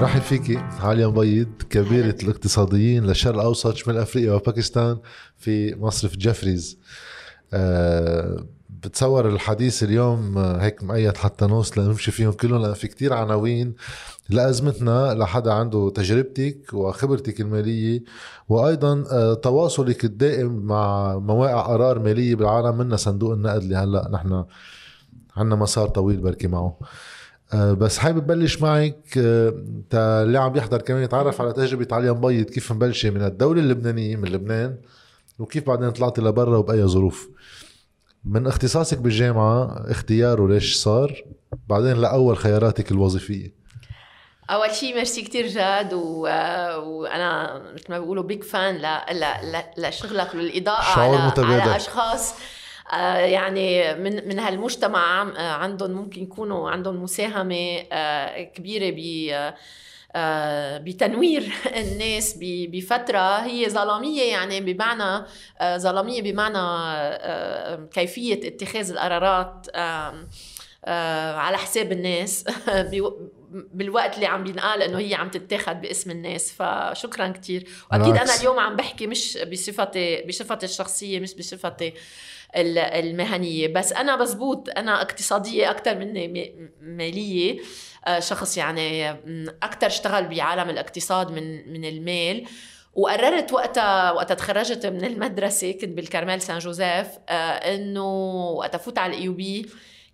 [0.00, 4.98] رحب فيكي عالية مبيض كبيرة الاقتصاديين للشرق الأوسط شمال أفريقيا وباكستان
[5.38, 6.78] في مصرف جيفريز.
[7.52, 8.46] أه
[8.84, 13.74] بتصور الحديث اليوم هيك مقيد حتى نوصل لنمشي فيهم كلهم لأن في كتير عناوين
[14.28, 18.04] لأزمتنا لحدا عنده تجربتك وخبرتك المالية
[18.48, 24.44] وأيضا آه، تواصلك الدائم مع مواقع قرار مالية بالعالم منا صندوق النقد اللي هلأ نحن
[25.36, 26.78] عنا مسار طويل بركي معه.
[26.82, 26.86] آه،
[27.54, 29.54] بس حابب بلش معك آه،
[29.94, 34.28] اللي عم يحضر كمان يتعرف على تجربة عليا مبيض كيف مبلشة من الدولة اللبنانية من
[34.28, 34.76] لبنان
[35.38, 37.28] وكيف بعدين طلعتي لبرا وبأي ظروف.
[38.24, 41.24] من اختصاصك بالجامعة اختياره ليش صار؟
[41.68, 43.54] بعدين لأول خياراتك الوظيفية.
[44.50, 46.20] أول شيء ميرسي كثير جاد و...
[46.82, 48.86] وأنا مثل ما بيقولوا بيج فان ل...
[49.12, 49.86] ل...
[49.88, 51.26] لشغلك وللاضاءه على...
[51.26, 51.60] متبادل.
[51.60, 52.32] على أشخاص.
[52.32, 52.59] آه،
[53.18, 59.52] يعني من من هالمجتمع آه، عندهم ممكن يكونوا عندهم مساهمة آه، كبيرة ب
[60.84, 61.52] بتنوير
[61.82, 65.26] الناس بفترة هي ظلامية يعني بمعنى
[65.76, 66.58] ظلامية بمعنى
[67.92, 69.66] كيفية اتخاذ القرارات
[71.36, 72.44] على حساب الناس
[73.50, 76.52] بالوقت اللي عم بينقال إنه هي عم تتاخد باسم الناس.
[76.52, 81.94] فشكرا كثير وأكيد أنا اليوم عم بحكي مش بصفتي بصفتي الشخصية مش بصفتي
[82.56, 83.68] المهنية.
[83.68, 87.60] بس أنا مزبوط أنا اقتصادية أكثر مني مالية.
[88.06, 89.10] آه، شخص يعني
[89.62, 92.46] أكثر اشتغل بعالم الاقتصاد من من المال.
[92.94, 99.14] وقررت وقتها وقتها تخرجت من المدرسة كنت بالكرمال سان جوزيف آه، إنه وقتها فوت على
[99.14, 99.66] ال AUB.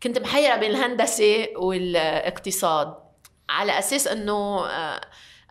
[0.03, 2.95] كنت محيرة بين الهندسة والاقتصاد.
[3.49, 5.01] على أساس إنه آه،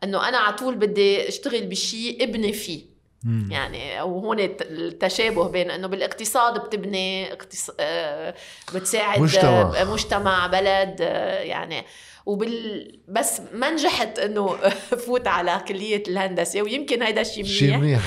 [0.03, 2.95] إنه أنا على طول بدي أشتغل بشيء ابني فيه.
[3.26, 3.52] مم.
[3.52, 7.72] يعني وهون التشابه بين إنه بالاقتصاد بتبني اقتص...
[7.80, 8.36] آه،
[8.76, 11.86] بتساعد مجتمع, مجتمع بلد آه، يعني.
[12.26, 14.48] وبال بس ما نجحت إنه
[15.06, 17.58] فوت على كلية الهندسة ويمكن هيدا الشيء منيح.
[17.58, 18.02] شيء منيح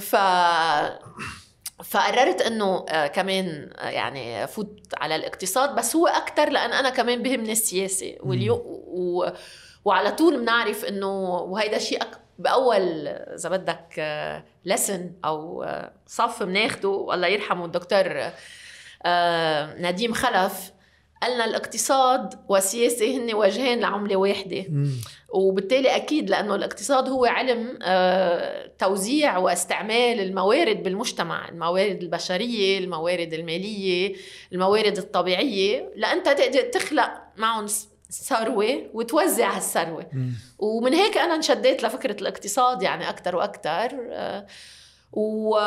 [0.10, 0.16] ف
[1.84, 7.52] فقررت إنه آه، كمان يعني فوت على الاقتصاد بس هو أكثر لأن أنا كمان بهمني
[7.52, 9.26] السياسة واليوم و...
[9.84, 12.27] وعلى طول بنعرف إنه وهيدا شيء أك...
[12.38, 14.02] بأول إذا بدك
[14.64, 15.66] لسن أو
[16.06, 18.30] صف بناخده الله يرحمه الدكتور
[19.04, 20.72] آه، نديم خلف
[21.22, 24.64] قالنا الاقتصاد والسياسة هن وجهين لعملة واحدة.
[25.28, 34.14] وبالتالي أكيد لأنه الاقتصاد هو علم آه، توزيع واستعمال الموارد بالمجتمع الموارد البشرية الموارد المالية
[34.52, 35.92] الموارد الطبيعية.
[35.96, 37.66] لأنت تقدر تخلق معهم
[38.10, 40.06] ثروه وتوزع هالثروه
[40.58, 44.46] ومن هيك أنا انشديت لفكرة الاقتصاد يعني أكثر وأكثر آه،
[45.12, 45.58] و...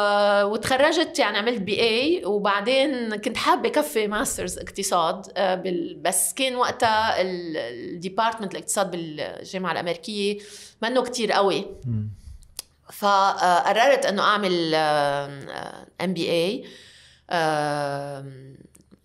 [0.43, 6.01] وتخرجت يعني عملت BA وبعدين كنت حابة كفي masters اقتصاد آه، بال...
[6.01, 10.37] بس كان وقتها ال department الاقتصاد بالجامعة الأمريكية
[10.81, 11.65] منه كتير قوي.
[12.93, 14.75] فقررت إنه أعمل
[16.01, 16.65] MBA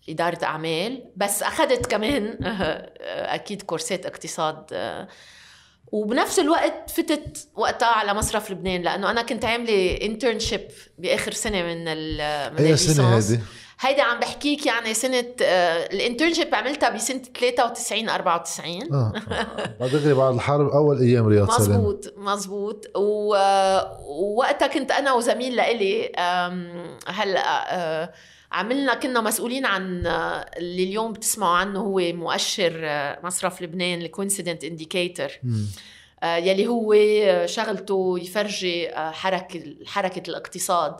[0.09, 2.37] إدارة أعمال بس أخذت كمان
[3.35, 4.65] أكيد كورسات اقتصاد.
[5.91, 10.61] وبنفس الوقت فتت وقتها على مصرف لبنان لأنه أنا كنت عاملة internship
[10.97, 13.39] بآخر سنة من ال من أي سنة هيدي؟
[13.79, 19.13] هيدي عم بحكيك يعني سنة ال internship عملتها بسنة 93 94 آه
[19.79, 21.69] بعد دغري بعد الحرب أول أيام رياض سلام.
[21.69, 26.11] مزبوط مزبوط ووقتها كنت أنا وزميل لإلي
[27.07, 28.13] هلأ آه،
[28.57, 30.07] عملنا كنا مسؤولين عن
[30.57, 32.81] اللي اليوم بتسمعوا عنه هو مؤشر
[33.23, 35.27] مصرف لبنان ال coincident indicator
[36.23, 36.95] يلي هو
[37.45, 40.95] شغلته يفرجي حركة حركة الاقتصاد.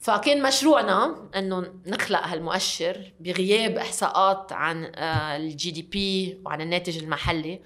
[0.00, 4.92] فكان مشروعنا إنه نخلق هالمؤشر بغياب إحصاءات عن
[5.36, 7.60] ال GDP وعن الناتج المحلي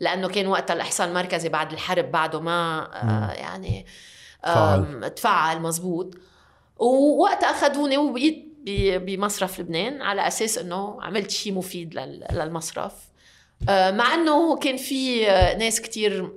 [0.00, 2.88] لأنه كان وقتها الإحصاء المركزي بعد الحرب بعده ما
[3.36, 3.86] يعني
[5.16, 6.14] تفعل مزبوط.
[6.76, 11.94] ووقتها أخذوني وبقيت بمصرف لبنان على أساس إنه عملت شيء مفيد
[12.32, 12.92] للمصرف
[13.68, 16.32] آه، مع إنه كان في آه، ناس كتير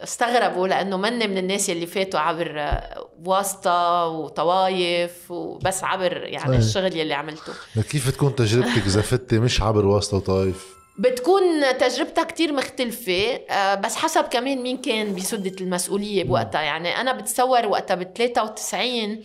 [0.00, 6.56] استغربوا لأنه مني من الناس اللي فاتوا عبر آه، واسطة وطوايف وبس عبر يعني صحيح.
[6.56, 7.52] الشغل يلي عملته
[7.90, 10.66] كيف تكون تجربتك إذا فتي مش عبر واسطة وطوايف؟
[10.98, 11.42] بتكون
[11.78, 13.40] تجربتها كتير مختلفة
[13.74, 19.22] بس حسب كمان مين كان بسدة المسؤولية بوقتها يعني أنا بتصور وقتها ب 93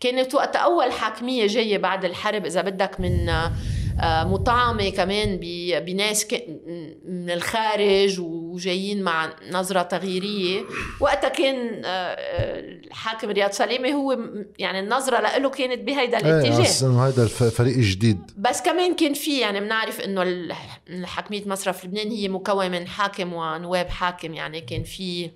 [0.00, 3.30] كانت وقت أول حاكمية جاية بعد الحرب إذا بدك من
[4.02, 5.36] مطعمة كمان
[5.86, 6.26] بناس
[7.04, 10.60] من الخارج وجايين مع نظرة تغييرية.
[11.00, 14.18] وقتها كان الحاكم رياض سلامه هو
[14.58, 17.08] يعني النظرة له كانت بهيدا إيه، الاتجاه.
[17.08, 18.18] هذا الفريق جديد.
[18.38, 20.54] بس كمان كان في يعني بنعرف إنه
[21.04, 25.30] حكمية مصرف لبنان هي مكون من حاكم ونواب حاكم يعني كان في آه،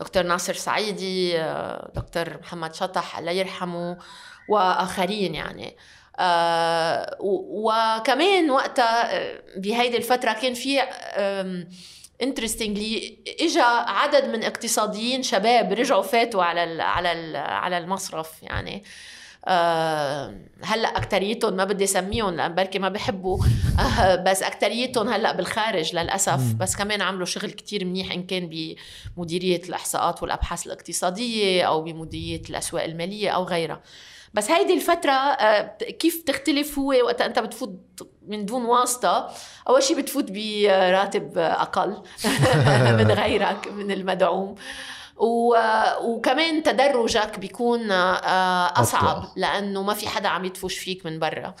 [0.00, 3.98] دكتور ناصر سعيدي آه، دكتور محمد شطح الله يرحمه
[4.48, 5.76] وآخرين يعني.
[6.18, 9.10] آه، وكمان وقتها
[9.56, 10.80] بهيدي الفترة كان في
[12.22, 18.76] انترستنجلي اجى عدد من اقتصاديين شباب رجعوا فاتوا على على على المصرف يعني.
[18.76, 19.15] آه
[20.62, 23.38] هلأ أكتريتهم ما بدي أسميهم لأن بركي ما بحبوا
[23.78, 26.54] آه بس أكتريتهم هلأ بالخارج للأسف.
[26.54, 28.50] بس كمان عملوا شغل كتير منيح إن كان
[29.16, 33.80] بمديرية الإحصاءات والأبحاث الاقتصادية أو بمديرية الأسواق المالية أو غيرها.
[34.34, 39.30] بس هيدي الفترة آه كيف تختلف هو وقت أنت بتفوت من دون واسطة؟
[39.68, 42.02] أول شيء بتفوت براتب أقل.
[42.98, 44.54] من غيرك من المدعوم.
[45.16, 51.54] وكمان تدرجك بيكون آه، أصعب لأنه ما في حدا عم يدفش فيك من برا.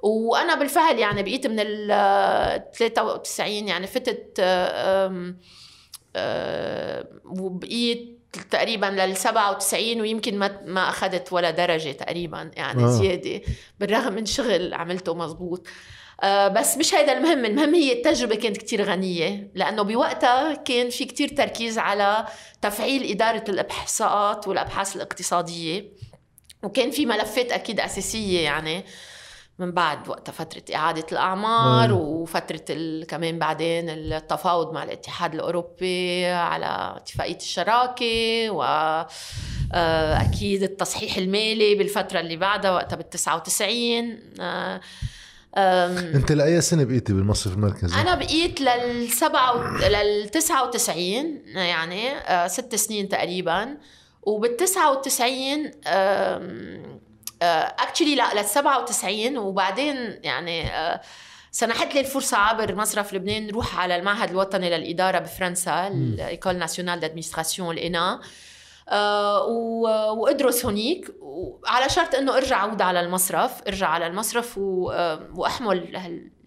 [0.00, 4.34] وأنا بالفعل يعني بقيت من ال 93 يعني فتت
[6.16, 8.20] آه، وبقيت
[8.50, 12.86] تقريبا لل 97 ويمكن ما ما أخذت ولا درجة تقريبا يعني آه.
[12.86, 13.40] زيادة
[13.80, 15.70] بالرغم من شغل عملته مزبوط آه،
[16.48, 21.28] بس مش هيدا المهم المهم هي التجربة كانت كتير غنية لأنه بوقتها كان في كتير
[21.28, 22.26] تركيز على
[22.62, 25.92] تفعيل إدارة الإحصاءات والأبحاث الاقتصادية
[26.62, 28.84] وكان في ملفات أكيد أساسية يعني
[29.58, 32.00] من بعد وقتها فترة إعادة الأعمار مم.
[32.00, 32.64] وفترة
[33.08, 39.02] كمان بعدين التفاوض مع الاتحاد الأوروبي على اتفاقية الشراكة وأكيد
[40.62, 44.18] آه، التصحيح المالي بالفترة اللي بعدها وقتها بال 99
[45.56, 51.02] انت لأي سنة بقيتي بالمصرف المركزي؟ أنا بقيت للسبعة لل 99
[51.46, 52.10] يعني
[52.48, 53.76] ست سنين تقريبا.
[54.22, 55.70] وبال 99
[57.42, 60.70] actually لا لل 97 وبعدين يعني
[61.52, 67.00] سنحت لي الفرصة عبر مصرف لبنان روح على المعهد الوطني للإدارة بفرنسا ال École nationale
[67.00, 68.20] d'administration ال ENA آه،
[70.12, 71.14] وادرس هونيك.
[71.66, 75.96] على شرط إنه ارجع عود على المصرف ارجع على المصرف آه، وأحمل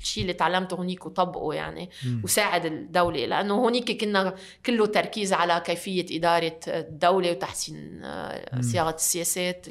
[0.03, 1.89] هالشيء اللي تعلمته هونيك وطبقه يعني
[2.23, 3.25] وساعد الدولة.
[3.25, 4.35] لأنه هونيك كنا
[4.65, 9.65] كله تركيز على كيفية إدارة الدولة وتحسين آه، صياغة السياسات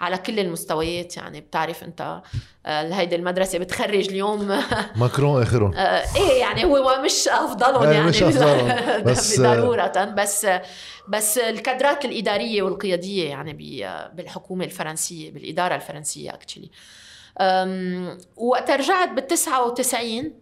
[0.00, 1.40] على كل المستويات يعني.
[1.40, 2.22] بتعرف أنت
[2.66, 4.60] هيدي المدرسة بتخرج اليوم.
[4.96, 8.06] ماكرون اخرهم إيه يعني هو مش أفضلهم يعني.
[8.08, 9.02] مش أفضلهم.
[9.02, 10.46] بس ضروره بس
[11.08, 13.52] بس الكادرات الإدارية والقيادية يعني
[14.14, 16.70] بالحكومة الفرنسية بالإدارة الفرنسية اكشلي
[18.36, 20.32] وقت رجعت بال 99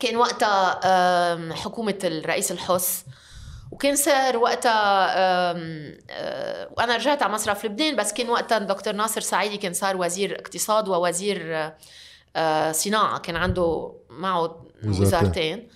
[0.00, 3.04] كان وقتها حكومة الرئيس الحس
[3.72, 9.56] وكان صار وقتها أه، وأنا رجعت على مصرف لبنان بس كان وقتها دكتور ناصر سعيدي
[9.56, 11.70] كان صار وزير اقتصاد ووزير
[12.36, 15.68] أه، صناعة كان عنده معه وزارتين.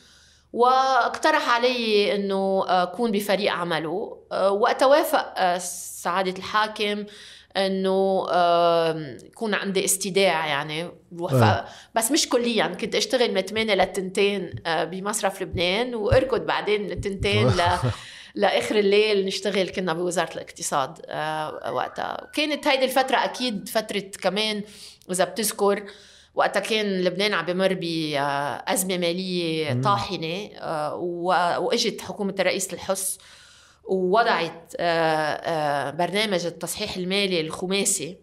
[0.53, 4.19] واقترح علي إنه أكون بفريق عمله.
[4.33, 5.59] أه، وقتها وافق
[6.03, 7.05] سعادة الحاكم.
[7.57, 8.27] إنه
[9.25, 10.91] يكون عندي استداع يعني.
[11.33, 11.65] أه.
[11.95, 12.67] بس مش كليا.
[12.67, 17.63] كنت أشتغل من 8 للتنتين آه، بمصرف لبنان وأركض بعدين من التنتين ل
[18.35, 22.25] لآخر الليل نشتغل كنا بوزارة الاقتصاد آه، وقتها.
[22.25, 24.63] وكانت هيدي الفترة أكيد فترة كمان
[25.11, 25.85] إذا بتذكر
[26.35, 30.95] وقتها كان لبنان عم بمر بأزمة مالية طاحنة آه،
[31.59, 33.19] وإجت حكومة الرئيس الحس
[33.85, 38.17] ووضعت آه، آه، برنامج التصحيح المالي الخماسي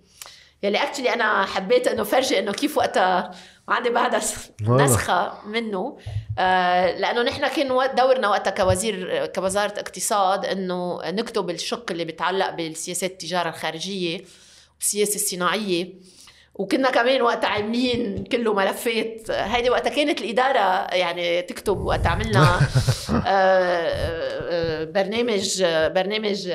[0.63, 3.31] يلي actually أنا حبيت إنه فرجي إنه كيف وقتها
[3.67, 4.19] وعندي بعدها
[4.61, 5.97] نسخة منه.
[6.39, 13.11] آه، لأنه نحن كان دورنا وقتها كوزير كوزارة اقتصاد إنه نكتب الشق اللي بيتعلق بالسياسات
[13.11, 14.21] التجارة الخارجية
[14.77, 15.93] والسياسة الصناعية.
[16.59, 19.31] وكنا كمان وقت عاملين كله ملفات.
[19.31, 22.43] هيدي وقتها كانت الإدارة يعني تكتب وقت عملنا
[23.09, 25.63] آه، آه، برنامج
[25.95, 26.51] برنامج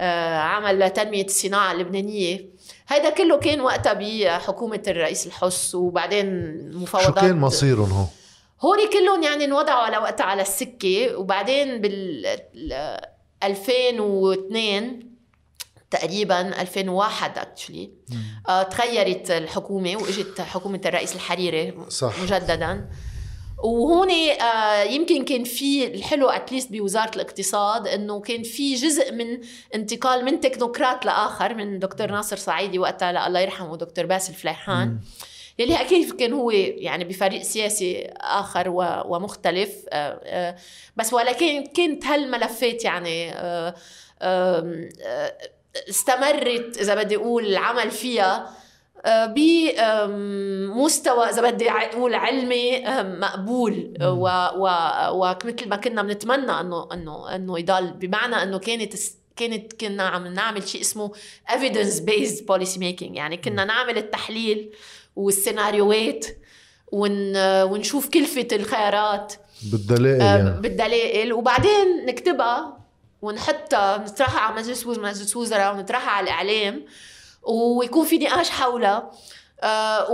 [0.00, 2.46] آه، عمل لتنمية الصناعة اللبنانية.
[2.88, 7.14] هيدا كله كان وقتها بحكومة الرئيس الحس وبعدين مفاوضات.
[7.14, 8.08] شو كان مصيرهم هون؟
[8.60, 12.26] هول كلهم يعني انوضعوا على وقتها على السكة وبعدين بال
[13.42, 15.11] 2002
[15.92, 17.90] تقريبا 2001 اكشلي
[18.48, 22.22] آه تغيرت الحكومة وإجت حكومة الرئيس الحريري صح.
[22.22, 22.88] مجددا.
[23.64, 29.40] وهون آه يمكن كان في الحلو اتليست بوزارة الاقتصاد إنه كان في جزء من
[29.74, 35.00] انتقال من تكنوقراط لآخر من دكتور ناصر صعيدي وقتها الله يرحمه دكتور باسل فليحان
[35.58, 38.68] يلي أكيد كان هو يعني بفريق سياسي آخر
[39.06, 40.56] ومختلف آه،
[40.96, 43.32] بس ولكن كانت هالملفات يعني
[45.88, 48.50] استمرت إذا بدي أقول العمل فيها
[49.26, 53.94] بمستوى إذا بدي أقول علمي مقبول.
[55.12, 57.90] ومثل ما كنا بنتمنى إنه إنه إنه يضل.
[57.90, 58.94] بمعنى إنه كانت
[59.36, 61.12] كانت كنا عم نعمل شيء اسمه
[61.48, 63.12] evidence based policy making.
[63.16, 64.72] يعني كنا نعمل التحليل
[65.16, 66.26] والسيناريوهات
[66.92, 69.34] ون ونشوف كلفة الخيارات.
[69.72, 70.60] بالدلائل آه، يعني.
[70.60, 71.32] بالدلائل.
[71.32, 72.81] وبعدين نكتبها
[73.22, 76.84] ونحطها نطرحها على مجلس مجلس وزراء ونطرحها على الإعلام
[77.78, 79.10] ويكون في نقاش حولها
[79.62, 80.10] آه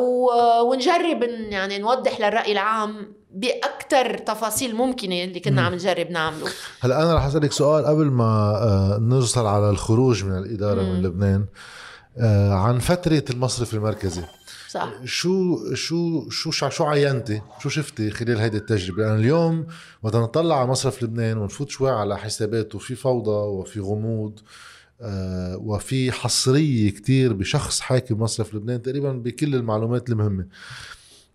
[0.62, 6.46] ونجرب يعني نوضح للرأي العام باكثر تفاصيل ممكنة اللي كنا عم نجرب نعمله.
[6.80, 10.92] هلا أنا رح أسألك سؤال قبل ما آه نوصل على الخروج من الإدارة مم.
[10.92, 11.46] من لبنان.
[12.18, 14.22] آه عن فترة المصرف المركزي.
[14.68, 14.92] صح.
[15.04, 19.66] شو شو شو شو عينتي؟ شو شفتي خلال هيدي التجربة؟ لأن اليوم
[20.02, 24.40] وقت نطلع على مصرف لبنان ونفوت شوي على حساباته في فوضى وفي غموض
[25.00, 30.46] آه وفي حصرية كتير بشخص حاكم مصرف لبنان تقريبا بكل المعلومات المهمة.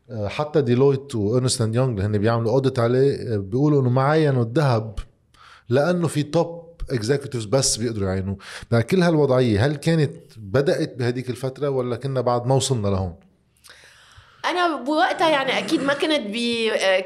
[0.10, 4.44] آه حتى Deloitte و Ernst & Young اللي هن بيعملوا audit عليه بيقولوا إنه ما عاينوا
[4.44, 5.00] الذهب
[5.70, 8.36] لأنه في توب اكزيكتيفز بس بيقدروا يعاينوا
[8.72, 13.16] يعني كل هالوضعية هل كانت بدأت بهديك الفترة ولا كنا بعد ما وصلنا لهون؟
[14.46, 16.38] أنا بوقتها يعني أكيد ما كنت ب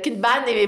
[0.05, 0.65] كنت بعدني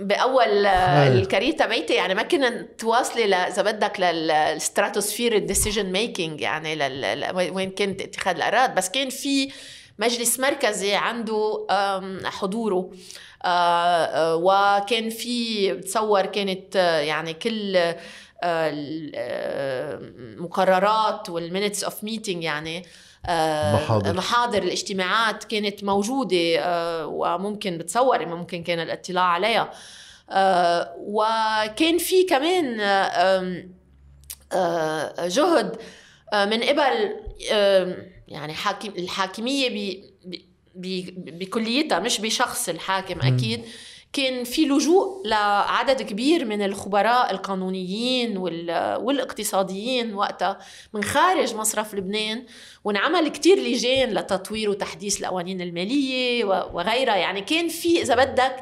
[0.00, 6.40] بأول ال career تبعتي يعني ما كنا تواصلي إذا بدك لل stratosphere ال decision making
[6.40, 7.50] يعني لل...
[7.52, 8.76] وين كانت اتخاذ القرارات.
[8.76, 9.52] بس كان في
[9.98, 11.66] مجلس مركزي عنده
[12.24, 12.90] حضوره
[13.44, 17.78] آه، آه، وكان في بتصور كانت يعني كل
[20.04, 22.86] المقررات وال minutes of meeting يعني
[23.26, 24.12] آه، محاضر.
[24.12, 29.70] محاضر الاجتماعات كانت موجودة آه، وممكن بتصور ممكن كان الاطلاع عليها.
[30.30, 32.76] آه، وكان في كمان
[35.28, 35.76] جهد
[36.34, 37.16] من قبل
[38.28, 40.00] يعني حاكم الحاكمية
[41.14, 43.64] بكليتها مش بشخص الحاكم أكيد.
[44.12, 50.58] كان في لجوء لعدد كبير من الخبراء القانونيين والاقتصاديين وقتها
[50.92, 52.46] من خارج مصرف لبنان
[52.84, 57.16] وانعمل كتير لجان لتطوير وتحديث القوانين المالية وغيرها.
[57.16, 58.56] يعني كان في إذا بدك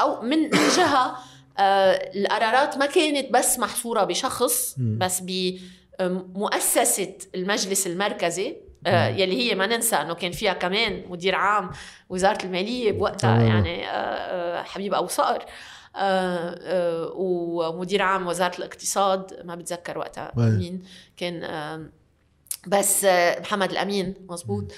[0.00, 1.16] أو من جهة
[1.58, 5.22] القرارات ما كانت بس محصورة بشخص بس
[6.00, 8.56] بمؤسسة المجلس المركزي.
[8.86, 11.70] آه يلي هي ما ننسى إنه كان فيها كمان مدير عام
[12.08, 15.44] وزارة المالية بوقتها يعني آه, آه، حبيب ابو صقر
[15.96, 20.82] آه آه ومدير عام وزارة الاقتصاد ما بتذكر وقتها مين
[21.16, 21.86] كان آه
[22.66, 23.06] بس
[23.40, 24.72] محمد الأمين مزبوط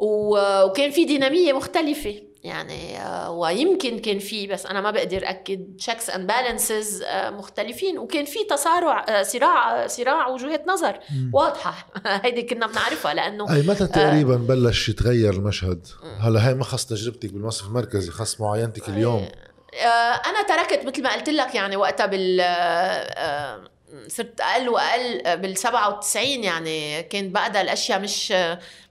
[0.00, 6.10] وكان في دينامية مختلفة يعني آه، ويمكن كان في بس أنا ما بقدر أكد checks
[6.10, 10.98] and balances مختلفين وكان في تصارع آه، صراع صراع وجهات نظر.
[11.32, 11.86] واضحة.
[12.24, 15.86] هيدي كنا بنعرفها لأنه أي متى تقريبا بلش يتغير المشهد؟
[16.20, 19.28] هلأ هاي ما خص تجربتك بالمصرف المركزي خص معاينتك اليوم.
[20.26, 22.40] أنا تركت مثل ما قلت لك يعني وقتها بال
[24.08, 28.32] صرت أقل وأقل بال 97 يعني كان بعدها الأشياء مش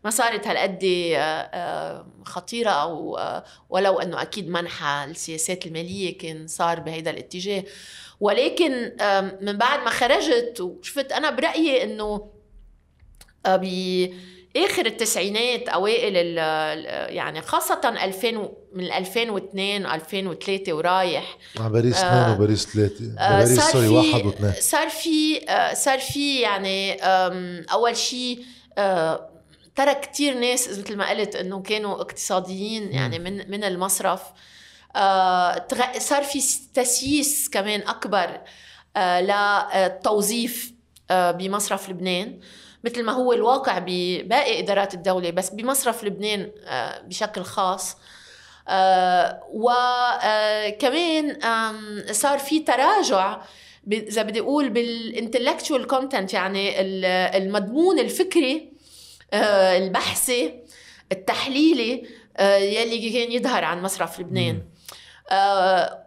[0.03, 6.47] ما صارت هالقد آه، آه، خطيرة أو آه، ولو إنه أكيد منحى السياسات المالية كان
[6.47, 7.63] صار بهيدا الاتجاه.
[8.19, 8.71] ولكن
[9.41, 12.31] من بعد ما خرجت وشفت أنا برأيي إنه
[14.65, 16.15] آخر التسعينات أوائل
[17.15, 18.31] يعني خاصة 2000
[18.73, 21.37] من 2002 2003 ورايح.
[21.59, 24.53] باريس 2 آه وباريس 3 آه باريس سوري واحد واثنين.
[24.59, 26.93] صار في آه صار في يعني
[27.71, 28.43] أول شيء
[28.77, 29.29] آه
[29.75, 34.21] ترك كثير ناس مثل ما قلت إنه كانوا اقتصاديين يعني من من المصرف.
[35.97, 36.39] صار في
[36.73, 38.41] تسييس كمان أكبر
[38.97, 40.73] للتوظيف
[41.11, 42.39] بمصرف لبنان.
[42.83, 47.97] مثل ما هو الواقع بباقي إدارات الدولة بس بمصرف لبنان آه، بشكل خاص.
[48.67, 53.41] آه، وكمان آه، صار في تراجع
[53.91, 56.81] إذا بدي أقول بال intellectual content يعني
[57.37, 58.73] المضمون الفكري
[59.33, 60.63] البحثي
[61.11, 62.05] التحليلي
[62.59, 64.61] يلي كان يظهر عن مصرف لبنان.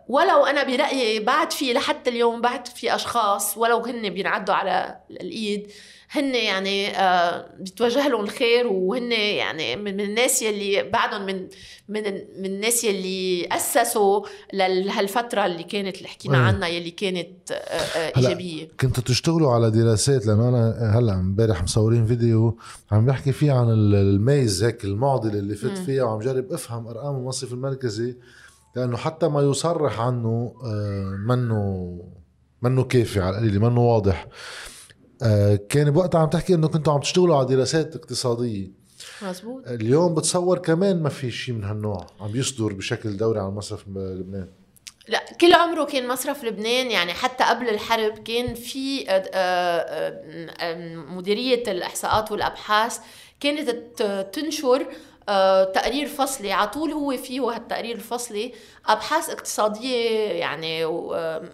[0.08, 5.72] ولو أنا برأيي بعد في لحتى اليوم بعد في أشخاص ولو هن بينعدوا على الإيد
[6.14, 11.48] هن يعني آه بيتوجه لهم الخير وهن يعني من, من الناس يلي بعدهم من
[11.88, 12.02] من
[12.38, 18.68] من الناس يلي اسسوا لهالفترة اللي كانت اللي حكينا عنها يلي كانت آه آه إيجابية.
[18.80, 22.58] كنتوا تشتغلوا على دراسات؟ لأنه أنا هلأ امبارح مصورين فيديو
[22.92, 27.52] عم بحكي فيه عن الميز هيك المعضلة اللي فت فيها وعم جرب أفهم أرقام المصرف
[27.52, 28.16] المركزي
[28.76, 30.54] لأنه حتى ما يصرح عنه
[31.28, 31.98] منه
[32.62, 34.28] منه كافي على القليل منه واضح.
[35.68, 38.70] كان بوقتها عم تحكي إنه كنتوا عم تشتغلوا على دراسات اقتصادية.
[39.22, 42.06] مزبوط اليوم بتصور كمان ما في شيء من هالنوع.
[42.20, 44.48] عم يصدر بشكل دوري على مصرف لبنان.
[45.08, 51.62] لا كل عمره كان مصرف لبنان يعني حتى قبل الحرب كان في آه، آه، مديرية
[51.72, 52.98] الإحصاءات والأبحاث
[53.40, 53.70] كانت
[54.32, 54.86] تنشر
[55.74, 56.52] تقرير فصلي.
[56.52, 58.52] على طول هو فيه هالتقرير الفصلي
[58.86, 60.86] أبحاث اقتصادية يعني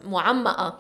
[0.04, 0.78] معمقة آه،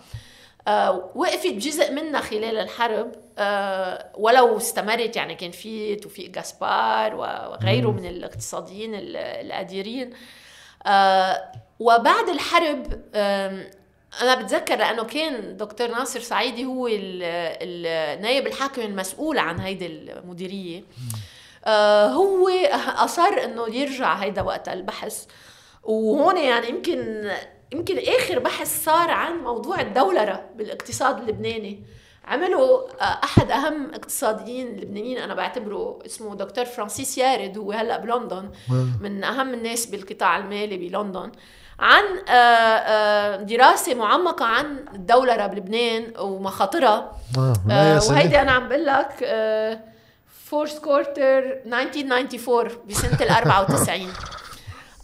[1.14, 8.06] وقفت جزء منها خلال الحرب آه، ولو استمرت يعني كان في توفيق جاسبار وغيره من
[8.06, 10.14] الاقتصاديين القديرين
[10.86, 13.02] آه، وبعد الحرب
[14.22, 20.82] أنا بتذكر لأنه كان دكتور ناصر سعيدي هو النائب الحاكم المسؤول عن هيدي المديرية.
[22.06, 22.48] هو
[22.96, 25.26] أصر إنه يرجع هيدا وقت البحث.
[25.82, 27.30] وهون يعني يمكن
[27.72, 31.82] يمكن آخر بحث صار عن موضوع الدولره بالاقتصاد اللبناني.
[32.24, 38.50] عملوا آه، أحد أهم اقتصاديين اللبنانيين أنا بعتبره اسمه دكتور فرانسيس يارد هو هلأ بلندن
[39.00, 41.32] من أهم الناس بالقطاع المالي بلندن.
[41.78, 47.12] عن آه، آه، دراسة معمقة عن الدولره بلبنان ومخاطرها.
[48.10, 49.12] وهيدي أنا عم بقول لك
[50.44, 54.12] fourth quarter 1994 بسنة ال 94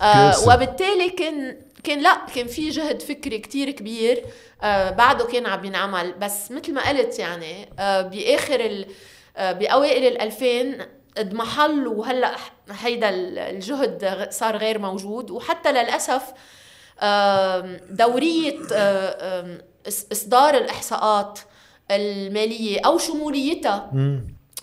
[0.48, 4.24] وبالتالي كان كان لا كان في جهد فكري كتير كبير
[4.62, 8.84] آه بعده كان عم ينعمل بس مثل ما قلت يعني آه بآخر
[9.36, 10.86] آه بأوائل ال 2000
[11.18, 12.36] اضمحل وهلأ
[12.70, 13.08] هيدا
[13.50, 15.30] الجهد صار غير موجود.
[15.30, 16.22] وحتى للأسف
[17.90, 18.58] دورية
[20.12, 21.38] إصدار الإحصاءات
[21.90, 23.90] المالية أو شموليتها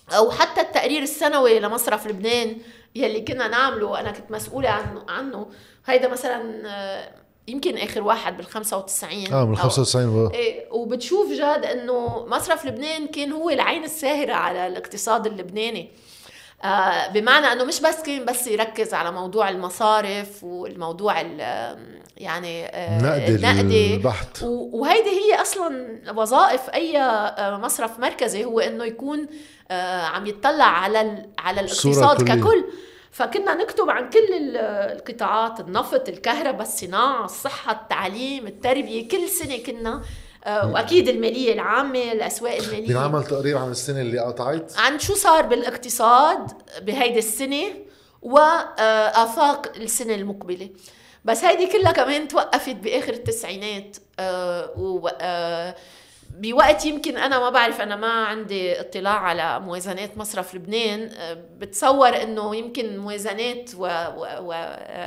[0.10, 2.58] أو حتى التقرير السنوي لمصرف لبنان
[2.96, 5.48] يلي كنا نعمله أنا كنت مسؤولة عنه عنه
[5.86, 7.12] هيدا مثلا آه،
[7.48, 13.32] يمكن آخر واحد بال 95 آه من 95 إيه وبتشوف جاد إنه مصرف لبنان كان
[13.32, 15.90] هو العين الساهرة على الاقتصاد اللبناني.
[16.64, 21.22] آه بمعنى إنه مش بس كان بس يركز على موضوع المصارف والموضوع
[22.18, 24.44] يعني آه النقدي, البحث.
[24.44, 29.28] وهيدي هي أصلا وظائف أي آه، مصرف مركزي هو إنه يكون
[29.72, 32.66] آه عم يطلع على على الاقتصاد ككل.
[33.12, 40.02] فكنا نكتب عن كل القطاعات النفط الكهرباء الصناعة الصحة التعليم التربية كل سنة كنا
[40.46, 42.88] آه، وأكيد المالية العامة الأسواق المالية.
[42.88, 47.64] بنعمل تقرير عن السنة اللي قطعت؟ عن شو صار بالاقتصاد بهيدي السنة
[48.22, 50.70] وافاق السنة المقبلة.
[51.26, 55.76] بس هيدي كلها كمان توقفت بآخر التسعينات آه،
[56.40, 61.10] بوقت يمكن أنا ما بعرف أنا ما عندي اطلاع على موازنات مصرف لبنان.
[61.18, 64.52] آه، بتصور إنه يمكن موازنات و, و, و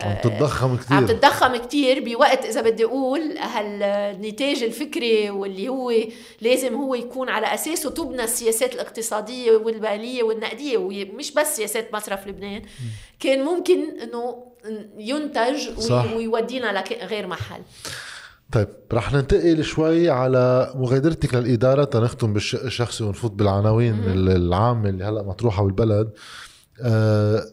[0.03, 5.93] عم تتضخم كثير عم تتضخم كثير بوقت إذا بدي أقول هالنتاج الفكري واللي هو
[6.41, 12.63] لازم هو يكون على أساسه تبنى السياسات الاقتصادية والماليه والنقدية ومش بس سياسات مصرف لبنان.
[13.21, 14.47] كان ممكن إنه
[14.99, 16.13] ينتج صح.
[16.17, 17.61] ويودينا لغير محل.
[18.52, 21.85] طيب رح ننتقل شوي على مغادرتك للإدارة.
[21.85, 26.11] تنختم بالشق الشخصي ونفوت بالعناوين العامة اللي هلأ مطروحة بالبلد
[26.80, 27.44] أه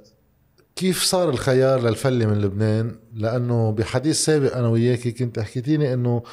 [0.75, 6.23] كيف صار الخيار للفلة من لبنان؟ لأنه بحديث سابق أنا وياكي كنت حكيتيني أنه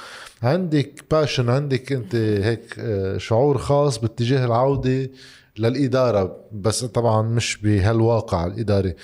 [0.43, 5.11] عندك باشن عندك أنت هيك آه، شعور خاص باتجاه العودة
[5.59, 6.37] للإدارة.
[6.53, 8.95] بس طبعا مش بهالواقع الإداري.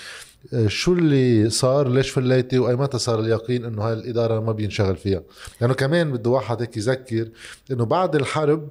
[0.66, 5.18] شو اللي صار؟ ليش فليتي؟ وأي متى صار اليقين إنه هاي الإدارة ما بينشغل فيها؟
[5.20, 5.24] لأنه
[5.60, 7.28] يعني كمان بده واحد هيك يذكر
[7.70, 8.68] إنه بعد الحرب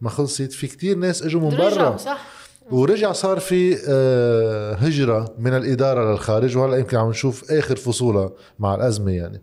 [0.00, 1.96] ما خلصت في كتير ناس إجوا من برا.
[1.96, 2.26] صح.
[2.70, 8.74] ورجع صار في آه، هجرة من الإدارة للخارج وهلأ يمكن عم نشوف آخر فصولها مع
[8.74, 9.42] الأزمة يعني.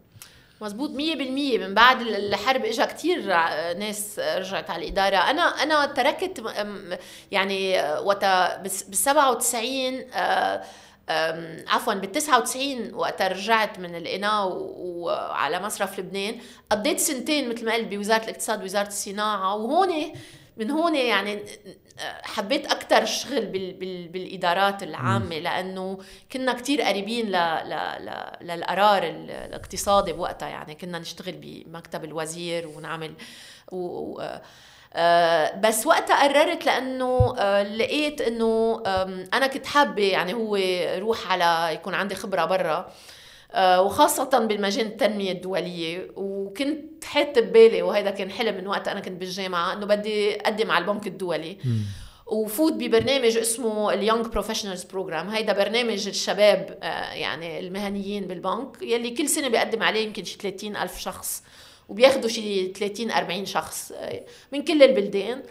[0.61, 1.67] مزبوط مية بالمية.
[1.67, 3.25] من بعد الحرب اجى كتير
[3.77, 5.15] ناس رجعت على الإدارة.
[5.15, 6.43] أنا أنا تركت
[7.31, 8.25] يعني وقت
[8.61, 10.03] بال 97
[11.67, 16.35] عفوا بال 99 وقت رجعت من القناة وعلى مصرف لبنان.
[16.69, 19.55] قضيت سنتين مثل ما قلت بوزارة الاقتصاد ووزارة الصناعة.
[19.55, 20.13] وهون
[20.57, 21.39] من هون يعني
[22.23, 25.97] حبيت أكثر الشغل بال بال بالإدارات العامة لأنه
[26.31, 27.31] كنا كتير قريبين ل
[27.65, 30.49] ل ل للقرار الاقتصادي بوقتها.
[30.49, 33.13] يعني كنا نشتغل بمكتب الوزير ونعمل
[33.71, 34.41] و آه
[35.59, 38.83] بس وقتها قررت لأنه آه لقيت إنه
[39.33, 40.57] أنا كنت حابة يعني هو
[40.97, 42.91] روح على يكون عندي خبرة برا.
[43.53, 46.11] آه وخاصة بالمجال التنمية الدولية.
[46.15, 50.81] وكنت حاط ببالي وهذا كان حلم من وقت أنا كنت بالجامعة إنه بدي أقدم على
[50.85, 51.57] البنك الدولي.
[52.25, 59.09] وفوت ببرنامج اسمه ال young professionals program هيدا برنامج الشباب آه، يعني المهنيين بالبنك يلي
[59.09, 61.43] كل سنة بيقدم عليه يمكن شي 30 ألف شخص.
[61.91, 65.43] وبياخذوا شي 30 40 شخص آه، من كل البلدان.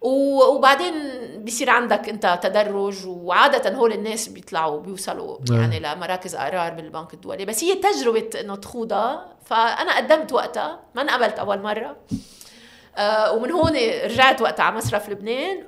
[0.00, 0.94] وبعدين
[1.36, 5.60] بيصير عندك انت تدرج وعادة هول الناس بيطلعوا بيوصلوا نعم.
[5.60, 7.44] يعني لمراكز قرار بالبنك الدولي.
[7.44, 9.36] بس هي تجربة إنه تخوضها.
[9.44, 11.96] فأنا قدمت وقتها ما انقبلت أول مرة.
[12.96, 15.66] آه ومن هون رجعت وقتها على مصرف لبنان.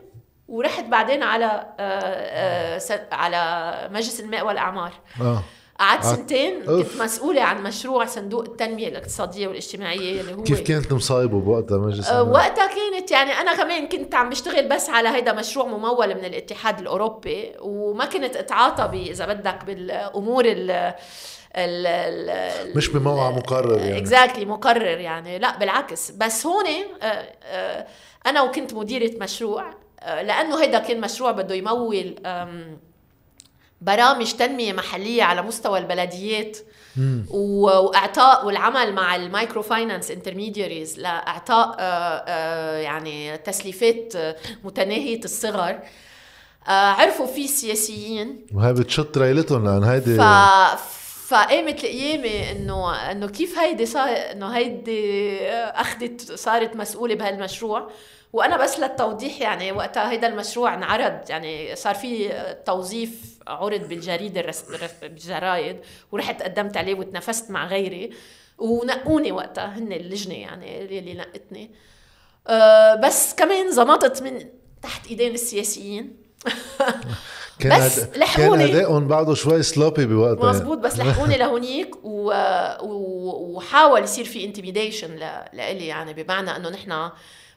[0.49, 4.93] ورحت بعدين على آه آه على مجلس الماء والأعمار.
[5.21, 5.43] آه.
[5.79, 11.41] قعدت سنتين كنت مسؤولة عن مشروع صندوق التنمية الاقتصادية والاجتماعية اللي هو كيف كانت مصايبة
[11.41, 15.67] بوقتها مجلس أه وقتها كانت يعني أنا كمان كنت عم بشتغل بس على هيدا مشروع
[15.67, 20.71] ممول من الاتحاد الأوروبي وما كنت أتعاطى إذا بدك بالأمور ال
[21.57, 23.99] ال ال مش بموعى مقرر يعني.
[23.99, 25.39] اكزاكتلي exactly مقرر يعني.
[25.39, 26.11] لا بالعكس.
[26.11, 26.65] بس هون
[27.03, 27.87] أه،
[28.27, 29.71] أنا وكنت مديرة مشروع
[30.07, 32.15] لأنه هيدا كان مشروع بده يمول
[33.83, 36.59] برامج تنمية محلية على مستوى البلديات
[37.31, 44.15] وإعطاء والعمل مع ال microfinance intermediaries لإعطاء آه، آه، يعني تسليفات
[44.65, 45.79] متناهية الصغر.
[46.69, 48.47] آه، عرفوا في سياسيين.
[48.55, 50.23] وهي بتشط ريلتهم لأن هيدي ف...
[51.29, 57.91] فقامت القيامة إنه إنه كيف هيدي صار إنه هيدي أخذت صارت مسؤولة بهالمشروع.
[58.33, 62.33] وأنا بس للتوضيح يعني وقتها هيدا المشروع انعرض يعني صار في
[62.67, 64.53] توظيف عرض بالجريدة
[65.03, 65.81] بالجرايد
[66.13, 68.11] ورحت قدمت عليه وتنافست مع غيري
[68.59, 71.71] ونقوني وقتها هن اللجنة يعني اللي نقتني.
[72.47, 74.45] أه بس كمان زمطت من
[74.83, 76.17] تحت ايدين السياسيين.
[77.59, 78.67] كان بس لحقوني.
[78.67, 80.51] كان أدائهم بعده شوي sloppy بوقتها.
[80.51, 82.33] مزبوط بس لحقوني لهونيك و...
[82.83, 83.57] و...
[83.57, 85.21] وحاول يصير في intimidation ل...
[85.53, 87.11] لإلي يعني بمعنى إنه نحن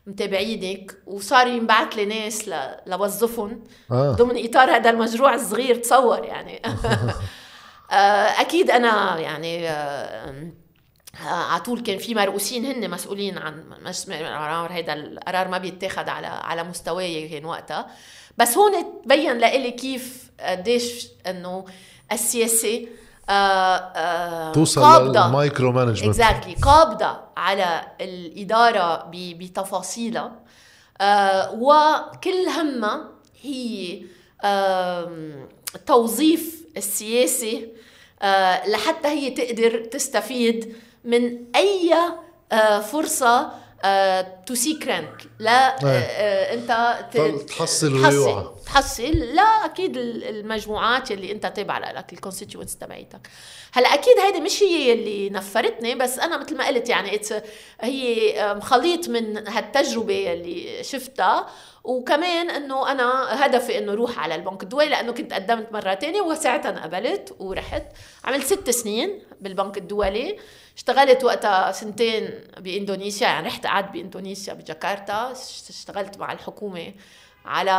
[0.07, 2.49] متابعينك وصار ينبعث لي ناس.
[2.87, 4.11] لوظفهم آه.
[4.11, 6.61] ضمن إطار هذا المشروع الصغير تصور يعني
[7.91, 10.45] آه، أكيد أنا يعني آه،
[11.23, 13.63] على طول كان في مرؤوسين هن مسؤولين عن
[14.09, 17.87] قرار هذا القرار ما بيتاخد على على مستواي كان وقتها
[18.37, 18.71] بس هون
[19.03, 21.65] تبين لإلي كيف قديش إنه
[22.11, 22.87] السياسة
[23.29, 30.31] آه، آه، توصل لل micromanagement exactly قابضة على الإدارة بتفاصيلها.
[31.01, 33.09] آه، وكل همها
[33.41, 34.01] هي
[35.85, 37.71] توظيف السياسي
[38.67, 41.93] لحتى هي تقدر تستفيد من أي
[42.81, 43.51] فرصة
[44.45, 46.97] to seek rent لا آه، آه، أنت
[47.47, 49.03] تحصل تحصل, تحصل.
[49.03, 53.27] لا أكيد المجموعات اللي أنت تابعه لك ال constituents تبعيتك.
[53.73, 57.21] هلأ أكيد هيدي مش هي اللي نفرتني بس أنا مثل ما قلت يعني
[57.81, 61.47] هي خليط من هالتجربة اللي شفتها.
[61.83, 66.69] وكمان إنه أنا هدفي إنه أروح على البنك الدولي لأنه كنت قدمت مرة تانية وساعتها
[66.69, 67.83] انقبلت ورحت.
[68.23, 70.37] عملت ست سنين بالبنك الدولي.
[70.75, 75.31] اشتغلت وقتها سنتين بإندونيسيا يعني رحت قعدت بإندونيسيا بجاكرتا
[75.69, 76.93] اشتغلت مع الحكومة
[77.45, 77.71] على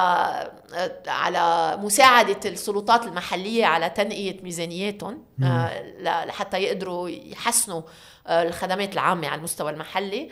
[1.06, 7.82] على مساعدة السلطات المحلية على تنقية ميزانياتهم آه، لحتى يقدروا يحسنوا
[8.26, 10.30] آه، الخدمات العامة على المستوى المحلي.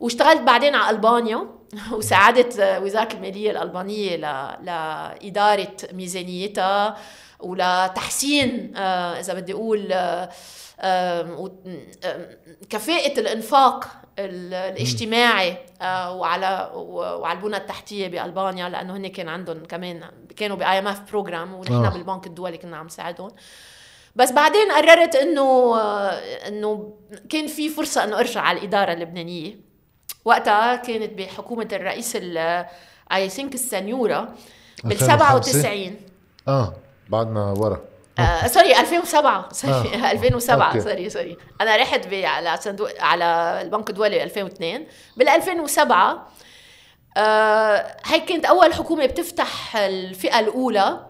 [0.00, 1.46] واشتغلت بعدين على ألبانيا
[1.92, 4.16] وساعدت وزارة المالية الألبانية
[4.62, 6.96] لإدارة ميزانيتها.
[7.44, 9.94] ولتحسين آه، إذا بدي أقول
[12.70, 13.86] كفاءة الإنفاق
[14.18, 20.04] الاجتماعي آه، وعلى وعلى البنى التحتية بألبانيا لأنه هن كان عندهم كمان
[20.36, 21.88] كانوا ب IMF program ونحن آه.
[21.88, 23.30] بالبنك الدولي كنا عم نساعدهم
[24.16, 26.10] بس بعدين قررت إنه آه،
[26.48, 26.94] إنه
[27.28, 29.56] كان في فرصة إنه أرجع على الإدارة اللبنانية.
[30.24, 32.16] وقتها كانت بحكومة الرئيس
[33.12, 34.34] I think السنيورة
[34.84, 35.96] بال 97
[36.48, 36.74] آه.
[37.08, 37.80] بعدنا ورا.
[38.18, 40.10] آه sorry 2007 sorry آه.
[40.12, 41.36] 2007 sorry sorry.
[41.60, 44.86] أنا رحت على صندوق على البنك الدولي 2002
[45.16, 46.28] بال 2007
[47.16, 51.06] آه هي كانت أول حكومة بتفتح الفئة الأولى.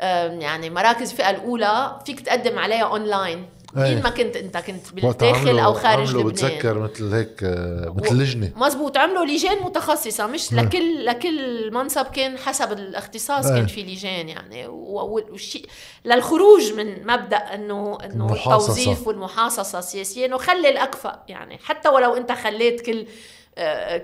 [0.00, 1.98] آه يعني مراكز الفئة الأولى.
[2.06, 3.48] فيك تقدم عليها أونلاين.
[3.74, 4.02] مين إيه.
[4.02, 8.52] ما كنت أنت كنت بالداخل أو خارج عملوا لبنان بتذكر مثل هيك آه، مثل لجنة
[8.56, 10.60] مزبوط عملوا لجان متخصصة مش إيه.
[10.60, 13.66] لكل لكل منصب كان حسب الاختصاص كان إيه.
[13.66, 15.66] في لجان يعني والشيء
[16.04, 22.32] للخروج من مبدأ انه إنه التوظيف والمحاصصة السياسية إنه خلي الأكفأ يعني حتى ولو أنت
[22.32, 23.06] خليت كل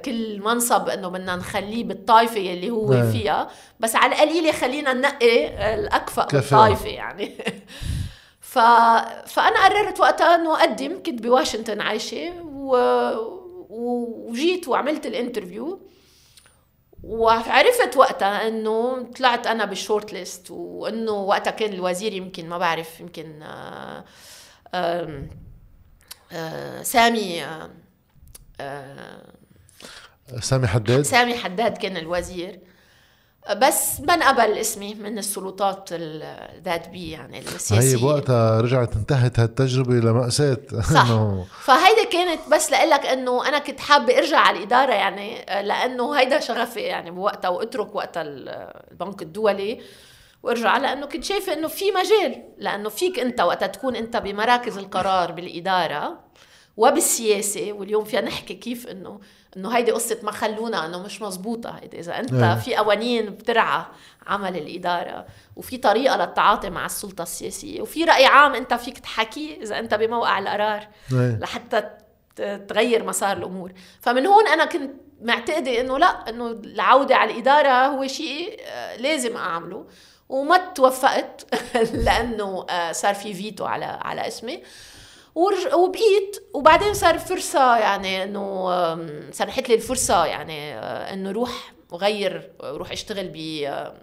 [0.05, 3.12] كل منصب إنه بدنا نخليه بالطائفه اللي هو نعم.
[3.12, 3.48] فيها
[3.81, 7.33] بس على القليله خلينا ننقي الأكفأ بالطائفه يعني
[8.57, 8.59] ف...
[9.29, 12.77] فأنا قررت وقتها إنه أقدم كنت بواشنطن عايشة و...
[13.69, 15.81] وجيت وعملت ال interview.
[17.03, 23.01] وعرفت وقتها إنه طلعت أنا بال short list وإنه وقتها كان الوزير يمكن ما بعرف
[23.01, 24.05] يمكن آآ
[24.75, 25.29] آآ
[26.33, 27.47] آآ سامي
[30.40, 32.61] سامي حداد؟ سامي حداد كان الوزير.
[33.53, 35.93] بس ما انقبل اسمي من السلطات
[36.65, 37.97] ذات بي يعني السياسية.
[37.97, 40.59] هي بوقتها رجعت انتهت هالتجربة لمأساة.
[40.95, 41.07] صح.
[41.61, 46.81] فهيدا كانت بس لقلك إنه أنا كنت حابة أرجع على الإدارة يعني لأنه هيدا شغفي
[46.81, 49.81] يعني بوقتها وأترك وقتها البنك الدولي
[50.43, 55.33] وأرجع لأنه كنت شايفة إنه في مجال لإنه فيك أنت وقتها تكون أنت بمراكز القرار
[55.33, 56.21] بالإدارة
[56.77, 59.21] وبالسياسة واليوم فينا نحكي كيف إنه
[59.57, 62.55] إنه هيدي قصة ما خلونا إنه مش مزبوطة هيدي إذا أنت أيه.
[62.55, 63.85] في قوانين بترعى
[64.27, 69.79] عمل الإدارة وفي طريقة للتعاطي مع السلطة السياسية وفي رأي عام أنت فيك تحكيه إذا
[69.79, 71.38] أنت بموقع القرار أيه.
[71.40, 71.90] لحتى
[72.69, 74.90] تغير مسار الأمور فمن هون أنا كنت
[75.23, 79.87] معتقدة إنه لا إنه العودة على الإدارة هو شيء آه، لازم أعمله
[80.29, 81.47] وما توفقت
[82.05, 84.62] لأنه آه، صار في فيتو على على اسمي
[85.37, 86.37] وبقيت.
[86.55, 88.70] وبعدين صار فرصة يعني إنه
[89.31, 93.29] سنحت لي الفرصة يعني آه، إنه روح وغير روح أشتغل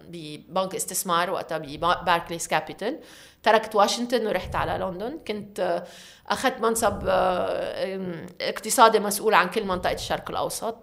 [0.08, 3.00] ببنك استثمار وقتها بباركليز كابيتال
[3.42, 5.18] تركت واشنطن ورحت على لندن.
[5.28, 5.84] كنت آه،
[6.28, 10.76] أخذت منصب آه، اقتصادي مسؤول عن كل منطقة الشرق الأوسط.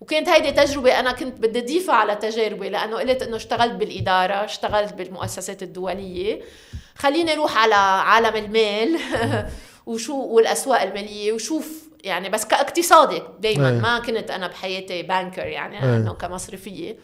[0.00, 4.92] وكانت هيدي تجربة أنا كنت بدي أضيفها على تجاربي لأنه قلت إنه اشتغلت بالإدارة اشتغلت
[4.92, 6.42] بالمؤسسات الدولية.
[6.96, 9.00] خليني أروح على عالم المال
[9.86, 13.68] وشو والأسواق المالية وشوف يعني بس كاقتصادي دايما.
[13.70, 13.80] إيه.
[13.80, 15.96] ما كنت أنا بحياتي بانكر يعني إيه.
[15.96, 16.96] أنه كمصرفية.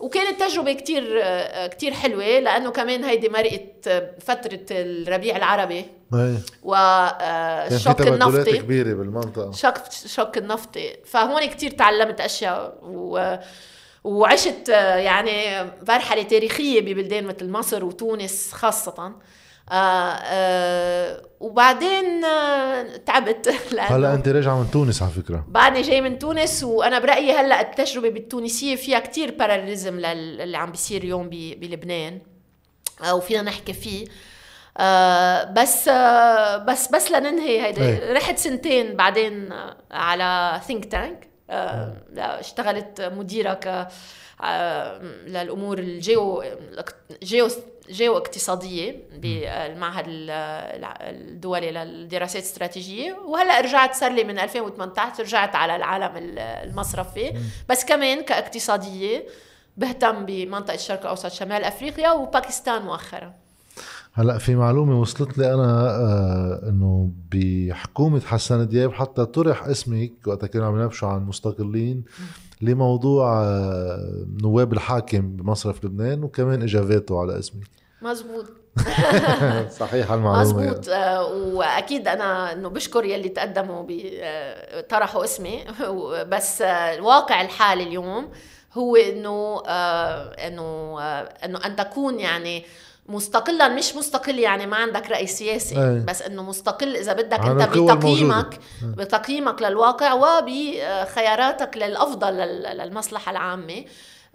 [0.00, 1.26] وكانت تجربة كتير
[1.66, 3.88] كتير حلوة لأنه كمان هيدي مرقت
[4.26, 5.86] فترة الربيع العربي.
[6.62, 8.58] والشوك النفطي.
[8.58, 9.52] كبيرة بالمنطقة.
[9.52, 9.74] شوك
[10.06, 10.96] شوك النفطي.
[11.04, 13.36] فهون كتير تعلمت أشياء و
[14.04, 19.12] وعشت يعني مرحلة تاريخية ببلدان مثل مصر وتونس خاصة.
[19.70, 23.54] آه آه وبعدين آه تعبت.
[23.78, 25.44] هلا أنت راجعة من تونس على فكرة.
[25.48, 31.02] بعدني جاي من تونس وأنا برأيي هلا التجربة بالتونسية فيها كتير باراليزم للي عم بيصير
[31.02, 32.20] اليوم بلبنان
[33.04, 34.06] آه وفينا نحكي فيه.
[34.78, 38.12] آه بس آه بس بس لننهي هيدي إيه.
[38.12, 39.48] رحت سنتين بعدين
[39.90, 41.31] على ثينك تانك آه
[42.16, 43.88] اشتغلت مديرة ك
[44.44, 46.44] آه، للأمور الجيو
[47.22, 47.48] جيو
[47.90, 53.12] جيو اقتصادية بالمعهد الدولي للدراسات الاستراتيجية.
[53.12, 57.32] وهلا رجعت صار لي من 2018 رجعت على العالم المصرفي.
[57.68, 59.26] بس كمان كاقتصادية
[59.76, 63.34] بهتم بمنطقة الشرق الأوسط شمال أفريقيا وباكستان مؤخرا.
[64.14, 70.44] هلا في معلومة وصلت لي أنا آه إنه بحكومة حسن دياب حتى طرح اسمك وقت
[70.44, 72.04] كانوا عم ينبشوا عن المستقلين
[72.60, 77.66] لموضوع آه نواب الحاكم بمصرف لبنان وكمان اجى فيتو على اسمك
[78.02, 78.44] مزبوط.
[79.80, 80.60] صحيح المعلومة.
[80.60, 80.88] مزبوط.
[80.88, 83.86] آه وأكيد أنا إنه بشكر يلي تقدموا
[84.88, 85.64] طرحوا اسمي.
[86.32, 88.28] بس الواقع الحالي اليوم
[88.72, 89.62] هو إنه
[90.46, 91.00] إنه
[91.44, 92.64] إنه أن تكون يعني
[93.12, 96.00] مستقلا مش مستقل يعني ما عندك رأي سياسي أي.
[96.00, 103.84] بس إنه مستقل إذا بدك أنت بتقييمك بتقييمك للواقع وبخياراتك للأفضل للمصلحة العامة.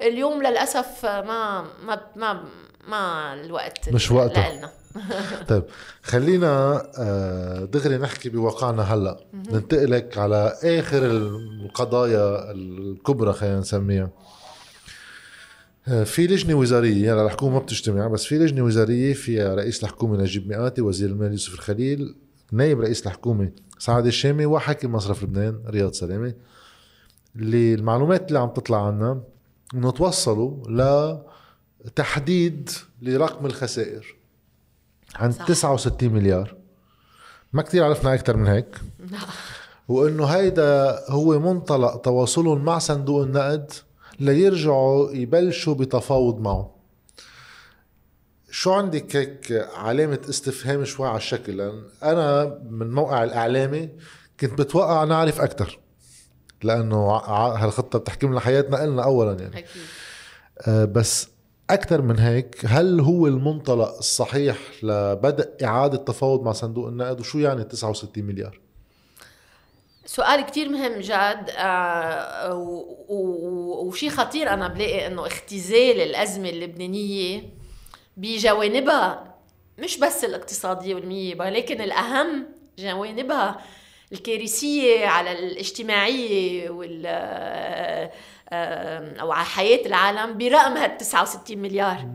[0.02, 2.44] اليوم للأسف ما ما ما
[2.88, 4.72] ما الوقت مش وقتها.
[5.50, 5.64] طيب
[6.04, 9.20] خلينا آه، دغري نحكي بواقعنا هلأ.
[9.34, 14.10] ننتقلك على آخر القضايا الكبرى خلينا نسميها.
[15.88, 20.48] في لجنة وزارية هلا الحكومة ما بتجتمع بس في لجنة وزارية فيها رئيس الحكومة نجيب
[20.48, 22.16] مئاتي وزير المال يوسف الخليل
[22.52, 26.34] نائب رئيس الحكومة سعد الشامي وحاكم مصرف لبنان رياض سلامة.
[27.36, 29.22] اللي المعلومات اللي عم تطلع عنا
[29.74, 30.64] انه توصلوا
[31.86, 32.70] لتحديد
[33.02, 34.16] لرقم الخسائر
[35.16, 35.46] عن صح.
[35.46, 36.56] 69 مليار.
[37.54, 38.78] ما كتير عرفنا أكثر من هيك.
[39.88, 43.72] وإنه هيدا هو منطلق تواصلهم مع صندوق النقد
[44.20, 46.76] ليرجعوا يبلشوا بتفاوض معه
[48.52, 53.90] شو عندك هيك علامة استفهام شوي على الشكل لأن أنا من موقع الإعلامي
[54.40, 55.80] كنت بتوقع نعرف أكثر
[56.64, 59.82] لأنه هالخطة بتحكم لنا حياتنا إلنا أولا يعني أكيد.
[60.68, 61.28] آه بس
[61.70, 67.64] أكثر من هيك هل هو المنطلق الصحيح لبدء إعادة تفاوض مع صندوق النقد وشو يعني
[67.64, 68.60] 69 مليار؟
[70.08, 72.54] سؤال كتير مهم جاد آه
[73.10, 77.44] وشي خطير أنا بلاقي إنه اختزال الأزمة اللبنانية
[78.18, 79.36] بجوانبها
[79.78, 82.46] مش بس الاقتصادية والمية ولكن الأهم
[82.80, 83.62] جوانبها
[84.12, 88.12] الكارثية على الاجتماعية وال آه،
[88.50, 92.06] آه، أو على حياة العالم برقم هال 69 مليار.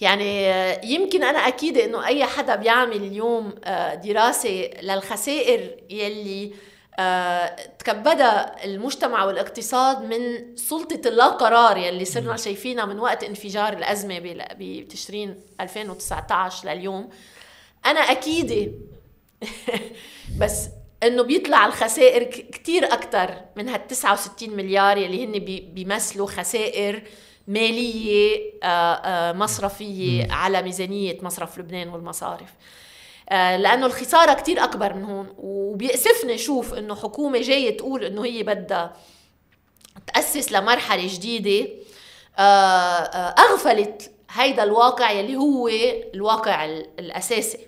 [0.00, 3.54] يعني آه، يمكن أنا أكيد إنه أي حدا بيعمل اليوم
[4.04, 6.52] دراسة للخسائر يلي
[7.78, 14.20] تكبدها المجتمع والاقتصاد من سلطة اللا قرار يلي صرنا شايفينها من وقت انفجار الأزمة
[14.58, 17.08] بتشرين 2019 لليوم.
[17.86, 18.72] أنا أكيدة
[20.40, 20.68] بس
[21.02, 25.38] إنه بيطلع الخسائر كتير أكثر من هال 69 مليار يلي هن
[25.74, 27.02] بيمثلوا خسائر
[27.48, 32.48] مالية آه، آه، مصرفية على ميزانية مصرف لبنان والمصارف.
[32.48, 32.79] آه،
[33.30, 35.34] لأنه الخسارة كتير أكبر من هون.
[35.38, 38.96] وبيأسفني شوف إنه حكومة جاية تقول إنه هي بدها
[40.14, 41.68] تأسس لمرحلة جديدة.
[43.38, 45.68] أغفلت هيدا الواقع يلي هو
[46.14, 46.64] الواقع
[46.98, 47.66] الأساسي.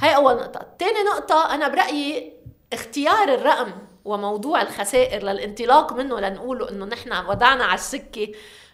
[0.00, 0.66] هاي أول نقطة.
[0.78, 2.32] ثاني نقطة أنا برأيي
[2.72, 3.72] اختيار الرقم
[4.04, 8.32] وموضوع الخسائر للانطلاق منه لنقول إنه نحن وضعنا على السكة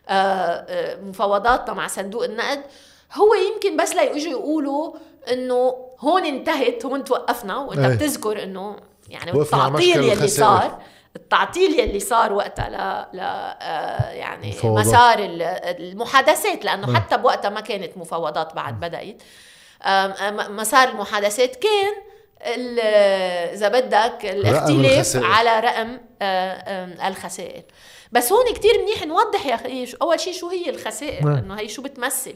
[0.08, 2.62] آه، آه، مفاوضاتنا مع صندوق النقد
[3.12, 4.94] هو يمكن بس ليجوا يقولوا
[5.30, 7.94] إنه هون انتهت هون توقفنا وإنت أيه.
[7.94, 8.76] بتذكر إنه
[9.08, 10.78] يعني التعطيل يلي صار
[11.16, 13.20] التعطيل يلي صار وقتها ل, ل...
[13.20, 14.86] آه، يعني مفوضات.
[14.86, 15.18] مسار
[15.78, 16.94] المحادثات لأنه أيه.
[16.94, 19.22] حتى بوقتها ما كانت مفاوضات بعد بدأت
[20.50, 21.92] مسار المحادثات كان
[23.54, 27.62] إذا بدك الاختلاف رقم على رقم آه، الخسائر
[28.12, 31.36] بس هون كتير منيح نوضح يا أخي أول شيء شو هي الخسائر نعم.
[31.36, 32.34] إنه هي شو بتمثل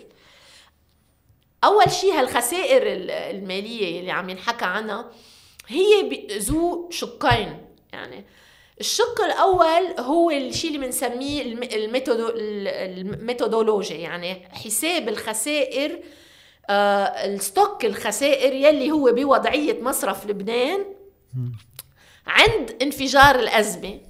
[1.66, 2.82] أول شيء هالخسائر
[3.30, 5.10] المالية اللي عم ينحكى عنها
[5.68, 7.58] هي ذو شقين.
[7.92, 8.24] يعني
[8.80, 11.42] الشق الأول هو الشيء اللي بنسميه
[13.02, 15.98] ال methodology يعني حساب الخسائر
[16.70, 20.84] آه ال stock الخسائر يلي هو بوضعية مصرف لبنان
[22.26, 24.00] عند انفجار الأزمة.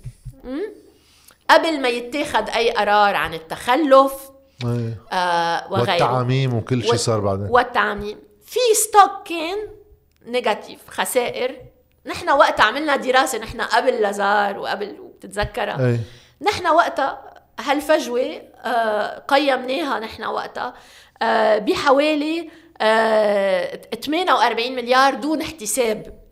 [1.50, 4.30] قبل ما يتاخد أي قرار عن التخلف.
[4.64, 5.90] آه وغيره.
[5.90, 7.46] والتعاميم وكل شيء صار بعدين.
[7.50, 8.18] والتعاميم.
[8.46, 9.58] في stock كان
[10.26, 11.56] negative خسائر.
[12.06, 15.86] نحن وقتها عملنا دراسة نحن قبل لازار وقبل بتتذكرها.
[15.86, 16.00] أيه.
[16.42, 17.22] نحن وقتها
[17.60, 20.74] هالفجوة آه قيمناها نحن وقتها
[21.22, 26.26] آه، بحوالي 48 آه، مليار دون احتساب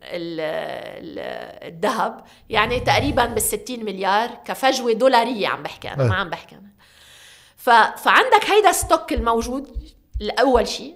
[1.63, 2.25] الذهب.
[2.49, 6.57] يعني تقريبا بال 60 مليار كفجوة دولارية عم بحكي أنا ما عم بحكي.
[7.68, 10.94] أنا فعندك هيدا stock الموجود الأول شيء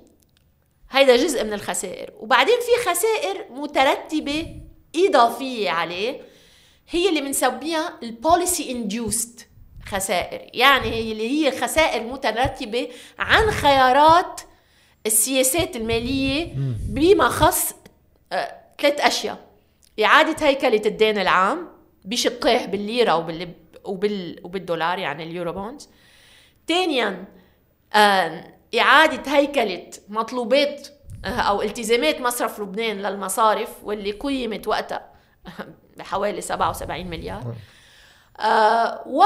[0.90, 2.12] هيدا جزء من الخسائر.
[2.18, 4.46] وبعدين في خسائر مترتبة
[4.96, 6.20] إضافية عليه
[6.90, 9.49] هي اللي بنسميها ال policy induced
[9.87, 10.50] خسائر.
[10.54, 14.40] يعني اللي هي خسائر مترتبة عن خيارات
[15.07, 16.54] السياسات المالية
[16.88, 17.74] بما خص
[18.33, 19.48] آه، ثلاث أشياء.
[20.04, 21.68] إعادة هيكلة الدين العام
[22.04, 23.48] بشقيه بالليرة وبال
[23.85, 25.88] وبال وبالدولار يعني اليورو بونز.
[26.68, 27.24] ثانيا
[28.81, 30.88] إعادة هيكلة مطلوبات
[31.24, 35.11] آه، أو التزامات مصرف لبنان للمصارف واللي قيمت وقتها
[35.96, 37.54] بحوالي 77 مليار.
[38.40, 39.22] آه و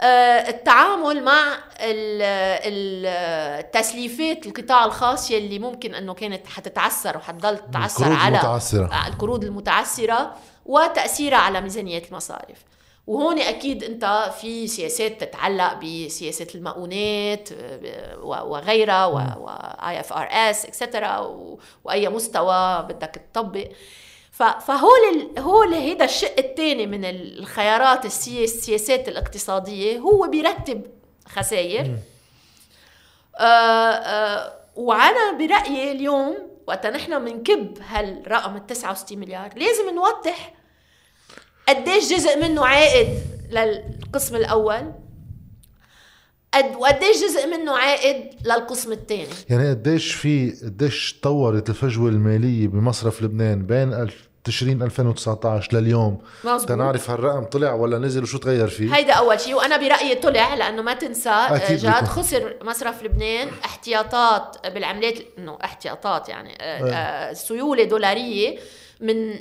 [0.00, 1.58] آه، التعامل مع
[3.60, 8.86] التسليفات القطاع الخاص يلي ممكن إنه كانت حتتعثر وحتضل تتعثر على المتعثرة.
[8.86, 10.34] آه، القروض المتعثره
[10.66, 12.67] وتأثيرها على ميزانيه المصارف.
[13.08, 17.48] وهون أكيد أنت في سياسات تتعلق بسياسه المؤونات
[18.22, 21.18] وغيرها و IFRS etcetera
[21.84, 23.68] وأي مستوى بدك تطبق.
[24.60, 30.82] فهول هول هيدا الشق الثاني من الخيارات السياسات الاقتصادية هو بيرتب
[31.28, 31.96] خسائر.
[33.36, 40.57] آه آه وأنا برأيي اليوم وقت نحن بنكب هالرقم ال 69 مليار لازم نوضح
[41.68, 43.08] قديش جزء منه عائد
[43.50, 44.92] للقسم الأول؟
[46.54, 53.22] قد وقديش جزء منه عائد للقسم الثاني؟ يعني قديش في قديش تطورت الفجوة المالية بمصرف
[53.22, 53.92] لبنان بين
[54.48, 56.18] تشرين 2019 لليوم.
[56.44, 56.68] مزبوط.
[56.68, 60.82] تنعرف هالرقم طلع ولا نزل وشو تغير فيه؟ هيدا أول شيء وأنا برأيي طلع لأنه
[60.82, 61.30] ما تنسى.
[61.30, 66.92] آه، جاد خسر مصرف لبنان احتياطات بالعملات إنه احتياطات يعني آه، إيه.
[66.92, 68.58] آه، سيولة دولارية
[69.00, 69.34] من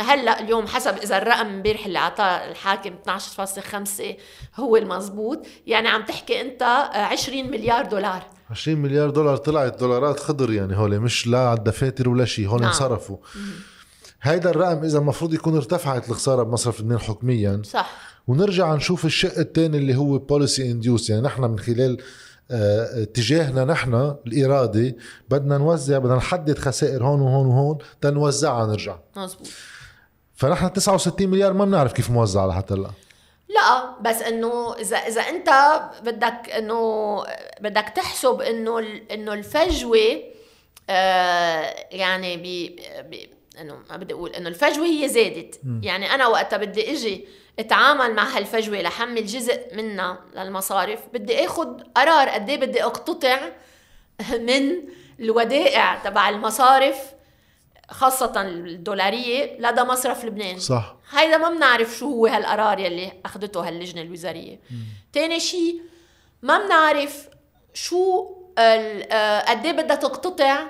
[0.00, 4.16] هلأ اليوم حسب إذا الرقم امبارح اللي أعطاه الحاكم 12.5
[4.56, 8.22] هو المزبوط يعني عم تحكي أنت 20 مليار دولار.
[8.50, 12.60] 20 مليار دولار طلعت دولارات خضر يعني هول مش لا على الدفاتر ولا شيء هول
[12.60, 12.72] نعم.
[14.26, 17.62] هيدا الرقم إذا المفروض يكون ارتفعت الخسارة بمصرف لبنان حكميا.
[17.64, 17.90] صح.
[18.28, 21.98] ونرجع نشوف الشق الثاني اللي هو بوليسي انديوس يعني نحن من خلال
[22.50, 24.96] آه، اتجاهنا نحن الارادي
[25.28, 28.96] بدنا نوزع بدنا نحدد خسائر هون وهون وهون تنوزعها نرجع.
[29.16, 29.48] مزبوط
[30.34, 32.90] فنحن 69 مليار ما بنعرف كيف موزعة لحتى هلا.
[33.48, 35.50] لا بس إنه إذا إذا أنت
[36.04, 37.22] بدك إنه
[37.60, 38.78] بدك تحسب إنه
[39.10, 39.98] إنه الفجوة
[40.90, 42.76] آه يعني بي,
[43.10, 45.60] بي إنه ما بدي أقول إنه الفجوة هي زادت.
[45.64, 45.80] م.
[45.82, 47.28] يعني أنا وقتها بدي إجي
[47.58, 51.00] أتعامل مع هالفجوة لحمل جزء منها للمصارف.
[51.12, 53.38] بدي آخذ قرار قد إيه بدي أقتطع
[54.48, 54.72] من
[55.20, 56.96] الودائع تبع المصارف
[57.90, 60.58] خاصة الدولارية لدى مصرف لبنان.
[60.58, 60.96] صح.
[61.10, 64.60] هيدا ما بنعرف شو هو هالقرار يلي أخذته هاللجنة الوزارية.
[65.12, 65.80] تاني شيء
[66.42, 67.28] ما بنعرف
[67.74, 70.66] شو آه، قد إيه بدها تقتطع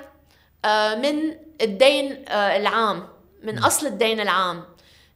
[1.02, 3.09] من الدين آه، العام
[3.42, 4.64] من أصل الدين العام.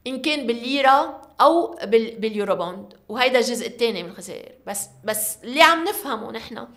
[0.07, 1.79] إن كان بالليرة أو
[2.17, 4.51] باليورو بوند وهيدا الجزء الثاني من الخسائر.
[4.67, 6.67] بس بس اللي عم نفهمه نحن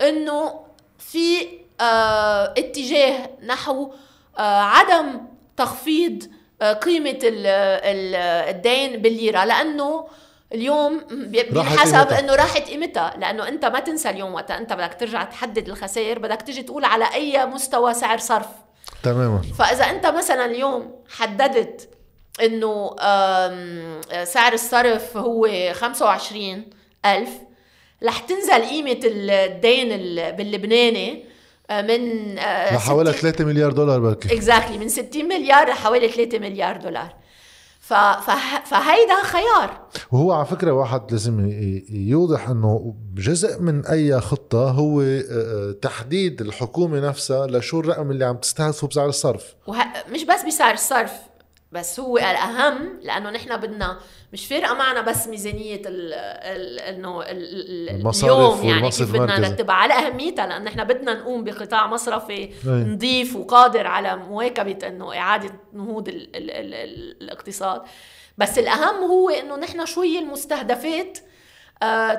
[0.00, 0.60] إنه
[0.98, 1.48] في
[1.80, 3.92] آه اتجاه نحو
[4.38, 5.20] عدم
[5.56, 6.30] تخفيض
[6.82, 9.44] قيمة الدين بالليرة.
[9.44, 10.08] لأنه
[10.54, 11.00] اليوم
[11.50, 16.18] بحسب إنه راحت قيمتها لأنه أنت ما تنسى اليوم وقتها أنت بدك ترجع تحدد الخسائر
[16.18, 18.46] بدك تجي تقول على أي مستوى سعر صرف.
[19.02, 19.42] تماما.
[19.58, 21.88] فإذا أنت مثلا اليوم حددت
[22.42, 22.96] إنه
[24.24, 26.64] سعر الصرف هو 25
[27.06, 27.30] ألف
[28.04, 29.88] رح تنزل قيمة الدين
[30.36, 31.24] باللبناني
[31.70, 36.76] آه، من آه، لحوالي 3 مليار دولار بركي اكزاكتلي من 60 مليار لحوالي 3 مليار
[36.76, 37.14] دولار.
[37.82, 39.86] فهيدا خيار.
[40.12, 41.50] وهو على فكرة واحد لازم
[41.90, 48.36] يوضح إنه جزء من أي خطة هو آه، تحديد الحكومة نفسها لشو الرقم اللي عم
[48.36, 49.54] تستهدفه بسعر الصرف.
[49.66, 49.76] وه...
[50.12, 51.12] مش بس بسعر الصرف
[51.72, 53.98] بس هو الأهم لأنه نحن بدنا
[54.32, 57.22] مش فارقة معنا بس ميزانية ال ال إنه
[58.24, 59.74] اليوم يعني كيف بدنا نرتبها.
[59.74, 66.08] على أهميتها لأن نحن بدنا نقوم بقطاع مصرفي نظيف وقادر على مواكبة إنه إعادة نهوض
[66.08, 66.74] ال ال ال
[67.22, 67.82] الاقتصاد.
[68.38, 71.18] بس الأهم هو إنه نحن شو هي المستهدفات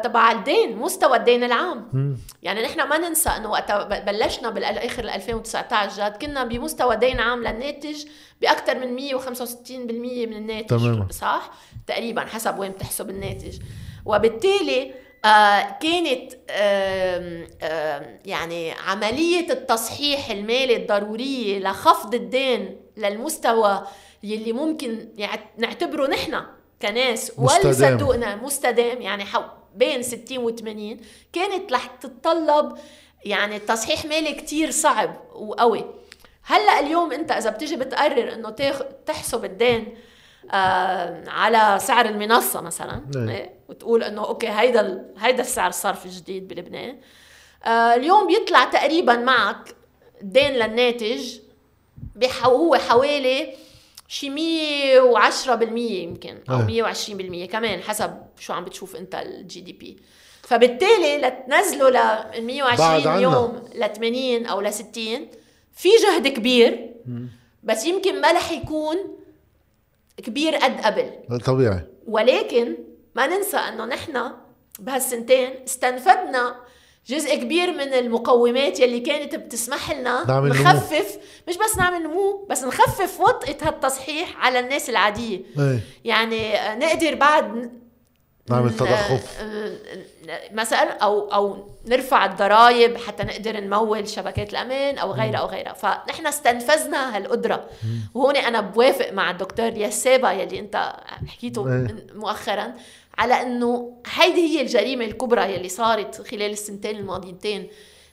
[0.04, 2.16] تبع الدين مستوى الدين العام م.
[2.44, 3.72] يعني نحن ما ننسى إنه وقت
[4.06, 8.06] بلشنا بالآخر 2019 جاد كنا بمستوى دين عام للناتج
[8.42, 11.08] بأكثر من 165% من الناتج تمام.
[11.12, 11.52] صح
[11.88, 13.60] تقريبا حسب وين بتحسب الناتج
[14.06, 14.92] وبالتالي
[15.26, 23.84] آه كانت آه آه يعني عملية التصحيح المالي الضرورية لخفض الدين للمستوى
[24.24, 25.10] يلي ممكن
[25.58, 26.42] نعتبره نحن
[26.84, 29.44] كناس ولا صدقنا مستدام يعني حو
[29.76, 30.98] بين 60 و 80
[31.34, 32.78] كانت رح تتطلب
[33.26, 35.86] يعني تصحيح مالي كتير صعب وقوي.
[36.44, 38.50] هلأ اليوم أنت إذا بتيجي بتقرر إنه
[39.06, 39.98] تحسب الدين
[40.52, 43.30] آه على سعر المنصة مثلا نعم.
[43.30, 46.98] إيه وتقول إنه okay هيدا هيدا السعر الصرف الجديد بلبنان.
[47.66, 49.76] آه اليوم بيطلع تقريبا معك
[50.22, 51.40] الدين للناتج
[52.44, 53.54] هو حوالي
[54.08, 56.60] شي 110% يمكن أو
[56.94, 59.98] 120% كمان حسب شو عم بتشوف أنت ال GDP
[60.42, 61.96] فبالتالي لتنزله ل
[62.46, 64.92] 120 يوم ل 80 أو ل 60
[65.76, 66.94] في جهد كبير
[67.64, 68.98] بس يمكن ما رح يكون
[70.18, 71.12] كبير قد قبل.
[71.46, 71.80] طبيعي.
[72.08, 72.78] ولكن
[73.16, 74.32] ما ننسى إنه نحن
[74.80, 76.56] بهالسنتين استنفدنا
[77.08, 81.22] جزء كبير من المقومات يلي كانت بتسمح لنا نعمل نخفف نمو.
[81.48, 85.80] مش بس نعمل نمو بس نخفف وطئة هالتصحيح على الناس العادية إيه.
[86.06, 87.72] يعني نقدر بعد
[88.50, 89.44] نعمل تضخف
[90.52, 96.28] مثلا أو أو نرفع الضرائب حتى نقدر نمول شبكات الأمان أو غيرها أو غيرها فنحن
[96.28, 97.70] استنفذنا هالقدرة
[98.14, 100.94] وهون أنا بوافق مع الدكتور ياسابا يلي أنت
[101.28, 101.96] حكيته إيه.
[102.16, 102.74] مؤخرا
[103.18, 107.68] على إنه هيدي هي الجريمة الكبرى يلي صارت خلال السنتين الماضيتين.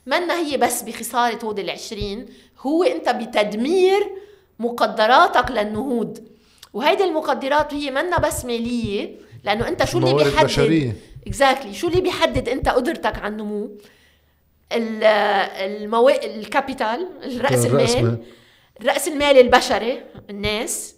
[0.05, 2.25] منا هي بس بخسارة هود العشرين
[2.59, 4.11] هو إنت بتدمير
[4.59, 6.27] مقدراتك للنهوض.
[6.73, 10.95] وهيدي المقدرات هي منا بس مالية لأنه إنت شو اللي بيحدد؟
[11.27, 11.75] exactly.
[11.75, 13.77] شو اللي بيحدد إنت قدرتك على النمو؟
[14.71, 16.09] المو...
[16.09, 18.17] ال capital الرأس المال.
[18.81, 20.95] الرأس المال البشري الناس.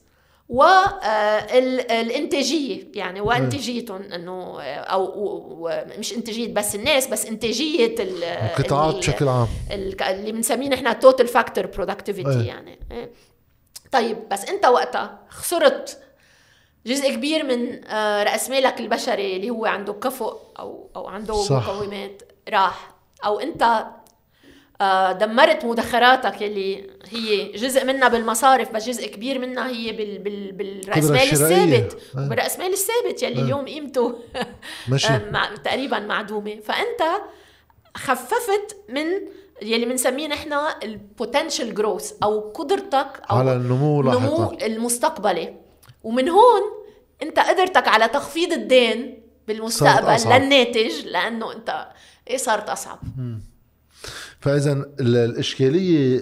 [0.49, 2.03] والانتاجيه
[2.81, 5.69] آه، يعني وانتاجيتهم إنه آه، أو
[5.99, 9.47] مش إنتاجية بس الناس بس إنتاجية القطاعات بشكل عام.
[9.71, 12.79] اللي بنسميه نحن total factor productivity يعني.
[12.91, 13.11] إيه.
[13.91, 15.99] طيب بس أنت وقتها خسرت
[16.85, 21.69] جزء كبير من آه، رأس مالك البشري اللي هو عنده كفؤ أو أو عنده صح.
[21.69, 22.93] مقومات راح.
[23.25, 23.85] أو أنت
[25.19, 31.03] دمرت مدخراتك اللي هي جزء منها بالمصارف بس جزء كبير منها هي بال بال بالرأس
[31.03, 31.97] مال الثابت.
[32.17, 32.27] آه.
[32.27, 33.43] بالراس مال الثابت يلي آه.
[33.43, 34.15] اليوم قيمته
[34.87, 35.19] ماشي.
[35.31, 36.59] مع تقريبا معدومة.
[36.59, 37.01] فأنت
[37.95, 39.05] خففت من
[39.61, 40.53] يلي بنسميه نحن
[40.83, 45.55] البوتنشال جروث أو قدرتك أو على النمو النمو المستقبلي.
[46.03, 46.61] ومن هون
[47.23, 51.87] أنت قدرتك على تخفيض الدين بالمستقبل للناتج لأنه أنت
[52.27, 52.99] إيه صارت أصعب.
[54.43, 56.19] فإذا الإشكالية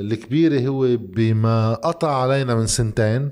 [0.00, 3.30] الكبيرة هو بما قطع علينا من سنتين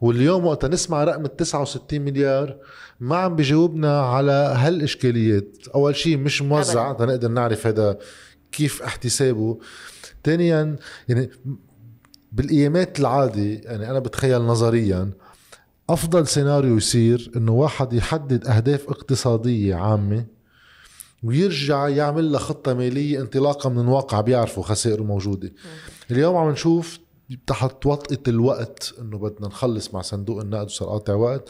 [0.00, 2.56] واليوم وقت نسمع رقم ال 69 مليار
[3.00, 5.56] ما عم بجاوبنا على هالإشكاليات.
[5.74, 7.98] أول شيء مش موزع تنقدر نعرف هذا
[8.52, 9.58] كيف احتسابه.
[10.24, 10.76] ثانيا
[11.08, 11.30] يعني
[12.32, 15.10] بالأيامات العادي يعني أنا بتخيل نظريا
[15.90, 20.35] أفضل سيناريو يصير إنه واحد يحدد أهداف اقتصادية عامة
[21.22, 25.52] ويرجع يعمل لها خطة مالية انطلاقا من واقع بيعرفوا خسائر موجودة.
[26.10, 26.98] اليوم عم نشوف
[27.46, 31.48] تحت وطئة الوقت إنه بدنا نخلص مع صندوق النقد وصار قاطع وقت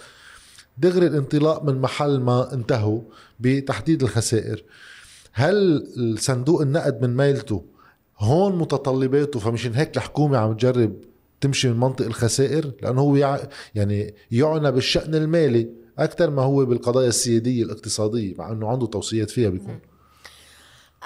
[0.78, 3.00] دغري الانطلاق من محل ما انتهوا
[3.40, 4.64] بتحديد الخسائر.
[5.32, 5.86] هل
[6.18, 7.64] صندوق النقد من ميلته
[8.18, 10.96] هون متطلباته فمشان هيك الحكومة عم تجرب
[11.40, 13.40] تمشي من منطق الخسائر؟ لأنه هو
[13.74, 15.85] يعني يعنى بالشأن المالي.
[15.98, 19.80] أكثر ما هو بالقضايا السيادية الاقتصادية مع إنه عنده توصيات فيها بيكون.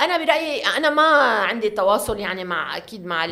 [0.00, 1.02] أنا برأيي أنا ما
[1.38, 3.26] عندي تواصل يعني مع أكيد مع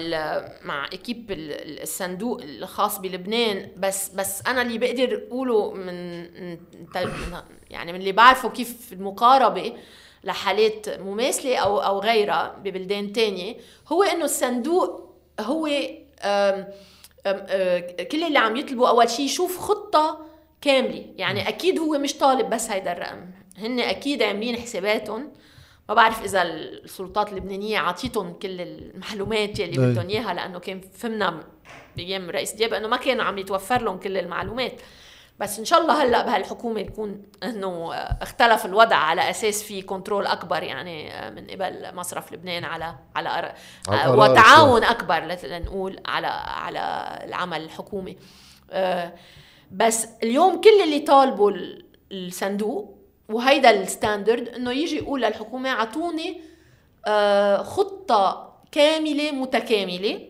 [0.65, 6.27] مع إكيب الصندوق الخاص بلبنان بس بس أنا اللي بقدر أقوله من
[7.71, 9.73] يعني من اللي بعرفه كيف المقاربة
[10.25, 13.57] لحالات مماثلة أو أو غيرها ببلدان تانية
[13.89, 15.69] هو إنه الصندوق هو
[18.11, 20.28] كل اللي عم يطلبوا أول شيء يشوف خطة
[20.61, 21.05] كاملة.
[21.17, 23.31] يعني أكيد هو مش طالب بس هيدا الرقم.
[23.59, 25.33] هن أكيد عاملين حساباتهم.
[25.89, 31.45] ما بعرف إذا السلطات اللبنانية عطيتهم كل المعلومات يلي بدهم إياها لأنه كان فهمنا
[31.97, 34.81] بأيام رئيس دياب إنه ما كانوا عم يتوفر لهم كل المعلومات.
[35.41, 40.63] بس إن شاء الله هلأ بهالحكومة يكون إنه اختلف الوضع على أساس في control أكبر
[40.63, 43.55] يعني من قبل مصرف لبنان على على,
[43.89, 48.17] على وتعاون أكبر لنقول على على العمل الحكومي.
[48.71, 49.13] آه،
[49.73, 51.55] بس اليوم كل اللي طالبه
[52.13, 52.99] الصندوق
[53.29, 56.41] وهيدا ال standard إنه يجي يقول للحكومة أعطوني
[57.07, 60.29] آه، خطة كاملة متكاملة.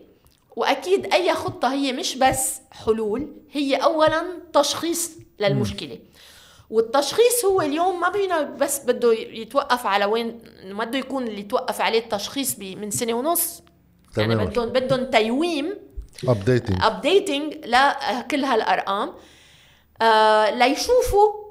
[0.55, 4.23] وأكيد أي خطة هي مش بس حلول هي اولا
[4.53, 5.99] تشخيص للمشكلة.
[6.69, 11.81] والتشخيص هو اليوم ما بينا بس بده يتوقف على وين ما بده يكون اللي يتوقف
[11.81, 13.61] عليه التشخيص من سنة ونص.
[14.17, 15.77] يعني بدهم بدهم تيويم
[16.27, 19.13] updating updating لكل هالأرقام.
[20.01, 21.49] آه ليشوفوا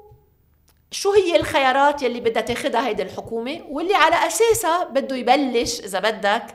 [0.91, 6.45] شو هي الخيارات يلي بدها تاخذها هيدي الحكومة واللي على أساسها بده يبلش إذا بدك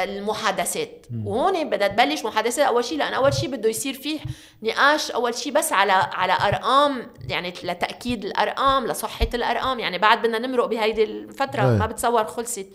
[0.00, 1.06] المحادثات.
[1.24, 2.66] وهون بدها تبلش محادثات.
[2.66, 4.20] أول شيء لأن أول شيء بده يصير فيه
[4.62, 5.10] نقاش.
[5.10, 9.80] أول شيء بس على على أرقام يعني لتأكيد الأرقام لصحة الأرقام.
[9.80, 11.62] يعني بعد بدنا نمرق بهيدي الفترة.
[11.62, 12.66] ما بتصور خلصت.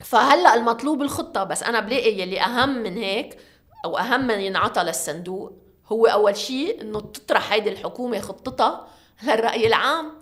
[0.00, 3.38] فهلأ المطلوب الخطة بس أنا بلاقي يلي أهم من هيك
[3.84, 5.52] أو أهم من ينعطى للصندوق
[5.86, 8.88] هو أول شيء إنه تطرح هيدي الحكومة خطتها
[9.22, 10.18] للرأي العام.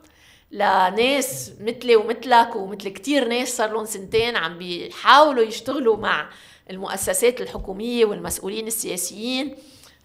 [0.51, 6.31] لناس مثلي ومثلك ومثل كتير ناس صار لهم سنتين عم بيحاولوا يشتغلوا مع
[6.70, 9.57] المؤسسات الحكومية والمسؤولين السياسيين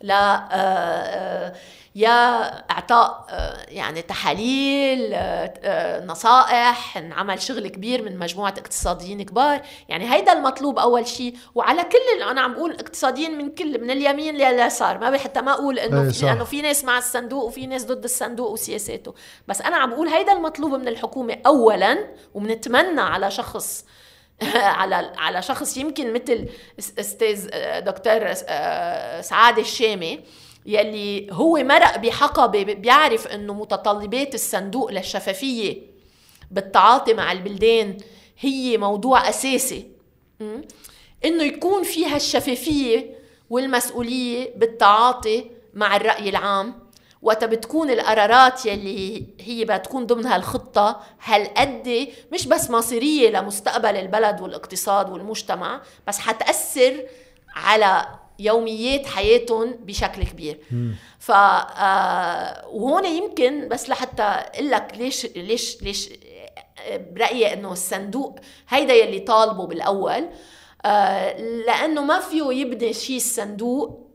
[0.02, 0.16] ل آه،
[0.52, 1.54] آه،
[1.96, 9.62] يا إعطاء آه، يعني تحاليل آه، آه، نصائح نعمل شغل كبير من مجموعة اقتصاديين كبار.
[9.90, 14.36] يعني هيدا المطلوب أول شيء وعلى كل أنا عم بقول اقتصاديين من كل من اليمين
[14.36, 18.04] لليسار ما حتى ما أقول إنه في لأنه في ناس مع الصندوق وفي ناس ضد
[18.04, 19.14] الصندوق وسياساته.
[19.48, 23.86] بس أنا عم بقول هيدا المطلوب من الحكومة اولا وبنتمنى على شخص
[24.80, 26.50] على على شخص يمكن مثل
[27.00, 28.34] أستاذ دكتور
[29.22, 30.20] سعاد الشامي.
[30.66, 35.82] يلي هو مرق بحقبة بيعرف إنه متطلبات الصندوق للشفافية
[36.52, 37.98] بالتعاطي مع البلدان
[38.40, 39.88] هي موضوع أساسي.
[41.26, 43.16] إنه يكون فيها الشفافية
[43.50, 46.92] والمسؤولية بالتعاطي مع الرأي العام.
[47.22, 55.10] وقت بتكون القرارات يلي هي بتكون ضمن هالخطة هالقد مش بس مصيرية لمستقبل البلد والإقتصاد
[55.10, 57.04] والمجتمع بس حتأثر
[57.56, 58.06] على
[58.40, 60.60] يوميات حياتهم بشكل كبير.
[61.20, 66.10] ف آه وهون يمكن بس لحتى أقول لك ليش ليش ليش
[67.14, 70.30] برايي إنه الصندوق هيدا يلي طالبه بالأول
[70.86, 74.08] آه لأنه ما فيه يبني شيء الصندوق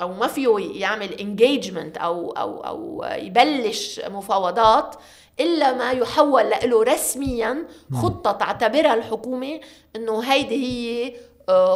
[0.00, 4.94] أو ما فيه يعمل انجيجمنت أو أو أو يبلش مفاوضات
[5.40, 7.66] إلا ما يحول له رسميا
[8.02, 9.60] خطة تعتبرها الحكومة
[9.96, 11.12] إنه هيدي هي آه،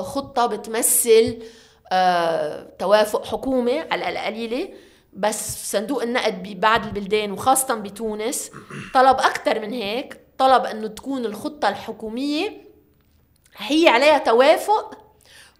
[0.02, 1.38] خطة بتمثل
[1.92, 4.68] آه، توافق حكومه على القليله
[5.12, 8.50] بس صندوق النقد ببعض البلدان وخاصة بتونس
[8.94, 12.66] طلب أكثر من هيك طلب إنه تكون الخطة الحكومية
[13.56, 14.98] هي عليها توافق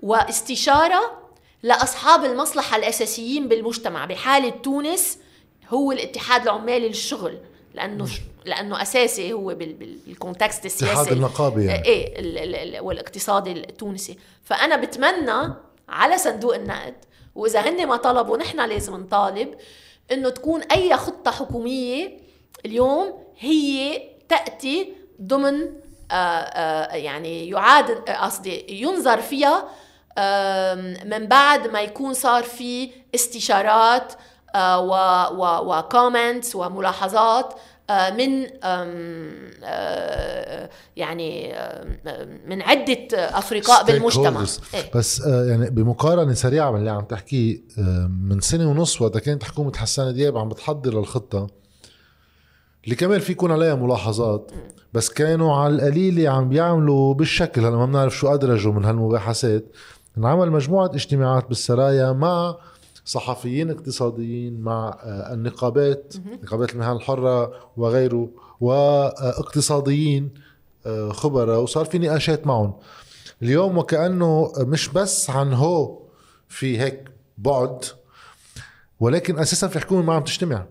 [0.01, 1.23] واستشارة
[1.63, 5.19] لأصحاب المصلحة الأساسيين بالمجتمع بحالة تونس
[5.69, 7.39] هو الاتحاد العمالي للشغل
[7.75, 8.09] لأنه
[8.47, 11.85] لأنه أساسي هو بال context السياسي الاتحاد النقابي يعني.
[11.85, 15.55] إيه والاقتصادي التونسي فأنا بتمنى
[15.89, 16.95] على صندوق النقد
[17.35, 19.55] وإذا هن ما طلبوا نحن لازم نطالب
[20.13, 22.19] إنه تكون أي خطة حكومية
[22.67, 24.93] اليوم هي تأتي
[25.23, 25.61] ضمن
[26.11, 29.69] آآ آه، آآ آه، يعني يعاد قصدي ينظر فيها
[31.05, 34.13] من بعد ما يكون صار في استشارات
[34.57, 37.57] آه، وكومنتس وملاحظات آه،
[37.91, 38.47] من
[39.65, 41.55] آه، يعني
[42.47, 44.45] من عدة أفرقاء بالمجتمع.
[44.75, 47.61] إيه؟ بس يعني بمقارنة سريعة من اللي عم تحكيه
[48.09, 51.47] من سنة ونص وقت كانت حكومة حسان دياب عم بتحضر للخطة
[52.85, 54.51] اللي كمان في يكون عليها ملاحظات
[54.93, 57.65] بس كانوا على القليلة عم بيعملوا بالشكل.
[57.65, 59.65] هلا ما بنعرف شو أدرجوا من هالمباحثات.
[60.19, 62.57] انعمل مجموعة اجتماعات بالسرايا مع
[63.07, 68.29] صحفيين اقتصاديين مع آه، النقابات نقابات المهن الحرة وغيره
[68.61, 70.31] واقتصاديين
[70.87, 72.75] آه، خبراء وصار في نقاشات معهم.
[73.43, 75.99] اليوم وكأنه مش بس عن هو
[76.49, 77.05] في هيك
[77.39, 77.85] بعد
[79.01, 80.67] ولكن أساسا في حكومة ما عم تجتمع.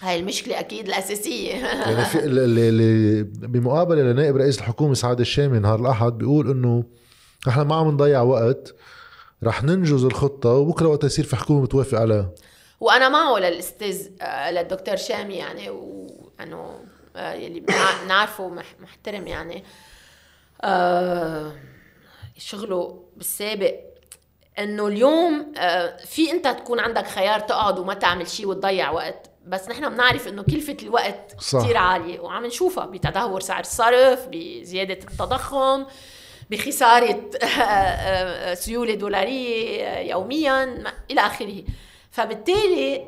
[0.00, 1.52] هاي المشكلة أكيد الأساسية.
[1.90, 6.84] يعني في اللي بمقابلة لنائب رئيس الحكومة سعد الشامي نهار الأحد بيقول إنه
[7.48, 8.74] نحن ما عم نضيع وقت
[9.44, 12.30] رح ننجز الخطة وبكرة وقت يصير في حكومة بتوافق عليها.
[12.80, 16.80] وأنا معه للأستاذ آه، للدكتور شامي يعني وأنه
[17.16, 18.48] آه، يلي بنعرفه
[18.82, 19.64] محترم يعني.
[20.60, 21.52] آه،
[22.38, 23.74] شغله بالسابق
[24.58, 25.52] إنه اليوم
[26.04, 30.42] في أنت تكون عندك خيار تقعد وما تعمل شيء وتضيع وقت بس نحن بنعرف إنه
[30.42, 31.34] كلفة الوقت.
[31.52, 35.84] كثير عالية وعم نشوفها بتدهور سعر الصرف بزيادة التضخم.
[36.50, 37.30] بخسارة
[38.54, 41.62] سيولة دولارية يوميا إلى آخره.
[42.10, 43.04] فبالتالي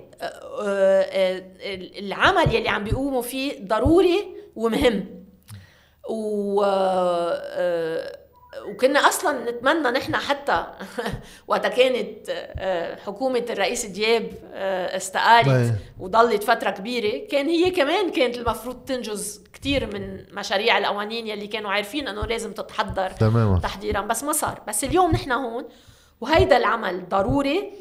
[1.98, 4.24] العمل يلي عم بيقوموا فيه ضروري
[4.56, 5.24] ومهم.
[6.10, 6.64] و
[8.66, 10.66] وكنا أصلا نتمنى نحن حتى
[11.48, 12.30] وقت كانت
[13.06, 14.32] حكومة الرئيس دياب
[14.96, 17.26] استقالت وضلت فترة كبيرة.
[17.26, 22.52] كان هي كمان كانت المفروض تنجز كثير من مشاريع القوانين يلي كانوا عارفين إنه لازم
[22.52, 23.58] تتحضر تماما.
[23.58, 24.62] تحضيرا بس ما صار.
[24.68, 25.64] بس اليوم نحن هون
[26.20, 27.72] وهيدا العمل ضروري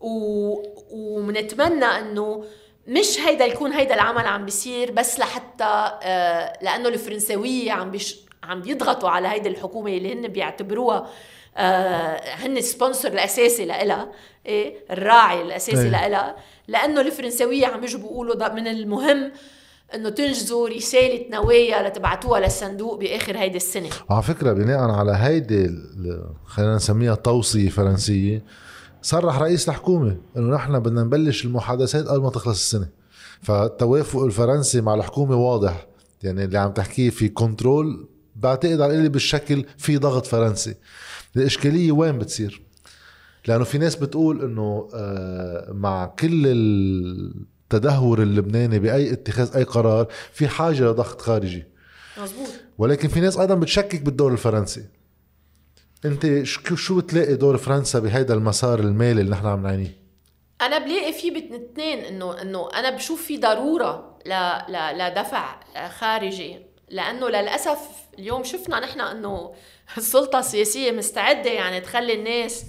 [0.00, 0.54] و...
[0.90, 2.44] ومنتمنى إنه
[2.86, 8.60] مش هيدا يكون هيدا العمل عم بيصير بس لحتى آه لأنه الفرنساويه عم بيش عم
[8.60, 11.06] بيضغطوا على هيدي الحكومة اللي هن بيعتبروها
[11.56, 14.12] آه هن السبونسر الأساسي لها
[14.46, 16.08] إيه؟ الراعي الأساسي إيه.
[16.08, 16.36] لها
[16.68, 19.32] لأنه الفرنساوية عم يجوا بيقولوا من المهم
[19.94, 23.88] إنه تنجزوا رسالة نوايا لتبعتوها للصندوق بآخر هيدي السنة.
[24.10, 25.70] على فكرة بناء على هيدي
[26.46, 28.44] خلينا نسميها توصيه فرنسيه
[29.02, 32.88] صرح رئيس الحكومة إنه نحن بدنا نبلش المحادثات قبل ما تخلص السنة.
[33.42, 35.86] فالتوافق الفرنسي مع الحكومة واضح
[36.22, 38.08] يعني اللي عم تحكيه في كنترول
[38.38, 40.74] بعتقد على اللي بالشكل في ضغط فرنسي.
[41.36, 42.62] الإشكالية وين بتصير؟
[43.46, 50.48] لأنه في ناس بتقول إنه آه، مع كل التدهور اللبناني بأي اتخاذ أي قرار في
[50.48, 51.64] حاجة لضغط خارجي.
[52.22, 54.84] مزبوط ولكن في ناس أيضا بتشكك بالدور الفرنسي.
[56.04, 56.42] أنت
[56.74, 59.98] شو بتلاقي دور فرنسا بهيدا المسار المالي اللي نحن عم نعانيه؟
[60.60, 64.30] أنا بلاقي في باثنين انه إنه أنا بشوف في ضرورة ل...
[64.68, 64.98] ل...
[64.98, 66.58] لدفع خارجي.
[66.90, 67.78] لأنه للأسف
[68.18, 69.54] اليوم شفنا نحن إنه
[69.96, 72.64] السلطة السياسية مستعدة يعني تخلي الناس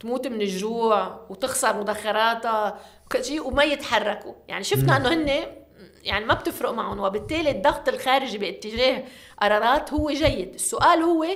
[0.00, 4.34] تموت من الجوع وتخسر مدخراتها وكل شيء وما يتحركوا.
[4.48, 5.46] يعني شفنا إنه هن
[6.02, 9.04] يعني ما بتفرق معهم وبالتالي الضغط الخارجي باتجاه
[9.42, 10.54] قرارات هو جيد.
[10.54, 11.26] السؤال هو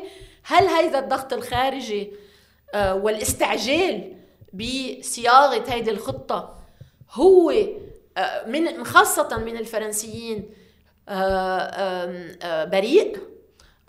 [0.42, 2.12] هل هذا الضغط الخارجي
[2.74, 4.16] آه، والاستعجال
[4.52, 6.58] بصياغة هذه الخطة
[7.12, 7.50] هو
[8.16, 10.50] آه، من خاصة من الفرنسيين
[12.70, 13.16] بريء.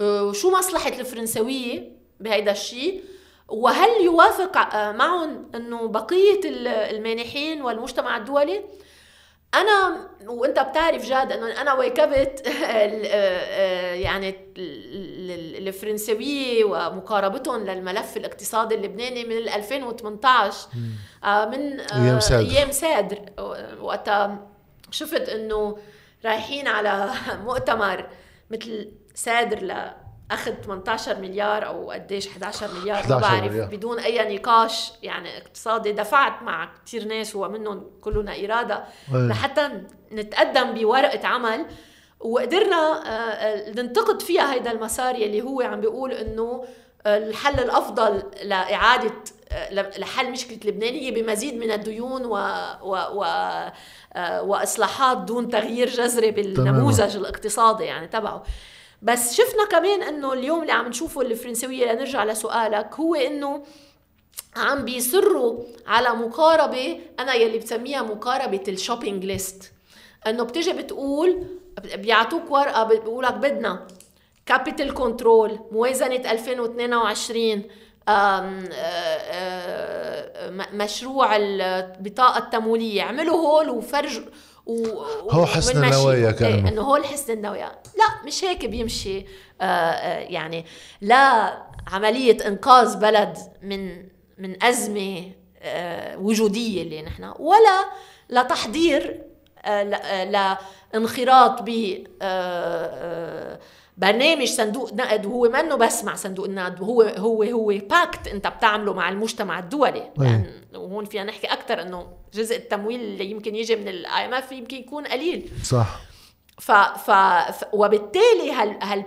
[0.02, 3.04] وشو مصلحة الفرنسوية بهيدا الشيء
[3.48, 6.40] وهل يوافق معهم إنه بقية
[6.90, 8.64] المانحين والمجتمع الدولي؟
[9.54, 12.48] أنا وأنت بتعرف جاد إنه أنا واكبت
[14.06, 14.36] يعني
[15.58, 20.68] الفرنسوية ومقاربتهم للملف الاقتصادي اللبناني من 2018
[21.24, 22.50] آه، من أيام سادر.
[22.50, 23.20] أيام سادر.
[23.82, 24.48] وقتها
[24.92, 25.78] شفت إنه
[26.26, 27.10] رايحين على
[27.46, 28.06] مؤتمر
[28.52, 33.68] مثل سادر لاخذ 18 مليار أو قديش 11 مليار ما بعرف مليار.
[33.68, 39.28] بدون أي نقاش يعني اقتصادي دفعت مع كثير ناس ومنهم كلنا إرادة أيه.
[39.28, 39.70] لحتى
[40.12, 41.66] نتقدم بورقة عمل
[42.20, 46.66] وقدرنا آه، آه، ننتقد فيها هيدا المسار يلي هو عم بيقول إنه
[47.06, 49.37] الحل الأفضل لإعادة آه،
[49.72, 52.36] لحل مشكلة لبنان هي بمزيد من الديون و,
[52.84, 53.26] و, و
[54.42, 58.44] وإصلاحات دون تغيير جذري بالنموذج الاقتصادي يعني تبعه.
[59.02, 63.64] بس شفنا كمان إنه اليوم اللي عم نشوفه الفرنسوية لنرجع لسؤالك هو إنه
[64.56, 69.72] عم بيصروا على مقاربة أنا يلي بسميها مقاربة ال shopping list
[70.28, 71.44] إنه بتيجي بتقول
[71.96, 73.88] بيعطوك ورقة بيقولك بدنا
[74.46, 77.64] capital control موازنة 2022
[80.74, 83.04] مشروع البطاقه التمويلية.
[83.04, 84.22] عملوا هول وفرج
[84.66, 84.88] و...
[85.30, 87.72] هو حسن النوايا كانه إيه إنه هول حسن النوايا.
[87.98, 89.26] لا مش هيك بيمشي.
[89.62, 90.66] آه آه يعني
[91.02, 91.54] لا
[91.88, 94.06] عملية إنقاذ بلد من
[94.38, 95.32] من أزمة
[95.62, 97.86] آه وجودية اللي نحن ولا
[98.30, 99.22] لتحضير
[99.66, 100.24] آه
[100.94, 103.60] لانخراط ب آه
[103.98, 108.94] برنامج صندوق نقد وهو منه بس مع صندوق النقد هو هو هو pact انت بتعمله
[108.94, 110.12] مع المجتمع الدولي.
[110.18, 114.78] يعني وهون فينا نحكي أكثر إنه جزء التمويل اللي يمكن يجي من ال IMF يمكن
[114.78, 115.50] يكون قليل.
[115.64, 116.00] صح.
[116.60, 117.12] ف, ف,
[117.52, 119.06] ف وبالتالي هال هال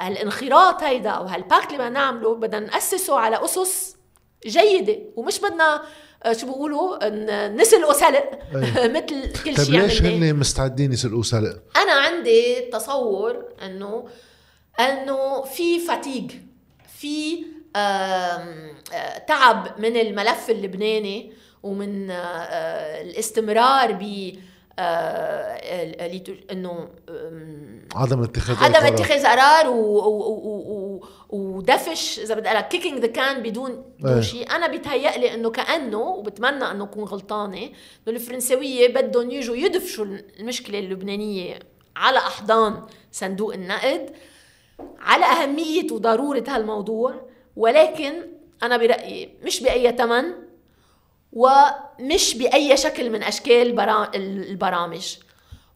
[0.00, 3.96] هالانخراط هيدا أو هال pact اللي بدنا نعمله بدنا نأسسه على أسس
[4.46, 5.80] جيدة ومش بدنا آه،
[6.32, 7.08] شو بيقولوا؟
[7.48, 8.30] نسلقوا سلق
[8.96, 14.08] مثل كل طيب شيء ليش هن مستعدين يسلقوا سلق؟ أنا عندي تصور إنه
[14.80, 16.32] إنه في fatigue
[16.98, 17.44] في
[17.76, 24.32] آه، تعب من الملف اللبناني ومن آه، الاستمرار ب
[26.50, 26.88] إنه
[27.94, 29.66] عدم اتخاذ عدم اتخاذ قرار
[31.30, 34.50] ودفش إذا بدي أقول kicking the can بدون بدون شيء.
[34.50, 40.06] أنا بيتهيأ لي إنه كأنه وبتمنى إنه أكون غلطانة إنه الفرنسوية بدهم يجوا يدفشوا
[40.40, 41.58] المشكلة اللبنانية
[41.96, 44.10] على أحضان صندوق النقد
[44.98, 47.14] على أهمية وضرورة هالموضوع.
[47.56, 48.12] ولكن
[48.62, 50.24] أنا برأيي مش بأي ثمن
[51.36, 53.80] ومش بأي شكل من أشكال
[54.14, 55.16] البرامج.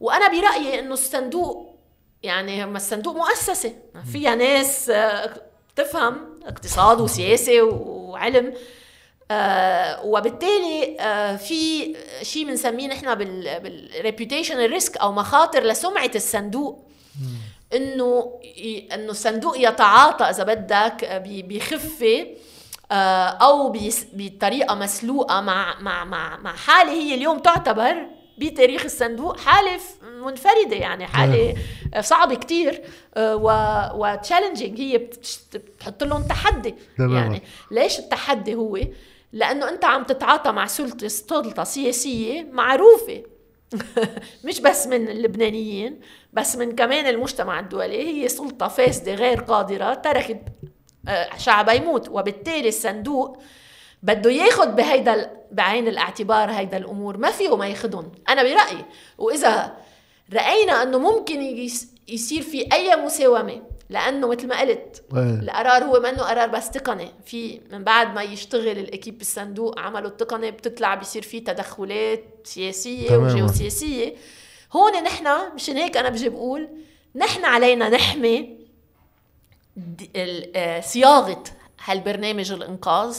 [0.00, 1.76] وأنا برأيي إنه الصندوق
[2.22, 3.74] يعني هم الصندوق مؤسسة.
[4.12, 5.34] فيها ناس آه،
[6.46, 8.54] اقتصاد وسياسة وعلم
[9.30, 16.90] آه وبالتالي آه في شيء بنسميه نحن بال reputation risk أو مخاطر لسمعة الصندوق.
[17.74, 18.40] إنه
[18.92, 22.26] إنه الصندوق يتعاطى إذا بدك بخفة
[22.92, 23.72] أو
[24.12, 28.06] بطريقة مسلوقة مع مع مع مع حالة هي اليوم تعتبر
[28.38, 31.54] بتاريخ الصندوق حالة منفردة يعني حالة
[31.92, 32.02] نعم.
[32.02, 32.82] صعبة كتير
[33.16, 33.36] آه،
[33.94, 37.42] وتشالنجينج هي بتحط لهم تحدي يعني.
[37.70, 38.78] ليش التحدي هو؟
[39.32, 43.22] لأنه أنت عم تتعاطى مع سلطة سلطة سياسية معروفة.
[44.44, 46.00] مش بس من اللبنانيين
[46.32, 48.06] بس من كمان المجتمع الدولي.
[48.06, 50.42] هي سلطة فاسدة غير قادرة تركت
[51.36, 53.38] شعبها يموت وبالتالي الصندوق
[54.02, 58.84] بده ياخذ بهيدا بعين الاعتبار هيدا الأمور ما فيه ما ياخذهم أنا برايي
[59.18, 59.76] واذا
[60.32, 61.42] راينا انه ممكن
[62.08, 65.02] يصير في اي مساومه لأنه مثل ما قلت
[65.42, 70.50] القرار هو منه قرار بس تقني في من بعد ما يشتغل الاكيب بالصندوق عملوا التقني
[70.50, 74.14] بتطلع بيصير في تدخلات سياسيه وجيوسياسيه
[74.72, 76.68] هون نحن مشان هيك أنا بجي بقول
[77.14, 78.59] نحن علينا نحمي
[80.80, 81.44] صياغة
[81.84, 83.18] هالبرنامج الإنقاذ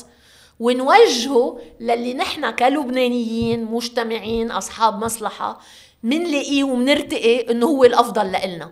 [0.60, 5.60] ونوجهه للي نحن كلبنانيين مجتمعين أصحاب مصلحة
[6.04, 8.72] منلاقيه ومنرتقي إنه هو الأفضل لإلنا.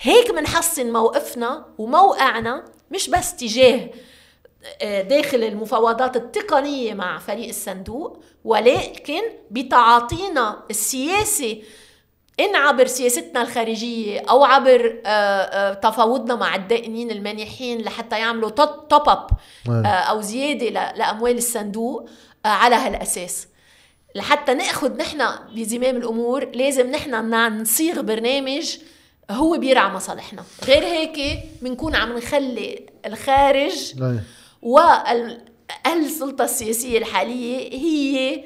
[0.00, 3.90] هيك منحسن موقفنا وموقعنا مش بس تجاه
[4.82, 9.20] آه، داخل المفاوضات التقنية مع فريق الصندوق ولكن
[9.50, 11.64] بتعاطينا السياسي
[12.40, 19.08] إن عبر سياستنا الخارجية أو عبر آه، آه، تفاوضنا مع الدائنين المانحين لحتى يعملوا توب
[19.08, 19.26] أب
[19.68, 19.86] نعم.
[19.86, 22.08] أو زيادة لأموال الصندوق
[22.44, 23.48] على هالأساس.
[24.14, 25.22] لحتى نأخذ نحن
[25.54, 27.14] بزمام الأمور لازم نحن
[27.60, 28.76] نصيغ برنامج
[29.30, 30.44] هو بيرعى مصالحنا.
[30.64, 33.94] غير هيك بنكون عم نخلي الخارج
[34.62, 38.42] والسلطة السياسية الحالية هي آه،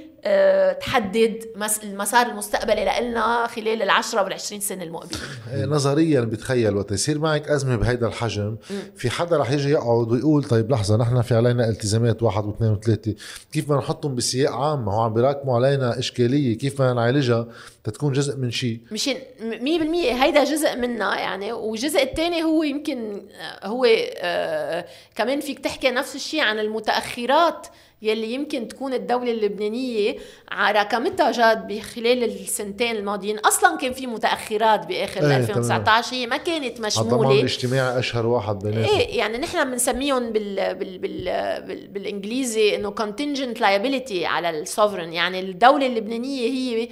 [0.80, 1.44] تحدد
[1.82, 5.18] المسار المستقبلي لنا خلال العشرة والعشرين سنة المقبلة.
[5.52, 8.56] إيه، نظريا بتخيل وقت يصير معك أزمة بهيدا الحجم.
[8.96, 13.14] في حدا رح يجي يقعد ويقول طيب لحظة نحن في علينا التزامات واحد واثنين وثلاثة.
[13.52, 16.58] كيف بدنا نحطهم بسياق عام؟ ما هو عم بيراكموا علينا إشكالية.
[16.58, 17.46] كيف بدنا نعالجها
[17.84, 21.52] تتكون جزء من شيء؟ مشان 100% هيدا جزء منها يعني.
[21.52, 23.26] والجزء الثاني هو يمكن
[23.62, 23.86] آه، هو
[24.16, 27.66] آه كمان فيك تحكي نفس الشيء عن المتأخرات.
[28.02, 30.16] يلي يمكن تكون الدولة اللبنانية
[30.52, 33.38] راكمتها جاد بخلال السنتين الماضيين.
[33.38, 37.12] أصلا كان في متأخرات بآخر إيه 2019 هي ما كانت مشمولة.
[37.12, 38.98] الضمان الاجتماعي أشهر واحد بيناتهم.
[38.98, 41.24] إيه يعني نحن بنسميهم بال بال بال
[41.66, 46.88] بال بالإنجليزي إنه contingent liability على السوفرن يعني الدولة اللبنانية هي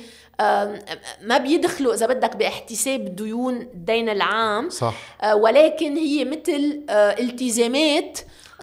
[1.23, 4.71] ما بيدخلوا إذا بدك باحتساب ديون الدين العام.
[4.71, 4.95] صح.
[5.23, 8.19] آه، ولكن هي مثل آه، التزامات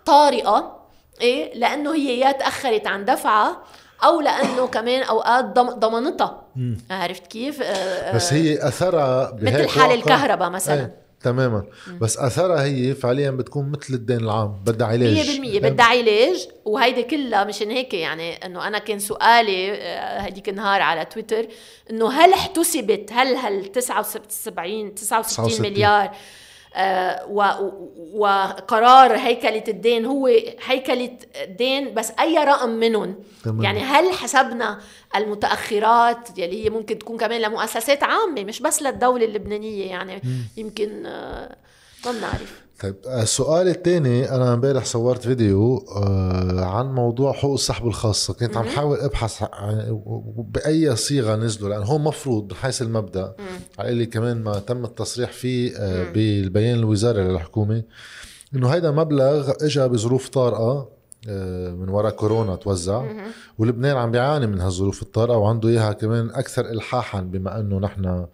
[0.05, 0.80] طارئة.
[1.21, 3.63] إيه؟ لأنه هي يا تأخرت عن دفعها
[4.03, 6.43] أو لأنه كمان أوقات ضمنتها.
[6.89, 10.79] عرفت كيف؟ آه بس هي أثرها مثل حال الكهرباء مثلا.
[10.79, 11.01] إيه.
[11.23, 11.63] تماما
[12.01, 15.39] بس أثرها هي فعليا بتكون مثل الدين العام بدها علاج.
[15.57, 20.81] 100% بدها علاج وهيدي كلها مشان هيك يعني إنه أنا كان سؤالي آه، هديك النهار
[20.81, 21.47] على تويتر
[21.89, 26.11] إنه هل احتسبت هل هال 79 69 مليار آه،
[28.13, 30.27] وقرار هيكلة الدين هو
[30.65, 31.17] هيكلة
[31.47, 33.63] دين بس أي رقم منهم تمام.
[33.63, 34.79] يعني هل حسبنا
[35.15, 40.19] المتأخرات يلي هي ممكن تكون كمان لمؤسسات عامة مش بس للدولة اللبنانية يعني م.
[40.57, 41.55] يمكن آه،
[42.05, 48.33] ما بنعرف طيب السؤال الثاني أنا امبارح صورت فيديو آه، عن موضوع حقوق السحب الخاصة.
[48.33, 49.43] كنت عم حاول أبحث
[50.37, 53.35] بأي صيغة نزلوا لأن هو مفروض من حيث المبدأ
[53.79, 57.83] على اللي كمان ما تم التصريح فيه آه، بالبيان الوزاري للحكومة
[58.55, 60.89] إنه هيدا مبلغ اجى بظروف طارئة آه،
[61.27, 63.05] من وراء كورونا توزع.
[63.57, 68.25] ولبنان عم بيعاني من هالظروف الطارئة وعنده إياها كمان أكثر الحاحا بما أنه نحن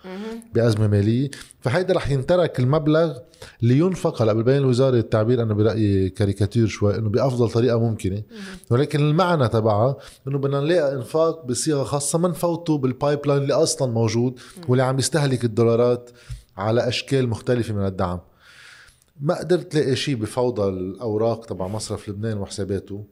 [0.54, 1.30] بأزمة مالية.
[1.60, 3.18] فهيدا رح ينترك المبلغ
[3.62, 8.22] لينفق هلأ بالبيان الوزاري التعبير أنا برأيي كاريكاتير شوي إنه بأفضل طريقة ممكنة.
[8.70, 13.92] ولكن المعنى تبعها إنه بدنا نلاقي إنفاق بصيغة خاصة ما نفوته بال pipeline اللي أصلا
[13.92, 16.10] موجود واللي عم يستهلك الدولارات
[16.58, 18.20] على أشكال مختلفة من الدعم.
[19.20, 23.06] ما قدرت لاقي شيء بفوضى الأوراق تبع مصرف لبنان وحساباته.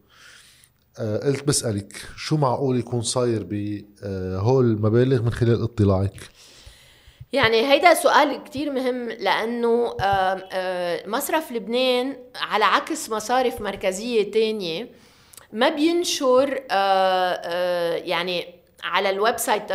[0.99, 6.29] آه قلت بسألك شو معقول يكون صاير بهول المبالغ من خلال اطلاعك؟
[7.33, 14.89] يعني هيدا سؤال كتير مهم لأنه آه، آه، مصرف لبنان على عكس مصارف مركزية تانية
[15.53, 19.71] ما بينشر آه، يعني على ال website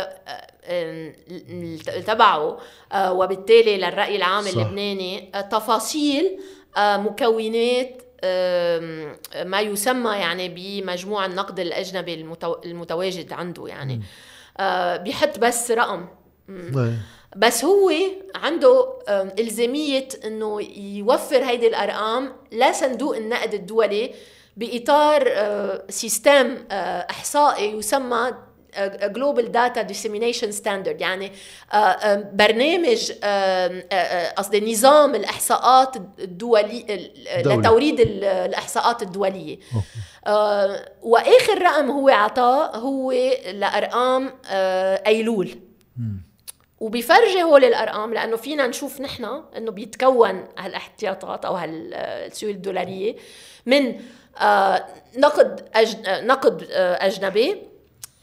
[2.07, 2.57] تبعه
[2.95, 4.49] وبالتالي للرأي العام صح.
[4.49, 6.39] اللبناني تفاصيل
[6.77, 8.01] مكونات
[9.45, 12.25] ما يسمى يعني بمجموع النقد الأجنبي
[12.65, 14.01] المتواجد عنده يعني.
[15.03, 16.05] بيحط بس رقم.
[17.35, 17.91] بس هو
[18.35, 18.99] عنده
[19.39, 24.13] إلزامية أنه يوفر هيدي الأرقام لصندوق النقد الدولي
[24.57, 25.31] بإطار
[25.89, 26.57] system
[27.09, 28.31] إحصائي يسمى
[29.03, 31.31] global data dissemination standard يعني
[32.33, 33.11] برنامج
[34.37, 37.11] قصدي نظام الإحصاءات الدولي
[37.45, 39.57] لتوريد الإحصاءات الدولية.
[41.01, 43.11] وآخر رقم هو عطاه هو
[43.51, 44.33] لأرقام
[45.07, 45.59] أيلول.
[46.79, 53.15] وبيفرجي هول الارقام لأنه فينا نشوف نحن إنه بيتكون هالاحتياطات أو هالسيول الدولارية
[53.65, 54.01] من
[54.37, 54.85] آه
[55.17, 55.95] نقد أج...
[56.07, 57.61] نقد آه أجنبي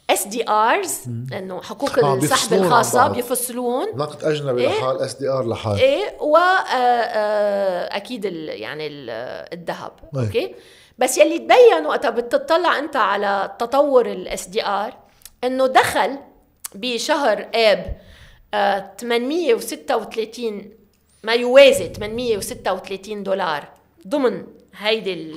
[0.09, 3.87] SDRs انه حقوق آه السحب الخاصة بيفصلون.
[3.95, 5.79] نقد أجنبي إيه؟ لحال SDR لحال.
[5.79, 8.87] إيه واكيد آه، آه، يعني
[9.53, 9.91] الذهب.
[10.15, 10.21] إيه.
[10.21, 10.55] أوكي؟
[10.97, 14.93] بس يلي تبين وقتها بتطلع أنت على تطور ال SDR
[15.43, 16.17] إنه دخل
[16.75, 17.97] بشهر إب
[18.97, 20.71] 836
[21.23, 23.67] ما يوازي 836 دولار
[24.07, 24.43] ضمن
[24.79, 25.35] هيدي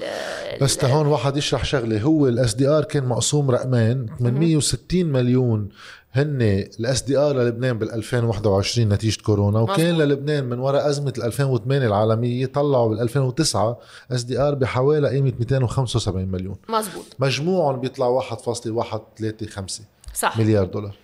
[0.61, 5.68] بس تهون واحد يشرح شغلة هو ال SDR كان مقسوم رقمين 860 مليون
[6.12, 6.43] هن
[6.80, 10.01] ال SDR للبنان بال 2021 نتيجة كورونا وكان مزبوط.
[10.01, 13.78] للبنان من وراء أزمة ال 2008 العالمية طلعوا بال 2009
[14.12, 16.57] SDR بحوالي قيمة 275 مليون.
[16.68, 19.82] مزبوط مجموعهم بيطلع 1.135
[20.14, 20.38] صح.
[20.38, 20.95] مليار دولار.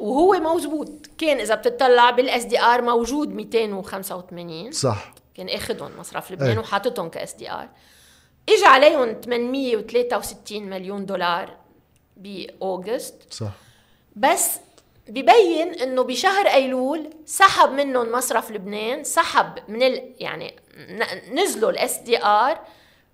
[0.00, 5.14] وهو موجود كان إذا بتطلع بال SDR موجود 285 صح.
[5.34, 6.58] كان اخذهم مصرف لبنان إيه.
[6.58, 7.68] وحاططهم ك SDR
[8.48, 11.56] اجى عليهم 863 مليون دولار
[12.16, 13.32] ب August.
[13.32, 13.50] صح.
[14.16, 14.50] بس
[15.08, 20.56] ببين إنه بشهر أيلول سحب منهم مصرف لبنان سحب من ال يعني
[21.32, 22.58] نزلوا ال SDR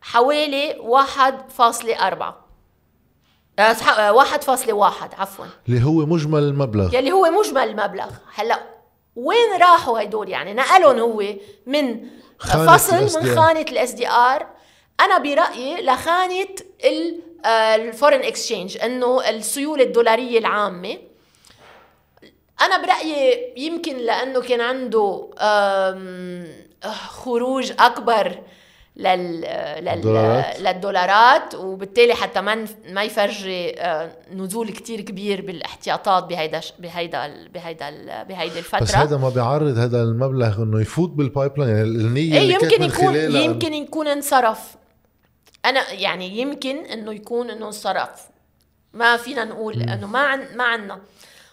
[0.00, 2.34] حوالي 1.4
[3.58, 5.46] 1.1 عفوا.
[5.68, 6.94] اللي هو مجمل المبلغ.
[6.94, 8.10] يلي هو مجمل المبلغ.
[8.34, 8.79] هلأ
[9.16, 11.24] وين راحوا هدول يعني؟ نقلهم هو
[11.66, 12.06] من
[12.38, 14.46] فصل من خانة ال SDR.
[15.00, 16.48] أنا برأيي لخانة
[17.46, 20.98] ال foreign exchange إنه السيولة الدولارية العامة.
[22.62, 25.30] أنا برأيي يمكن لأنه كان عنده
[27.08, 28.42] خروج أكبر
[29.00, 29.40] لل...
[29.80, 30.44] لل...
[30.60, 38.58] للدولارات وبالتالي حتى ما ما يفرجي آه، نزول كتير كبير بالاحتياطات بهيدا بهيدا بهيدا بهيدي
[38.58, 38.80] الفترة.
[38.80, 43.14] بس هذا ما بيعرض هذا المبلغ إنه يفوت بالبايب لاين يعني النية إيه يمكن يكون
[43.16, 44.76] يمكن يكون انصرف.
[45.64, 48.28] أنا يعني يمكن إنه يكون إنه انصرف.
[48.94, 51.00] ما فينا نقول إنه ما عن ما عنا.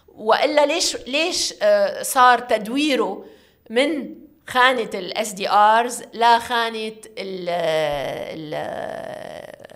[0.08, 3.24] وإلا ليش ليش آه، صار تدويره
[3.70, 4.14] من
[4.48, 7.48] خانة ال SDRs لا خانة ال
[8.38, 8.54] ال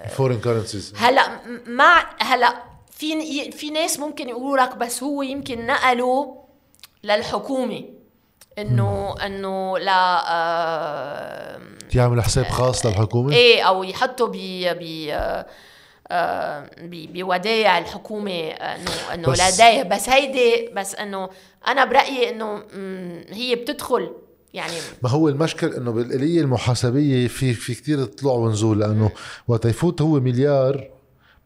[0.04, 1.28] ال foreign currencies هلأ
[1.66, 2.54] مع هلأ
[2.90, 6.34] في في ناس ممكن يقولوا لك بس هو يمكن نقلوا
[7.04, 7.84] للحكومة
[8.58, 11.60] إنه إنه لا آه
[11.94, 15.08] يعمل حساب خاص للحكومة؟ إيه أو يحطوا ب ب
[16.10, 21.28] آه بودايع الحكومة إنه إنه لديه بس هيدي بس إنه
[21.66, 22.62] أنا برأيي إنه
[23.30, 24.12] هي بتدخل
[24.54, 24.72] يعني
[25.02, 29.10] ما هو المشكل إنه بالآلية المحاسبية في في كثير طلوع ونزول لأنه
[29.48, 30.90] وقت يفوت هو مليار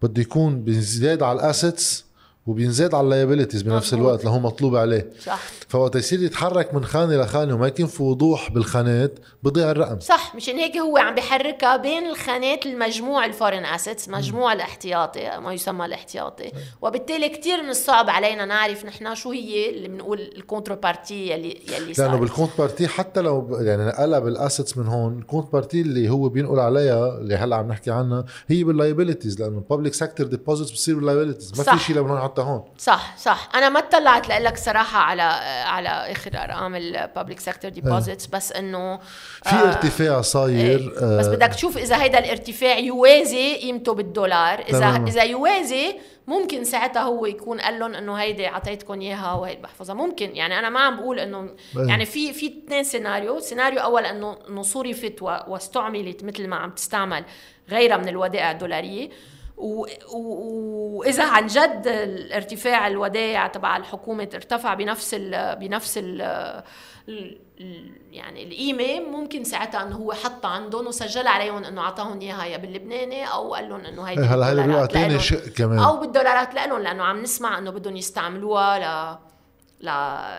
[0.03, 2.06] بده يكون بزياد على ال assets
[2.47, 5.11] وبينزاد على ال liabilities بنفس الوقت اللي هو مطلوب عليه.
[5.25, 5.41] صح.
[5.69, 10.01] فوقت يصير يتحرك من خانة لخانه وما يكون في وضوح بالخانات بضيع الرقم.
[10.01, 15.53] صح مشان هيك هو عم بحركها بين الخانات المجموع ال foreign assets مجموع الاحتياطي ما
[15.53, 16.53] يسمى الاحتياطي.
[16.83, 21.95] وبالتالي كتير من الصعب علينا نعرف نحن شو هي اللي بنقول ال counterparty يلي يلي
[21.95, 26.09] صار لأنه بال counterparty حتى لو يعني قلب ال assets من هون ال counterparty اللي
[26.09, 30.27] هو بينقل عليها اللي هلأ عم نحكي عنها هي بال liabilities لأنه ال public sector
[30.27, 32.65] deposits بتصير بال liabilities ما في شيء لو حتى هون.
[32.79, 33.49] صح صح.
[33.55, 35.23] أنا ما اطلعت لك صراحة على
[35.67, 38.97] على اخر أرقام ال public sector deposits بس إنه
[39.43, 40.99] في آه ارتفاع صاير إيه.
[41.03, 44.61] آه بس بدك تشوف إذا هيدا الارتفاع يوازي قيمته بالدولار.
[44.61, 45.07] إذا تمام.
[45.07, 49.95] إذا يوازي ممكن ساعتها هو يكون قال لهم إنه هيدي أعطيتكم إياها وهيدي بحفظها.
[49.95, 53.41] ممكن يعني أنا ما عم بقول إنه يعني في في اثنين سيناريو.
[53.41, 57.25] سيناريو أول إنه انه صرفت واستعملت مثل ما عم تستعمل
[57.71, 59.09] غيرها من الودائع الدولارية.
[59.57, 66.63] وإذا عن جد الارتفاع الودائع تبع الحكومة ارتفع بنفس ال بنفس ال
[68.13, 73.25] يعني القيمة ممكن ساعتها إنه هو حطها عندهم وسجل عليهم إنه أعطاهم اياها يا باللبناني
[73.25, 75.79] أو قال لهم إنه هيدي هلا هيدا بيعطيني شق كمان.
[75.79, 79.17] أو بالدولارات لهم لأنه عم نسمع إنه بدهم يستعملوها ل
[79.81, 79.89] ل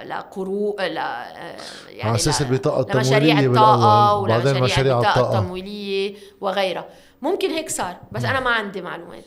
[0.10, 5.40] لقروء ل يعني على أساس البطاقة التمويلية الطاقة ولا مشاريع الطاقة.
[5.40, 6.86] التمويلية وغيرها.
[7.22, 9.24] ممكن هيك صار بس أنا ما عندي معلومات.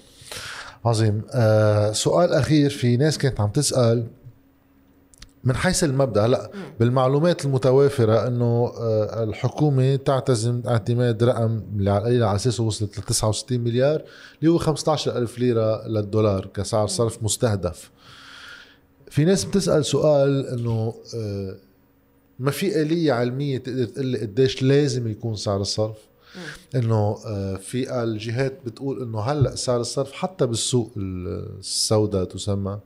[0.85, 1.23] عظيم.
[1.35, 4.07] آه سؤال أخير في ناس كانت عم تسأل
[5.45, 6.27] من حيث المبدأ.
[6.27, 11.91] هلا بالمعلومات المتوافرة إنه آه الحكومة تعتزم اعتماد رقم اللي
[12.25, 14.03] على أساسه وصلت ل 69 مليار
[14.41, 17.91] اللي هو 15 ألف ليرة للدولار كسعر صرف مستهدف.
[19.11, 21.57] في ناس بتسأل سؤال إنه آه
[22.39, 25.97] ما في آلية علمية تقدر تقول لي قديش لازم يكون سعر الصرف؟
[26.75, 32.79] إنه آه، في الجهات بتقول إنه هلأ سعر الصرف حتى بالسوق السوداء تسمى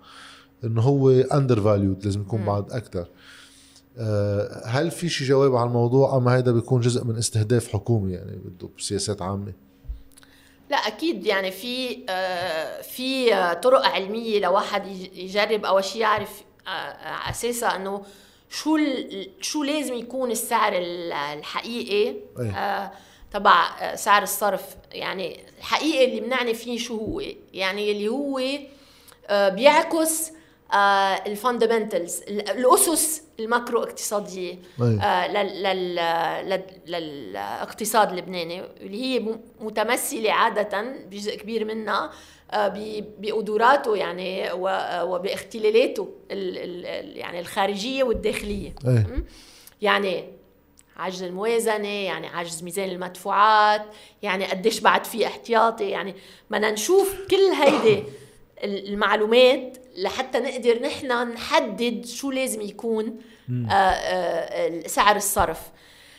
[0.64, 3.06] إنه هو undervalued لازم يكون بعد أكثر
[3.98, 8.36] آه، هل في شي جواب على الموضوع؟ أم هذا بيكون جزء من استهداف حكومي يعني
[8.36, 9.52] بده بسياسات عامة؟
[10.70, 13.30] لا أكيد يعني في آه، في
[13.62, 16.42] طرق علمية لواحد يجرب اول شيء يعرف
[17.30, 18.02] أساسا إنه
[18.50, 18.78] شو
[19.40, 22.16] شو لازم يكون السعر الحقيقي.
[22.40, 22.92] أيه.
[23.34, 24.76] تبع آه، سعر الصرف.
[24.92, 27.22] يعني الحقيقة اللي بنعني فيه شو هو؟
[27.52, 28.40] يعني اللي هو
[29.26, 30.32] آه، بيعكس
[30.72, 30.76] آه،
[31.26, 34.58] ال fundamentals الأسس ال macro اقتصادية
[36.86, 42.10] للاقتصاد اللبناني اللي هي متمثلة عادة بجزء كبير منها
[43.18, 44.52] بقدراته يعني
[45.02, 48.74] وباختلالاته يعني الخارجية والداخلية.
[49.82, 50.24] يعني
[50.96, 53.86] عجز الموازنة يعني عجز ميزان المدفوعات
[54.22, 56.14] يعني قديش بعد في احتياطي يعني
[56.50, 58.04] بدنا نشوف كل هيدي
[58.64, 63.18] المعلومات لحتى نقدر نحن نحدد شو لازم يكون
[63.50, 65.60] آآ آه، آآ آه، سعر الصرف.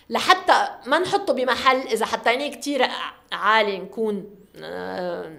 [0.10, 2.88] لحتى ما نحطه بمحل إذا حطيناه كتير
[3.32, 5.34] عالي نكون آه،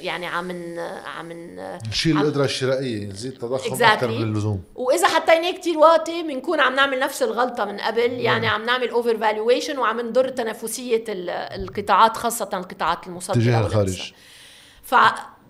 [0.00, 0.50] يعني عم
[1.18, 1.32] عم
[1.88, 3.82] نشيل القدرة الشرائية نزيد تضخم exactly.
[3.82, 4.62] أكثر من اللزوم.
[4.74, 9.78] وإذا حطيناه كثير واطي بنكون عم نعمل نفس الغلطة من قبل يعني عم نعمل overvaluation
[9.78, 14.12] وعم نضر تنافسية القطاعات خاصة القطاعات المصدرة تجاه الخارج.
[14.82, 14.94] ف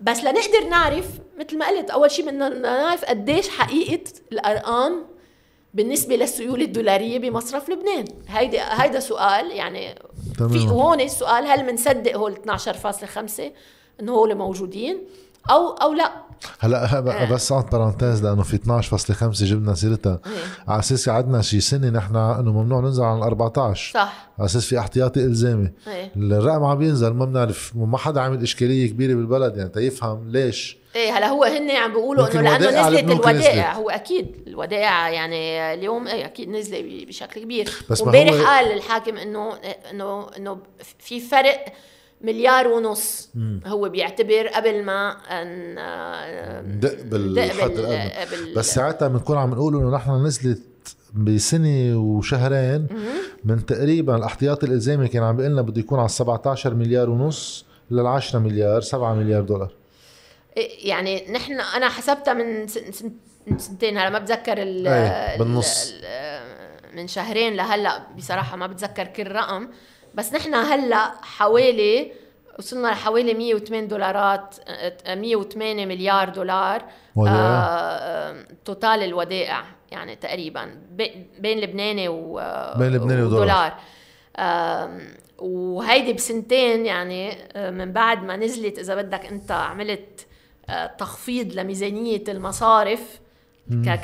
[0.03, 1.07] بس لنقدر نعرف
[1.39, 5.07] مثل ما قلت أول شيء بدنا نعرف قديش حقيقة الأرقام
[5.75, 8.05] بالنسبة للسيولة الدولارية بمصرف لبنان.
[8.29, 9.95] هيدي هيدا سؤال يعني
[10.39, 10.51] تمام.
[10.51, 13.43] في هون السؤال هل بنصدق هول 12.5
[14.01, 14.99] إنه هول موجودين
[15.51, 16.27] أو أو لا.
[16.61, 17.31] هلأ آه.
[17.31, 20.21] بس عن بارانتيز لأنه في 12.5 جبنا سيرتها.
[20.27, 20.33] إيه.
[20.69, 24.29] على أساس قعدنا شي سنة نحن إنه ممنوع ننزل عن 14 صح.
[24.39, 25.73] على أساس في احتياطي إلزامي.
[25.89, 26.11] إيه.
[26.17, 30.79] الرقم عم بينزل ما بنعرف ما حدا عامل إشكالية كبيرة بالبلد يعني تيفهم ليش.
[30.97, 33.75] إيه هلأ هو هن عم بيقولوا إنه لأنه نزلت الودائع.
[33.75, 37.71] هو أكيد الودائع يعني اليوم إيه أكيد نزله بشكل كبير.
[37.91, 38.47] بس وامبارح هو...
[38.47, 39.55] قال الحاكم إنه
[39.91, 40.59] إنه إنه
[40.99, 41.65] في فرق
[42.27, 43.31] مليار ونص.
[43.35, 43.61] مم.
[43.67, 45.17] هو بيعتبر قبل ما
[46.63, 48.55] ندق بالحد الأدنى.
[48.55, 50.63] بس ساعتها بنكون عم نقول إنه نحن نزلت
[51.15, 52.87] بسنة وشهرين.
[53.45, 58.07] من تقريبا الاحتياطي الإلزامي كان عم بيقول لنا بده يكون على 17 مليار ونص لل
[58.07, 59.73] 10 مليار 7 مليار دولار.
[60.57, 62.67] إيه، يعني نحن أنا حسبتها من
[63.59, 63.99] سنتين.
[63.99, 65.93] هلا ما بتذكر ال بالنص.
[66.95, 69.69] من شهرين لهلأ بصراحة ما بتذكر كل رقم.
[70.17, 72.13] بس نحن هلا حوالي
[72.59, 74.55] وصلنا لحوالي 108 دولارات
[75.09, 76.83] 108 مليار دولار
[77.17, 77.37] ودائع.
[77.37, 80.81] آه توتال الودائع يعني تقريبا
[81.41, 82.41] بين لبناني و
[82.79, 83.75] بين لبناني ودولار.
[84.37, 85.01] آه
[85.39, 90.27] وهيدي بسنتين يعني من بعد ما نزلت إذا بدك أنت عملت
[90.99, 93.21] تخفيض لميزانية المصارف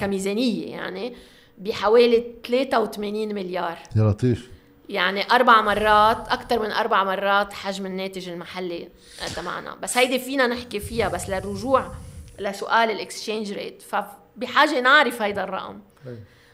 [0.01, 1.15] كميزانية يعني
[1.59, 3.79] بحوالي 83 مليار.
[3.97, 4.52] يا لطيف.
[4.93, 8.89] يعني أربع مرات أكثر من أربع مرات حجم الناتج المحلي
[9.37, 9.75] تبعنا.
[9.75, 11.93] بس هيدي فينا نحكي فيها بس للرجوع
[12.39, 15.81] لسؤال الاكسشينج ريت فبحاجة نعرف هيدا الرقم.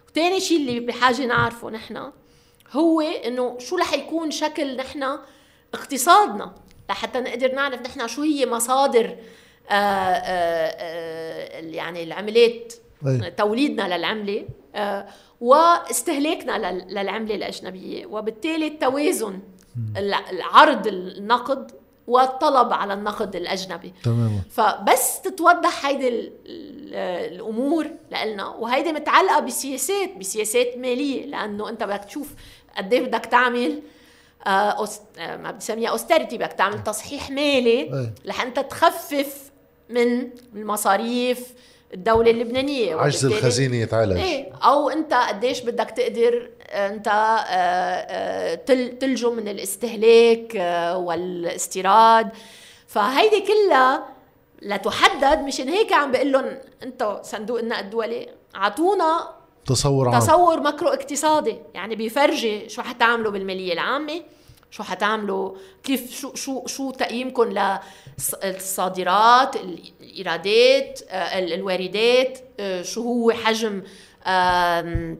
[0.09, 2.13] وثاني شيء اللي بحاجة نعرفه نحن
[2.73, 5.19] هو إنه شو رح يكون شكل نحن
[5.75, 6.55] اقتصادنا
[6.91, 9.15] لحتى نقدر نعرف نحن شو هي مصادر آآ
[9.71, 12.75] آه، آآ آه، آه، يعني العملات
[13.37, 14.49] توليدنا للعملة.
[15.41, 18.07] واستهلاكنا للعملة الأجنبية.
[18.07, 19.39] وبالتالي التوازن
[19.97, 21.73] العرض النقد
[22.07, 23.93] والطلب على النقد الأجنبي.
[24.05, 24.41] تماما.
[24.51, 26.33] فبس تتوضح هيدي
[27.29, 31.27] الأمور لنا وهيدي متعلقة بسياسات بسياسات مالية.
[31.27, 32.35] لأنه أنت بدك تشوف
[32.77, 33.83] قد إيه بدك تعمل
[34.47, 35.03] آه أست...
[35.19, 39.51] آه ما بسميها اوستريتي بدك تعمل تصحيح مالي لحتى تخفف
[39.91, 41.55] من المصاريف
[41.95, 48.55] الدولة اللبنانية عجز الخزينة يتعالج إيه أو أنت قديش بدك تقدر أنت آه، آه،
[49.01, 52.29] تلجم من الاستهلاك آه، والاستيراد.
[52.87, 54.05] فهيدي كلها
[54.63, 59.29] لتحدد مشان هيك عم بقول لهم انت صندوق النقد الدولي أعطونا
[59.67, 60.21] تصور عام.
[60.21, 64.23] تصور ماكرو اقتصادي يعني بيفرجي شو حتعملوا بالمالية العامة.
[64.71, 67.59] شو حتعملوا؟ كيف شو شو شو تقييمكم
[68.45, 73.83] للصادرات الإيرادات آه، الواردات؟ آه، شو هو حجم
[74.27, 75.17] آه،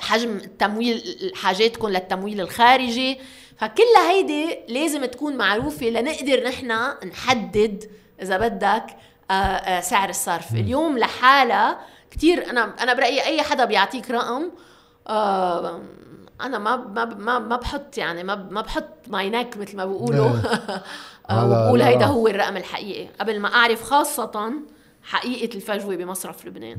[0.00, 3.18] حجم التمويل حاجاتكم للتمويل الخارجي؟
[3.58, 6.72] فكل هيدي لازم تكون معروفة لنقدر نحن
[7.06, 7.90] نحدد
[8.22, 8.86] إذا بدك
[9.80, 10.52] سعر الصرف.
[10.52, 11.80] اليوم لحالها
[12.10, 14.50] كثير أنا أنا برأيي أي حدا بيعطيك رقم
[16.46, 20.28] أنا ما ما ما, ما بحط يعني ما ما بحط ماي نك مثل ما بيقولوا.
[20.28, 20.82] إيه.
[21.44, 23.08] وبقول هيدا هو الرقم الحقيقي.
[23.20, 24.52] قبل ما أعرف خاصة
[25.02, 26.78] حقيقة الفجوة بمصرف لبنان.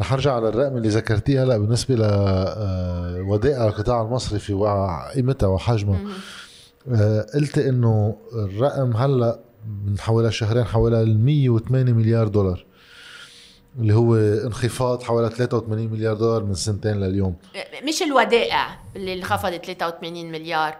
[0.00, 6.00] رح أرجع على الرقم اللي ذكرتيه هلا بالنسبة لودائع آه، القطاع المصرفي وقيمتها وحجمها
[6.92, 9.38] آه، قلت إنه الرقم هلأ
[9.86, 12.64] من حوالي شهرين حوالي 108 مليار دولار.
[13.78, 17.36] اللي هو انخفاض حوالي 83 مليار دولار من سنتين لليوم
[17.88, 20.76] مش الودائع اللي انخفضت 83 مليار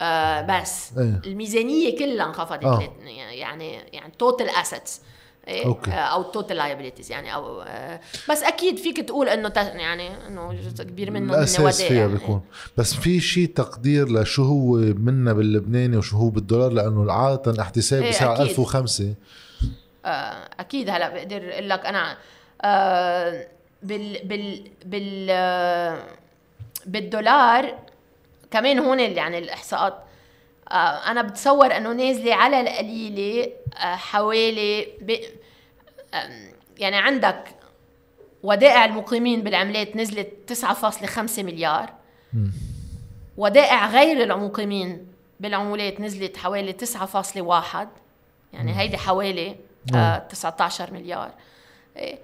[0.00, 2.92] آه بس إيه؟ الميزانية كلها انخفضت آه.
[3.30, 5.00] يعني يعني total assets
[5.48, 5.90] إيه؟ okay.
[5.90, 10.84] آه، أو total liabilities يعني أو آه، بس أكيد فيك تقول إنه يعني إنه جزء
[10.84, 12.12] كبير منه الأساس من فيها يعني.
[12.12, 12.40] بيكون
[12.76, 18.10] بس في شيء تقدير لشو هو منا باللبناني وشو هو بالدولار لأنه عادة احتساب إيه
[18.10, 19.14] بسعر 1005 آه،
[20.04, 22.16] أكيد هلا بقدر أقول لك أنا
[22.62, 23.46] آه،
[23.82, 26.02] بال بال بال آه،
[26.86, 27.78] بالدولار
[28.50, 29.94] كمان هون يعني الإحصاءات.
[31.06, 34.86] أنا بتصور إنه نازلة على القليلة حوالي
[36.78, 37.44] يعني عندك
[38.42, 41.90] ودائع المقيمين بالعملات نزلت 9.5 مليار.
[43.36, 45.06] ودائع غير المقيمين
[45.40, 47.76] بالعمولات نزلت حوالي 9.1
[48.52, 49.56] يعني هيدي حوالي
[50.28, 51.30] 19 آه، مليار.
[51.96, 52.18] إيه.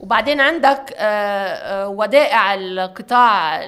[0.00, 3.60] وبعدين عندك آه، آه، ودائع القطاع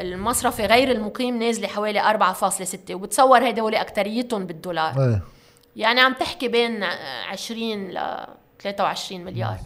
[0.00, 5.02] المصرفي غير المقيم نازله حوالي 4.6 وبتصور هدول اكثريتهم بالدولار.
[5.02, 5.22] أيه.
[5.76, 8.26] يعني عم تحكي بين 20 ل
[8.60, 9.58] 23 مليار.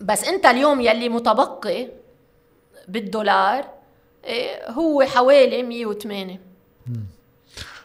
[0.00, 1.88] بس انت اليوم يلي متبقي
[2.88, 3.64] بالدولار
[4.26, 6.40] إيه، هو حوالي 108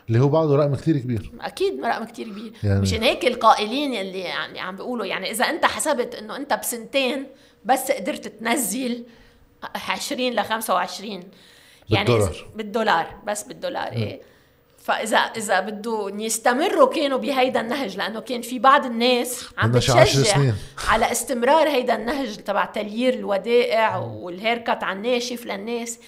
[0.07, 1.31] اللي هو بعده رقم كثير كبير.
[1.41, 2.53] أكيد رقم كثير كبير.
[2.63, 5.05] يعني مشان هيك القائلين اللي يعني عم بيقولوا.
[5.05, 7.27] يعني إذا أنت حسبت إنه أنت بسنتين
[7.65, 9.03] بس قدرت تنزل
[9.75, 11.23] 20 ل 25
[11.89, 12.47] يعني بالدولار.
[12.55, 14.21] بالدولار بس بالدولار إيه.
[14.77, 20.53] فإذا إذا بدهم يستمروا كانوا بهيدا النهج لأنه كان في بعض الناس عم بتشجع
[20.87, 25.99] على استمرار هيدا النهج تبع تليير الودائع والهيركت على الناشف للناس.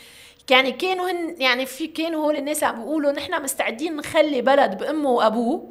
[0.50, 5.10] يعني كانوا هن يعني في كانوا هول الناس عم بيقولوا نحن مستعدين نخلي بلد بأمه
[5.10, 5.70] وأبوه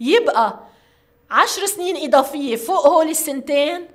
[0.00, 0.60] يبقى
[1.30, 3.86] عشر سنين إضافية فوق هول السنتين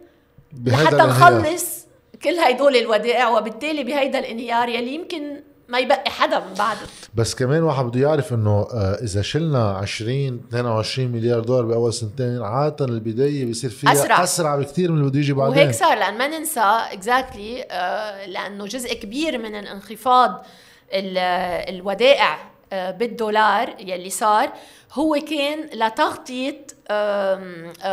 [0.66, 1.86] لحتى نخلص
[2.24, 6.80] كل هيدول الودائع وبالتالي بهيدا الانهيار يلي يمكن ما يبقي حدا من بعده.
[7.16, 12.42] بس كمان واحد بده يعرف إنه آه، إذا شلنا 20 22 مليار دولار بأول سنتين
[12.42, 15.58] عادة البداية بيصير فيها أسرع, أسرع بكثير من اللي بده يجي بعدين.
[15.58, 16.60] وهيك صار لأن ما ننسى
[16.92, 20.46] اكزاكتلي exactly, لأنه جزء كبير من انخفاض
[20.94, 24.52] الودائع آه، بالدولار يلي صار
[24.94, 26.66] هو كان لتغطية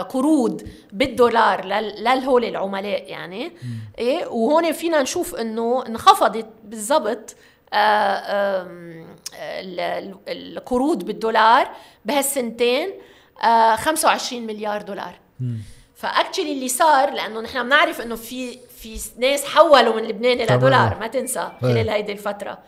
[0.09, 0.62] قروض
[0.93, 3.53] بالدولار للهول العملاء يعني.
[3.98, 7.56] إيه؟ وهون فينا نشوف إنه انخفضت بالضبط آه،
[10.28, 11.68] القروض بالدولار
[12.05, 12.90] بهالسنتين
[13.76, 15.14] 25 آه، مليار دولار.
[15.97, 20.97] فاكشلي اللي صار لأنه نحن بنعرف إنه في في ناس حولوا من لبنان إلى دولار
[21.01, 21.60] ما تنسى إيه.
[21.60, 22.59] خلال هيدي الفترة.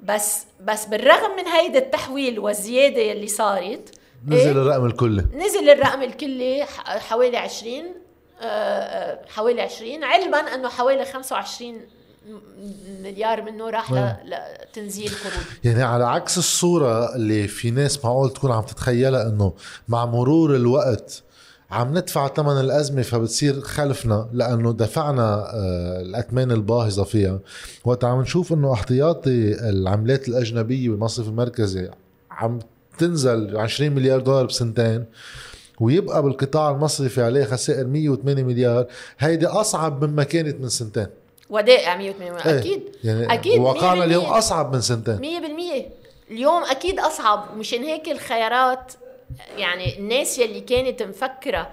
[0.00, 3.94] بس بس بالرغم من هيدي التحويل والزيادة اللي صارت
[4.26, 5.24] نزل إيه؟ الرقم الكلي.
[5.34, 7.94] نزل الرقم الكلي حوالي 20
[8.40, 11.80] آه، حوالي 20 علما إنه حوالي 25
[13.02, 18.62] مليار منه راح لتنزيل قروض يعني على عكس الصورة اللي في ناس معقول تكون عم
[18.62, 19.52] تتخيلها إنه
[19.88, 21.22] مع مرور الوقت
[21.72, 27.40] عم ندفع ثمن الأزمة فبتصير خلفنا لأنه دفعنا آه، الأثمان الباهظة فيها.
[27.84, 31.90] وقت عم نشوف أنه احتياطي العملات الأجنبية بالمصرف المركزي
[32.30, 32.58] عم
[32.98, 35.04] تنزل 20 مليار دولار بسنتين
[35.80, 38.86] ويبقى بالقطاع المصرفي عليه خسائر 108 مليار
[39.18, 41.06] هيدي أصعب مما كانت من سنتين.
[41.52, 42.96] ودائع 108 إيه أكيد.
[43.04, 45.18] يعني أكيد واقعنا اليوم أصعب من سنتين.
[46.28, 47.56] 100% اليوم أكيد أصعب.
[47.56, 48.92] مشان هيك الخيارات
[49.56, 51.70] يعني الناس يلي كانت مفكرة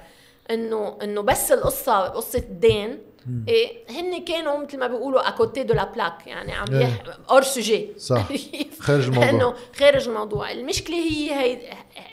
[0.51, 2.99] إنه إنه بس القصة قصة الدين
[3.47, 7.03] إيه هن كانوا مثل ما بيقولوا à côté de la plaque يعني عم إيه.
[7.29, 8.27] hors sujet صح.
[8.79, 9.29] خارج الموضوع.
[9.29, 10.51] إنه خارج الموضوع.
[10.51, 11.59] المشكلة هي هي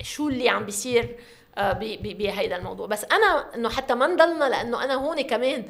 [0.02, 1.16] شو اللي عم بيصير
[1.59, 1.72] آه،
[2.02, 2.86] بهيدا الموضوع.
[2.86, 5.64] بس أنا إنه حتى ما نضلنا لأنه أنا هون كمان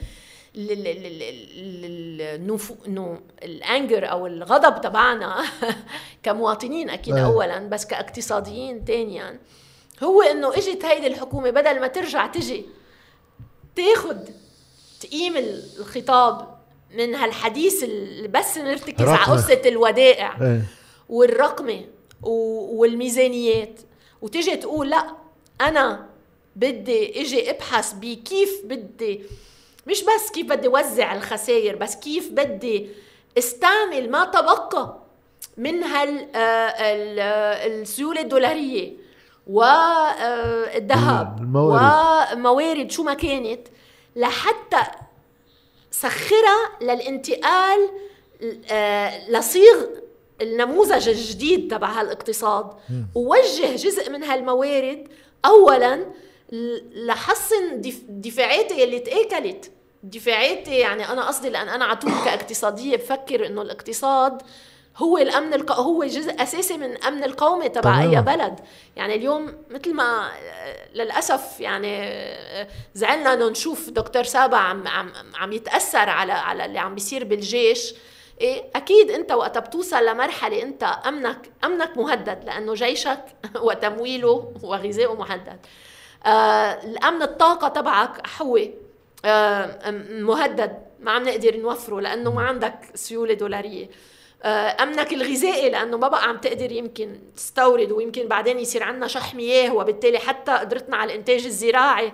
[3.43, 5.45] الأنجر أو الغضب تبعنا
[6.23, 7.25] كمواطنين أكيد أه.
[7.25, 9.39] اولا بس كاقتصاديين ثانيا
[10.03, 12.67] هو إنه إجت هيدي الحكومة بدل ما ترجع تجي
[13.77, 14.17] تاخذ
[15.01, 16.57] تقيم الخطاب
[16.95, 20.63] من هالحديث اللي بس نرتكز على قصة الودائع إيه.
[21.09, 21.85] والرقمة
[22.23, 23.81] والميزانيات
[24.23, 25.17] وتجي تقول لا
[25.61, 26.07] أنا
[26.57, 29.23] بدي إجي أبحث بكيف بدي
[29.87, 32.89] مش بس كيف بدي وزع الخسائر بس كيف بدي
[33.39, 34.99] استعمل ما تبقى
[35.57, 38.93] من هال آه، آه، السيولة الدولارية
[39.47, 43.69] والذهب وموارد شو ما كانت
[44.17, 44.83] لحتى
[45.91, 47.91] سخرها للانتقال
[48.71, 49.85] آه، لصيغ
[50.41, 52.67] النموذج الجديد تبع هالاقتصاد.
[53.15, 55.09] ووجه جزء من هالموارد
[55.45, 56.07] اولا
[56.95, 59.71] لحسن دفاعاتي اللي تأكلت.
[60.07, 64.43] دفاعاتي يعني أنا قصدي لأن أنا على طول كاقتصادية بفكر إنه الاقتصاد
[64.97, 65.73] هو الأمن الق...
[65.73, 68.61] هو جزء أساسي من أمن القومي تبع أي بلد.
[68.97, 70.31] يعني اليوم مثل ما
[70.95, 72.13] للأسف يعني
[72.95, 77.95] زعلنا إنه نشوف دكتور سابا عم عم عم يتأثر على على اللي عم بيصير بالجيش.
[78.41, 83.25] إيه أكيد أنت وقت بتوصل لمرحلة أنت أمنك أمنك مهدد لأنه جيشك
[83.67, 85.59] وتمويله وغذائه مهدد.
[86.27, 88.86] آه الأمن الطاقة تبعك هو آه
[90.21, 90.79] مهدد.
[91.01, 93.89] ما عم نقدر نوفره لأنه ما عندك سيولة دولارية.
[94.43, 99.35] آه، أمنك الغذائي لأنه ما بقى عم تقدر يمكن تستورد ويمكن بعدين يصير عندنا شح
[99.35, 102.13] مياه وبالتالي حتى قدرتنا على الإنتاج الزراعي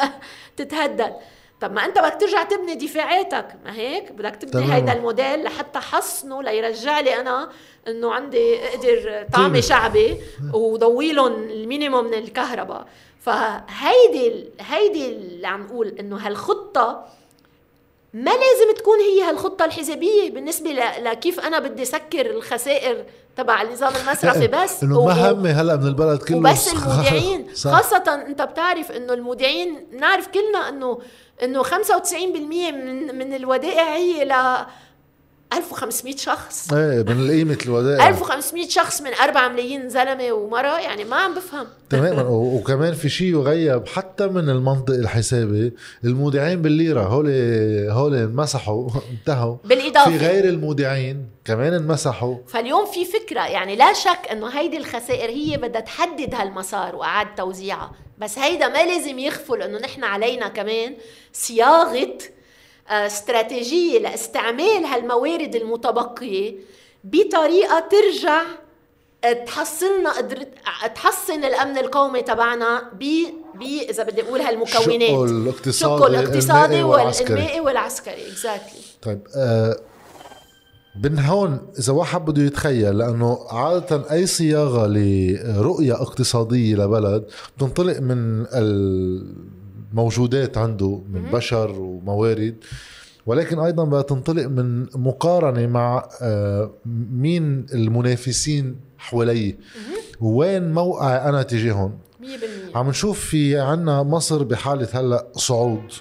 [0.56, 1.14] تتهدد.
[1.60, 3.46] طب ما أنت بدك ترجع تبني دفاعاتك.
[3.64, 7.50] ما هيك؟ بدك تبني هيدا الموديل لحتى حصنه ليرجع لي أنا
[7.88, 10.16] إنه عندي أقدر طعمي شعبي
[10.52, 12.86] وضوي لهم المينيموم من الكهرباء.
[13.24, 17.04] فهيدي هيدي اللي عم نقول إنه هالخطة
[18.14, 23.04] ما لازم تكون هي هالخطة الحزبية بالنسبة لكيف أنا بدي سكر الخسائر
[23.36, 24.82] تبع النظام المصرفي بس.
[24.82, 26.36] إنه ما همي هلأ من البلد كله.
[26.36, 27.46] وبس المودعين.
[27.50, 30.98] خاصة أنت بتعرف إنه المودعين نعرف كلنا إنه
[31.42, 31.68] إنه 95%
[32.14, 34.32] من من الودائع هي ل
[35.56, 36.72] 1500 شخص.
[36.72, 38.08] إيه من قيمة الودائع.
[38.08, 41.66] 1500 شخص من 4 ملايين زلمة ومرأة يعني ما عم بفهم.
[41.90, 42.22] تماما.
[42.28, 45.72] وكمان في شيء يغيب حتى من المنطق الحسابي
[46.04, 47.26] المودعين بالليرة هول
[47.90, 49.56] هول انمسحوا انتهوا.
[49.64, 50.10] بالإضافة.
[50.10, 52.36] في غير المودعين كمان انمسحوا.
[52.46, 57.92] فاليوم في فكرة يعني لا شك إنه هيدي الخسائر هي بدها تحدد هالمسار وإعادة توزيعها.
[58.18, 60.94] بس هيدا ما لازم يغفل إنه نحن علينا كمان
[61.32, 62.18] صياغة آه،
[62.88, 66.54] استراتيجية لاستعمال هالموارد المتبقية
[67.04, 68.42] بطريقة ترجع
[69.46, 70.48] تحصلنا قدرت
[70.94, 73.04] تحسن الأمن القومي تبعنا ب
[73.54, 75.00] ب إذا بدي أقول هالمكونات.
[75.00, 79.76] شقه الاقتصادي شقه الاقتصادي والمائي والعسكري اكزاكتلي طيب آه
[81.04, 87.24] من هون إذا واحد بده يتخيل لأنه عادة أي صياغة لرؤية اقتصادية لبلد
[87.56, 88.46] بتنطلق من
[89.94, 92.54] الموجودات عنده من بشر وموارد.
[93.26, 96.70] ولكن أيضا بدها تنطلق من مقارنة مع آه،
[97.12, 99.56] مين المنافسين حوالي
[100.20, 105.92] وين موقعي أنا تجاههم؟ 100% عم نشوف في عنا مصر بحالة هلأ صعود.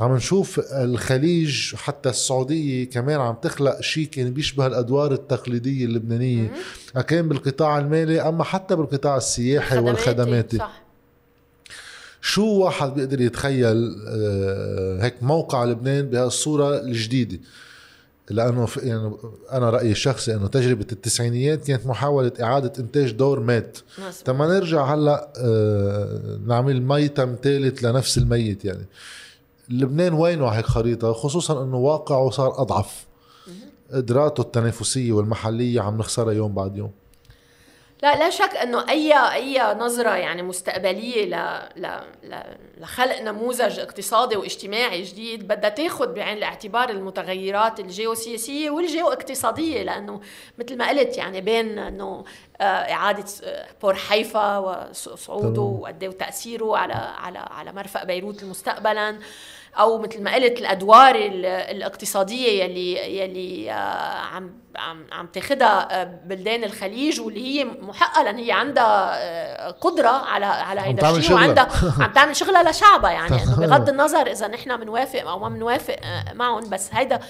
[0.00, 6.52] عم نشوف الخليج حتى السعودية كمان عم تخلق شيء كان بيشبه الأدوار التقليدية اللبنانية.
[7.08, 10.58] كان بالقطاع المالي أما حتى بالقطاع السياحي والخدماتي.
[10.58, 10.89] صح.
[12.20, 17.38] شو واحد بيقدر يتخيل آه، هيك موقع لبنان بهالصورة الجديدة؟
[18.30, 19.12] لأنه يعني
[19.52, 23.78] أنا رأيي الشخصي إنه تجربة التسعينيات كانت محاولة إعادة إنتاج دور مات.
[24.24, 28.86] تما نرجع هلأ آه، نعمل ميتم ثالث لنفس الميت يعني.
[29.68, 33.06] لبنان وينه هيك خريطة؟ خصوصا إنه واقعه صار أضعف.
[33.92, 36.90] قدراته التنافسية والمحلية عم نخسرها يوم بعد يوم.
[38.02, 42.00] لا لا شك إنه أي أي نظرة يعني مستقبلية ل ل
[42.78, 50.20] لخلق نموذج اقتصادي واجتماعي جديد بدها تاخذ بعين الاعتبار المتغيرات الجيوسياسية والجيو اقتصاديه لأنه
[50.58, 52.24] مثل ما قلت يعني بين إنه
[52.60, 59.18] آه، إعادة آه، بور حيفا وصعوده وقد إيه تاثيره على على على مرفأ بيروت مستقبلا
[59.78, 61.14] أو مثل ما قلت الأدوار
[61.70, 63.74] الاقتصادية يلي يلي آه،
[64.18, 70.08] عم عم عم تاخذها آه، بلدان الخليج واللي هي محقه لأن هي عندها آه، قدرة
[70.08, 71.68] على على هيدا الشيء وعندها
[72.00, 73.42] عم تعمل شغلها لشعبها يعني.
[73.42, 75.96] انه بغض النظر إذا نحن بنوافق أو ما بنوافق
[76.34, 77.20] معهم بس هيدا.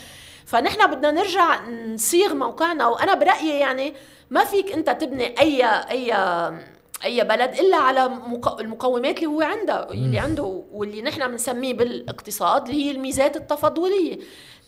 [0.47, 2.87] فنحن بدنا نرجع نصيغ موقعنا.
[2.87, 3.95] وأنا برأيي يعني
[4.31, 6.13] ما فيك أنت تبني اي أي
[7.05, 8.07] أي بلد إلا على
[8.61, 14.19] المقومات اللي هو عندها اللي عنده واللي نحن بنسميه بالاقتصاد اللي هي الميزات التفاضلية.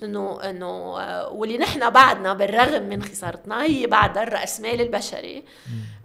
[0.02, 5.44] إنه إنه آه، واللي نحن بعدنا بالرغم من خسارتنا هي بعد الرأسمال البشري.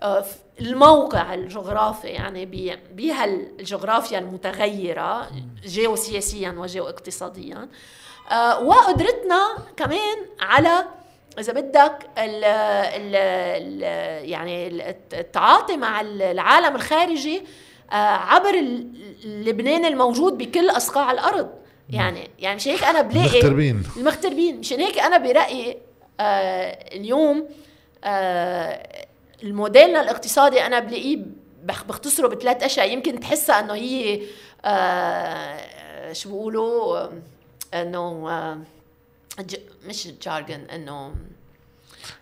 [0.01, 0.25] آه،
[0.61, 2.45] الموقع الجغرافي يعني
[2.91, 5.29] بهالجغرافيا المتغيرة
[5.63, 7.69] جيوسياسيا وجيو اقتصاديا
[8.31, 10.85] آه، وقدرتنا كمان على
[11.39, 13.81] إذا بدك ال ال ال
[14.29, 14.67] يعني
[15.13, 17.43] التعاطي مع العالم الخارجي
[17.91, 18.55] آه، عبر
[19.25, 21.49] لبنان الموجود بكل أصقاع الأرض.
[21.89, 23.83] يعني يعني مش هيك أنا بلاقي المغتربين.
[23.97, 24.59] المغتربين.
[24.59, 25.77] مشان هيك أنا برأيي
[26.19, 27.47] آه اليوم
[28.03, 29.05] آه
[29.43, 31.17] الموديلنا الاقتصادي أنا بلاقيه
[31.63, 32.93] بختصره بثلاث أشياء.
[32.93, 34.21] يمكن تحسها إنه هي
[34.65, 37.07] آه شو بيقولوا؟
[37.73, 38.57] إنه آه
[39.85, 41.15] مش jargon إنه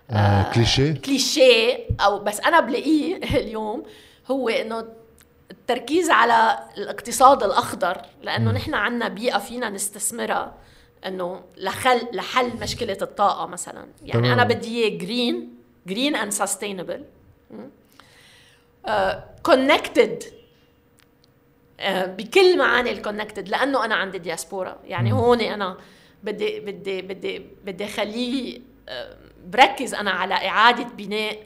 [0.10, 3.84] آه, آه كليشيه كليشيه أو بس أنا بلاقيه اليوم
[4.32, 4.86] هو إنه
[5.52, 10.54] التركيز على الاقتصاد الأخضر لأنه نحن عندنا بيئة فينا نستثمرها
[11.06, 13.86] إنه لحل لحل مشكلة الطاقة مثلا.
[14.02, 14.32] يعني تمام.
[14.32, 15.56] أنا بدي إياه green
[15.88, 17.04] green and sustainable
[19.44, 20.24] connected
[21.90, 25.78] بكل معاني ال connected لأنه أنا عندي دياسبورا يعني هون أنا
[26.26, 31.38] بدي بدي بدي بدي اخليه آه، بركز أنا على إعادة بناء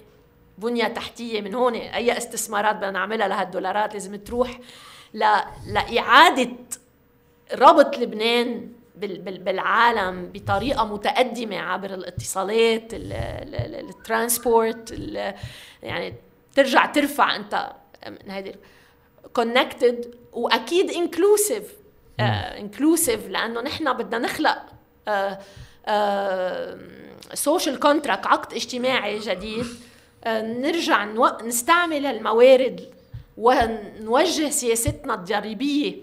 [0.57, 1.75] بنية تحتية من هون.
[1.75, 4.59] أي استثمارات بدنا نعملها لهالدولارات لازم تروح
[5.13, 5.23] ل...
[5.67, 6.51] لإعادة
[7.53, 14.99] ربط لبنان بالعالم بطريقة متقدمة عبر الاتصالات ال transport
[15.83, 16.13] يعني
[16.55, 17.71] ترجع ترفع أنت
[18.07, 18.55] من هيدي
[19.33, 21.78] connected وأكيد inclusive
[22.21, 24.57] inclusive uh, لأنه نحن بدنا نخلق
[27.33, 29.65] social uh, contract uh, عقد اجتماعي جديد.
[30.27, 31.27] نرجع نو...
[31.43, 32.93] نستعمل الموارد
[33.37, 35.95] ونوجه سياستنا الضريبيه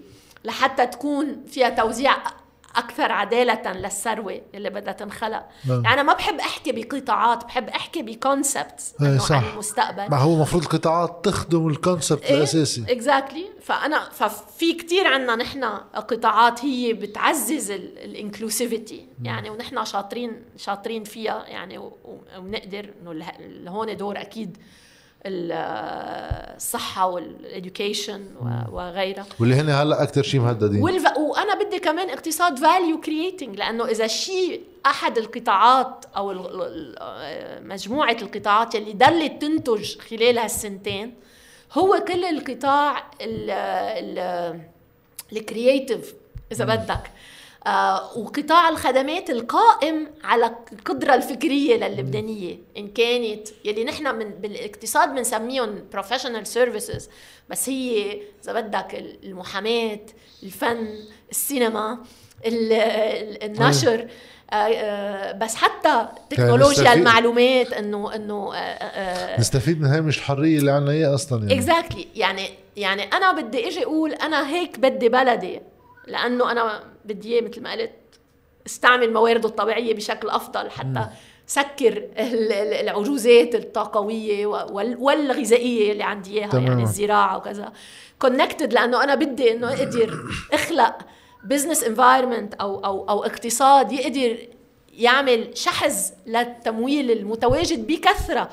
[0.45, 2.17] لحتى تكون فيها توزيع
[2.77, 5.85] أكثر عدالة للثروة اللي بدها تنخلق نعم.
[5.85, 9.33] يعني أنا ما بحب أحكي بقطاعات بحب أحكي ب concepts صح.
[9.33, 13.63] عن المستقبل ما هو المفروض القطاعات تخدم ال concept إيه؟ الأساسي exactly exactly.
[13.63, 21.45] فأنا ففي كثير عندنا نحن قطاعات هي بتعزز ال inclusivity يعني ونحن شاطرين شاطرين فيها
[21.47, 21.79] يعني
[22.39, 22.91] ونقدر
[23.41, 24.57] إنه هون دور أكيد
[25.27, 28.27] الصحة وال education
[28.73, 30.83] وغيرها واللي هن هلا أكثر شيء مهددين.
[30.83, 31.05] والف...
[31.17, 36.35] وأنا بدي كمان اقتصاد value creating لأنه إذا شيء أحد القطاعات أو
[37.61, 41.15] مجموعة القطاعات اللي ضلت تنتج خلال هالسنتين
[41.73, 43.11] هو كل القطاع
[45.33, 46.15] ال creative
[46.53, 47.11] إذا بدك.
[48.17, 52.59] وقطاع الخدمات القائم على القدرة الفكرية للبنانية.
[52.77, 57.09] إن كانت يلي نحن من بالاقتصاد بنسميهم professional services
[57.51, 58.95] بس هي إذا بدك
[59.25, 60.01] المحاماة
[60.43, 60.89] الفن
[61.31, 61.99] السينما
[62.47, 64.09] النشر.
[64.51, 70.71] آه آه بس حتى تكنولوجيا المعلومات انه إنه آه، آه، نستفيد من هامش الحريه اللي
[70.71, 71.55] عنا اياه أصلا يعني.
[71.55, 72.19] exactly exactly.
[72.19, 75.61] يعني يعني أنا بدي إجي أقول أنا هيك بدي بلدي
[76.07, 77.91] لأنه أنا بدي إياه مثل ما قلت
[78.67, 81.07] استعمل موارده الطبيعية بشكل أفضل حتى
[81.47, 82.09] سكر
[82.81, 87.73] العجوزات الطاقوية والغذائية اللي عندي إياها يعني الزراعة وكذا.
[88.19, 90.19] connected لأنه أنا بدي إنه أقدر
[90.53, 90.99] أخلق
[91.45, 94.39] business environment أو أو أو اقتصاد يقدر
[94.95, 95.97] يعمل شحذ
[96.27, 98.51] للتمويل المتواجد بكثرة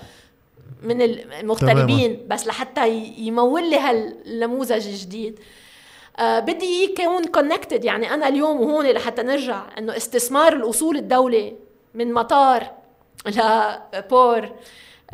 [0.83, 5.39] من المغتربين بس لحتى يمول لي هالنموذج الجديد.
[6.19, 11.53] آه بدي يكون كونكتد يعني أنا اليوم وهون لحتى نرجع إنه استثمار الأصول الدولة
[11.93, 12.71] من مطار
[13.93, 14.49] لبور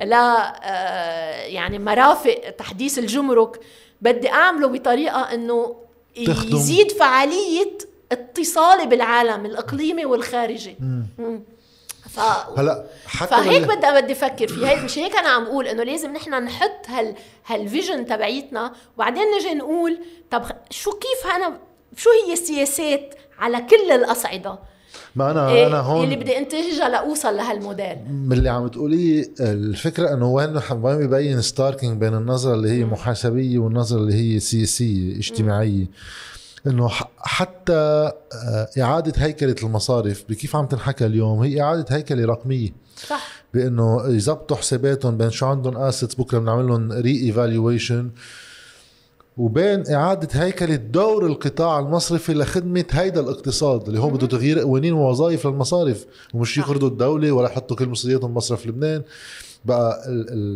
[0.04, 3.60] لا آه يعني مرافق تحديث الجمرك
[4.02, 5.76] بدي أعمله بطريقة إنه
[6.18, 7.78] يزيد فعالية
[8.12, 10.76] اتصالي بالعالم الإقليمي والخارجي.
[12.11, 12.19] ف...
[12.60, 14.68] هلا حتى فهيك بدي بدي أفكر فيه.
[14.68, 17.15] هيك مش هيك أنا عم أقول إنه لازم نحن نحط هال
[17.46, 19.99] ه ال vision تبعيتنا وبعدين نجي نقول
[20.31, 21.57] طب شو كيف أنا
[21.98, 24.60] شو هي السياسات على كل الأصعدة؟
[25.15, 27.98] ما أنا إيه أنا هون اللي بدي انتجها لأوصل لهالموديل.
[28.11, 33.60] من اللي عم تقوليه الفكرة إنه وين وين ببين starking بين النظرة اللي هي محاسبية
[33.60, 35.86] والنظرة اللي هي سياسية اجتماعية.
[36.68, 42.69] إنه حتى آه، إعادة هيكلة المصارف بكيف عم تنحكى اليوم؟ هي إعادة هيكلة رقمية.
[43.07, 43.44] صح.
[43.53, 48.10] بإنه يظبطوا حساباتهم بين شو عندهم assets بكرة بنعمل لهم re-evaluation
[49.38, 55.48] وبين إعادة هيكلة دور القطاع المصرفي لخدمة هيدا الاقتصاد اللي هو بده تغيير قوانين ووظائف
[55.48, 56.06] للمصارف.
[56.34, 59.03] ومش يقرضوا الدولة ولا يحطوا كل مصرياتهم مصرف لبنان.
[59.65, 60.03] بقى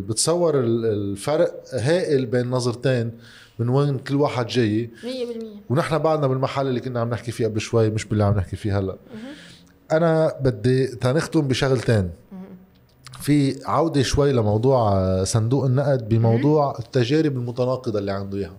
[0.10, 3.12] بتصور الفرق هائل بين نظرتين.
[3.60, 4.90] من وين كل واحد جاي.
[5.04, 8.56] 100% ونحن بعدنا بالمحل اللي كنا عم نحكي فيه قبل شوي مش باللي عم نحكي
[8.56, 8.98] فيه هلا.
[9.92, 12.10] أنا بدي تنختم بشغلتين.
[13.22, 18.58] في عودة شوي لموضوع صندوق النقد بموضوع التجارب المتناقضة اللي عنده إياها.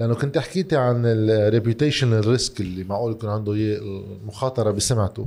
[0.00, 5.26] لأنه كنت حكيتي عن ال reputation risk اللي معقول يكون عنده إياه المخاطرة بسمعته.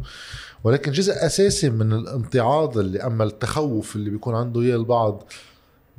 [0.64, 5.24] ولكن جزء أساسي من الامتعاض اللي أما التخوف اللي بيكون عنده إياه البعض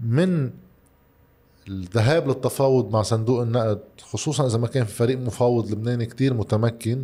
[0.07, 0.51] من
[1.69, 7.03] الذهاب للتفاوض مع صندوق النقد خصوصا إذا ما كان في فريق مفاوض لبناني كتير متمكن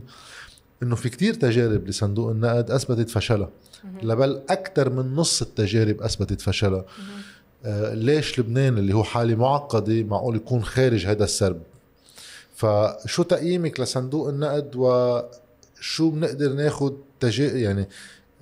[0.82, 3.50] إنه في كتير تجارب لصندوق النقد أثبتت فشلها.
[4.02, 6.84] لبل أكثر من نص التجارب أثبتت فشلها.
[7.64, 11.60] آه ليش لبنان اللي هو حالة معقدة معقول يكون خارج هذا السرب؟
[12.54, 17.88] فشو تقييمك لصندوق النقد وشو بنقدر ناخذ تجا يعني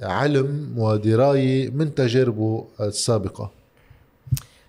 [0.02, 3.50] علم ودراية من تجاربه السابقة؟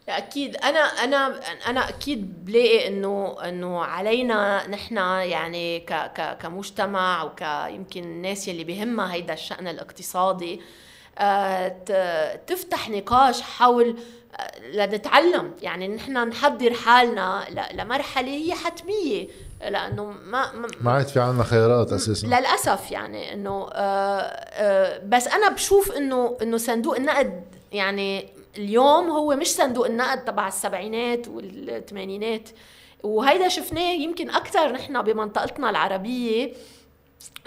[0.09, 0.55] أكيد.
[0.55, 8.47] أنا أنا أنا أكيد بلاقي إنه إنه علينا نحن يعني ك ك كمجتمع وكيمكن الناس
[8.47, 10.61] يلي بهمها هيدا الشأن الاقتصادي
[11.19, 13.97] آه، تفتح نقاش حول
[14.39, 15.51] آه، لنتعلم.
[15.61, 19.27] يعني نحن نحضر حالنا لمرحلة هي حتمية
[19.61, 20.51] لأنه ما
[20.81, 22.27] ما عاد في عندنا خيارات أساسا.
[22.27, 29.47] للأسف يعني إنه آه، بس أنا بشوف إنه إنه صندوق النقد يعني اليوم هو مش
[29.47, 32.49] صندوق النقد تبع السبعينات والثمانينات.
[33.03, 36.53] وهيدا شفناه يمكن أكثر نحن بمنطقتنا العربية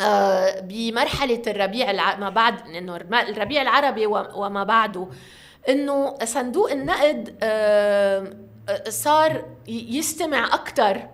[0.00, 2.16] آه، بمرحلة الربيع.
[2.16, 5.08] ما بعد إنه الربيع العربي وما بعده.
[5.68, 8.36] إنه صندوق النقد آه،
[8.88, 11.08] صار يستمع أكثر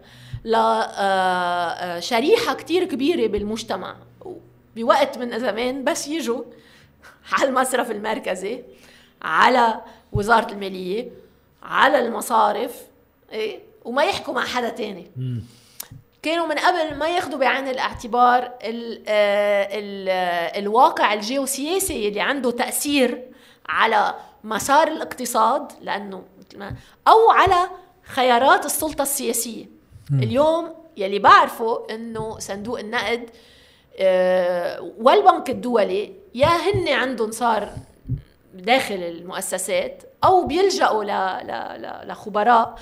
[0.44, 3.96] لشريحه آه، كتير كبيرة بالمجتمع.
[4.76, 6.42] بوقت من زمان بس يجوا
[7.32, 8.62] على المصرف المركزي.
[9.22, 9.80] على
[10.12, 11.08] وزارة المالية
[11.62, 12.82] على المصارف
[13.32, 15.10] إيه؟ وما يحكوا مع حدا تاني.
[16.22, 20.08] كانوا من قبل ما ياخذوا بعين الاعتبار ال ال
[20.64, 23.24] الواقع الجيوسياسي اللي عنده تأثير
[23.68, 24.14] على
[24.44, 26.22] مسار الاقتصاد لأنه
[27.08, 27.70] أو على
[28.02, 29.64] خيارات السلطة السياسية.
[30.10, 30.22] م.
[30.22, 33.30] اليوم يلي بعرفه إنه صندوق النقد
[33.98, 37.72] آه، والبنك الدولي يا هن عندهم صار
[38.56, 41.04] داخل المؤسسات أو بيلجأوا
[42.04, 42.78] لخبراء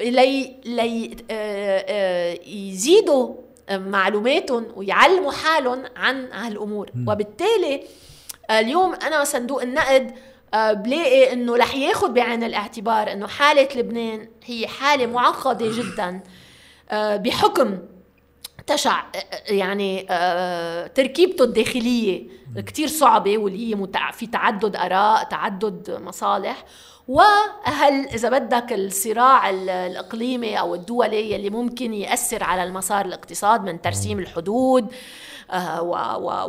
[0.00, 3.34] لي لي آه، آه، يزيدوا
[3.70, 6.90] معلوماتهم ويعلموا حالهم عن هالأمور.
[7.06, 7.82] وبالتالي
[8.50, 10.14] اليوم أنا صندوق النقد
[10.54, 16.20] آه، بلاقي إنه رح ياخذ بعين الاعتبار إنه حالة لبنان هي حالة معقدة جدا
[16.92, 17.78] بحكم
[18.68, 19.04] تشع
[19.48, 20.02] يعني
[20.94, 23.74] تركيبته الداخلية كتير صعبة واللي هي
[24.12, 26.64] في تعدد آراء تعدد مصالح.
[27.08, 34.18] وهل إذا بدك الصراع الإقليمي أو الدولي اللي ممكن يأثر على المسار الاقتصاد من ترسيم
[34.18, 34.94] الحدود آه،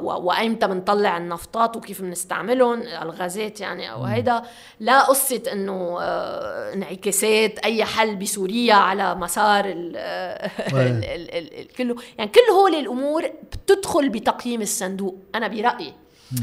[0.01, 4.41] وايمتى بنطلع النفطات وكيف بنستعملهم الغازات يعني أو هيدا.
[4.80, 11.95] لا قصة إنه آه، انعكاسات أي حل بسوريا على مسار ال ال ال كله.
[12.17, 15.93] يعني كل هول الأمور بتدخل بتقييم الصندوق أنا برأيي.
[16.34, 16.38] آه،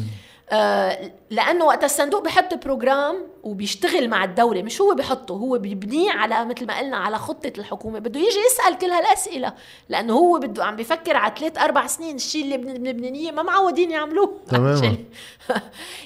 [1.30, 6.66] لأنه وقت الصندوق بحط بروجرام وبيشتغل مع الدولة مش هو بحطه هو بيبنيه على مثل
[6.66, 7.98] ما قلنا على خطة الحكومة.
[7.98, 9.52] بده يجي يسأل كل هالأسئلة
[9.88, 14.40] لأنه هو بده عم بيفكر على ثلاث أربع سنين الشيء اللي بنبنيه ما معودين يعملوه.
[14.48, 14.96] تماما.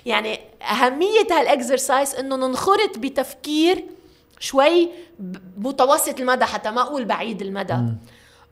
[0.06, 3.84] يعني أهمية هالاكسرسايز إنه ننخرط بتفكير
[4.38, 4.88] شوي
[5.58, 7.72] متوسط المدى حتى ما أقول بعيد المدى.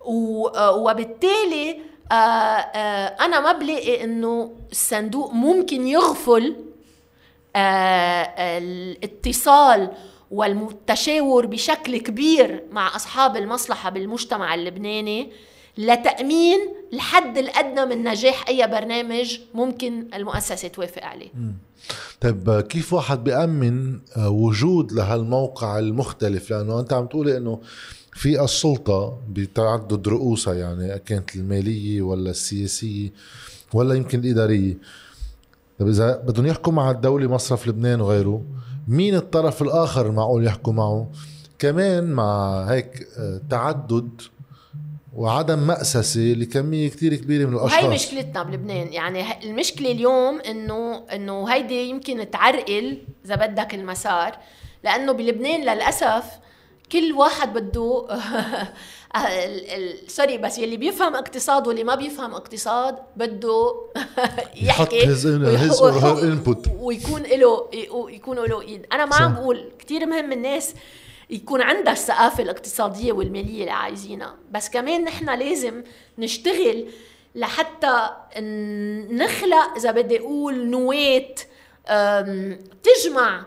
[0.06, 1.80] آه، وبالتالي
[2.12, 6.56] آه آه أنا ما بلاقي إنه الصندوق ممكن يغفل
[7.56, 9.90] آه الاتصال
[10.30, 15.30] والتشاور بشكل كبير مع أصحاب المصلحة بالمجتمع اللبناني
[15.78, 16.58] لتأمين
[16.92, 21.30] الحد الأدنى من نجاح أي برنامج ممكن المؤسسة توافق عليه.
[22.20, 27.60] طيب كيف واحد بيأمن آه، وجود لهالموقع المختلف لأنه أنت عم تقولي إنه
[28.12, 33.12] في السلطة بتعدد رؤوسها يعني كانت المالية ولا السياسية
[33.72, 34.76] ولا يمكن الإدارية.
[35.78, 38.42] طيب إذا بدهم يحكوا مع الدولة مصرف لبنان وغيره
[38.88, 41.10] مين الطرف الآخر معقول يحكوا معه؟
[41.58, 44.22] كمان مع هيك آه، تعدد
[45.16, 47.84] وعدم مأسسة لكمية كتير كبيرة من الأشخاص.
[47.84, 54.38] وهي مشكلتنا بلبنان يعني المشكلة اليوم إنه إنه هيدي يمكن تعرقل إذا بدك المسار
[54.84, 56.24] لأنه بلبنان للأسف
[56.92, 58.06] كل واحد بده
[60.08, 63.74] سوري بس يلي بيفهم اقتصاد واللي ما بيفهم اقتصاد بده
[64.68, 65.04] يحكي
[66.22, 67.68] input ويكون له
[68.08, 68.86] يكون له إيد.
[68.92, 70.74] أنا ما عم بقول كثير مهم الناس
[71.30, 74.34] يكون عندها الثقافة الاقتصادية والمالية اللي عايزينها.
[74.50, 75.82] بس كمان نحن لازم
[76.18, 76.88] نشتغل
[77.34, 78.08] لحتى
[79.10, 81.34] نخلق إذا بدي أقول نواه
[82.82, 83.46] تجمع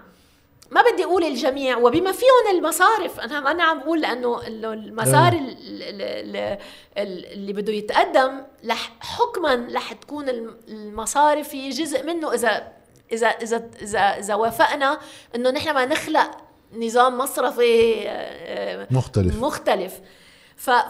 [0.72, 6.58] ما بدي أقول الجميع وبما فيهم المصارف أنا أنا عم بقول لأنه المسار اللي,
[6.98, 10.30] اللي بده يتقدم لح حكما رح تكون
[10.68, 12.34] المصارف هي جزء منه.
[12.34, 12.72] اذا
[13.12, 15.00] اذا اذا اذا, إذا وافقنا
[15.36, 16.38] إنه نحن ما نخلق
[16.74, 19.36] نظام مصرفي آه، مختلف.
[19.36, 20.02] مختلف.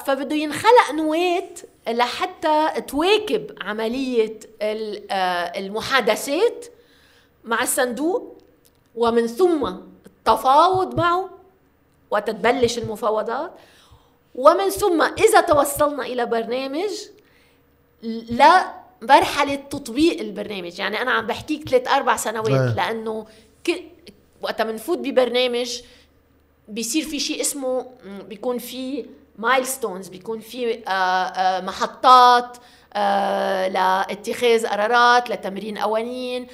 [0.05, 1.49] فبده ينخلق نواة
[1.87, 6.65] لحتى تواكب عملية آه، المحادثات
[7.43, 8.40] مع الصندوق.
[8.95, 9.73] ومن ثم
[10.05, 11.29] التفاوض معه
[12.11, 13.51] وتتبلش المفاوضات
[14.35, 16.89] ومن ثم إذا توصلنا إلى برنامج
[18.29, 22.75] لا مرحلة تطبيق البرنامج يعني أنا عم بحكيك ثلاث أربع سنوات.
[22.77, 23.25] لأنه
[23.65, 23.81] كل
[24.41, 25.81] وقت بنفوت ببرنامج
[26.67, 27.85] بيصير في شيء اسمه
[28.27, 29.05] بيكون في
[29.37, 32.57] milestones بيكون في آه، آه، محطات
[32.93, 36.47] آه، لاتخاذ قرارات لتمرين قوانين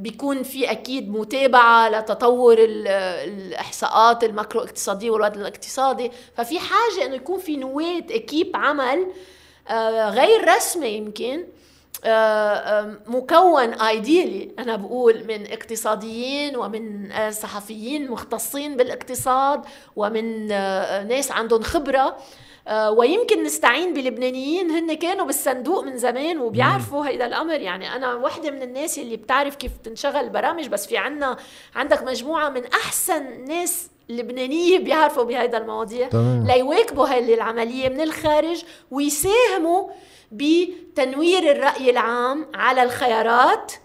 [0.00, 6.10] بيكون في أكيد متابعة لتطور الإحصاءات الماكرو اقتصادية والوضع الاقتصادي.
[6.36, 9.06] ففي حاجة إنه يكون في نواه أكيب عمل
[9.68, 11.44] آه، غير رسمي يمكن
[12.04, 19.62] آه، مكون ايديلي أنا بقول من اقتصاديين ومن آه، صحفيين مختصين بالإقتصاد
[19.96, 20.48] ومن
[21.08, 22.16] ناس عندهم خبرة.
[22.88, 27.60] ويمكن نستعين بلبنانيين هن كانوا بالصندوق من زمان وبيعرفوا هيدا الأمر.
[27.60, 31.36] يعني أنا وحدة من الناس اللي بتعرف كيف تنشغل برامج بس في عنا
[31.74, 36.08] عندك مجموعة من أحسن ناس لبنانية بيعرفوا بهيدا المواضيع.
[36.46, 39.88] ليواكبوا هاي العملية من الخارج ويساهموا
[40.32, 43.83] بتنوير الرأي العام على الخيارات آه،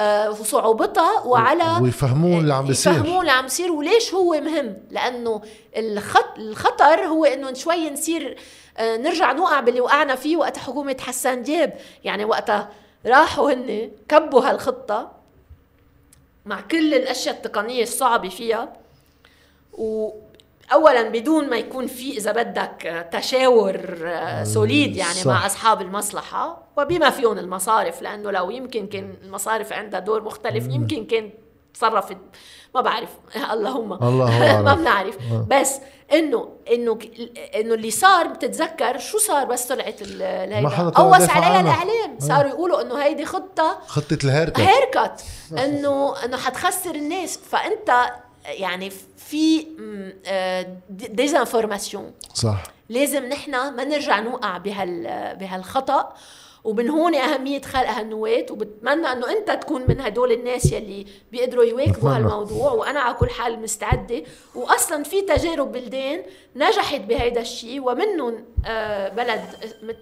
[0.00, 2.92] وصعوبتها وعلى ويفهمون اللي عم بيصير.
[2.92, 4.76] يفهمون اللي عم بيصير وليش هو مهم.
[4.90, 5.42] لأنه
[5.76, 8.36] الخط الخطر هو إنه شوي نصير
[8.78, 11.72] آه، نرجع نوقع باللي وقعنا فيه وقت حكومة حسان دياب
[12.04, 12.68] يعني وقتها
[13.06, 15.10] راحوا هن كبوا هالخطة
[16.46, 18.72] مع كل الأشياء التقنية الصعبة فيها.
[19.72, 20.10] و
[20.72, 25.26] اولا بدون ما يكون في إذا بدك تشاور آه، سوليد يعني صح.
[25.26, 31.06] مع أصحاب المصلحة وبما فيهم المصارف لأنه لو يمكن كان المصارف عندها دور مختلف يمكن
[31.06, 31.30] كان
[31.74, 32.16] تصرفت
[32.74, 33.08] ما بعرف.
[33.52, 33.92] اللهم.
[33.92, 35.18] الله ما بنعرف.
[35.32, 35.46] آه.
[35.50, 35.80] بس
[36.12, 36.98] إنه إنه
[37.60, 42.18] إنه اللي صار بتتذكر شو صار بس طلعت الهيدا قوس عليها الإعلام.
[42.18, 44.60] صاروا يقولوا إنه هيدي خطة خطة ال haircut.
[44.60, 45.24] haircut.
[45.52, 47.38] إنه إنه حتخسر الناس.
[47.50, 48.10] فأنت
[48.48, 49.66] يعني في
[50.90, 52.62] désinformation آه، صح.
[52.88, 55.02] لازم نحن ما نرجع نوقع بهال
[55.40, 56.14] بهالخطأ.
[56.66, 62.10] ومن هون أهمية خلق هالنواة وبتمنى أنه أنت تكون من هدول الناس يلي بيقدروا يواكبوا
[62.10, 64.22] هالموضوع وأنا على كل حال مستعدة.
[64.54, 66.22] وأصلا في تجارب بلدان
[66.56, 69.40] نجحت بهيدا الشيء ومنهم آه، بلد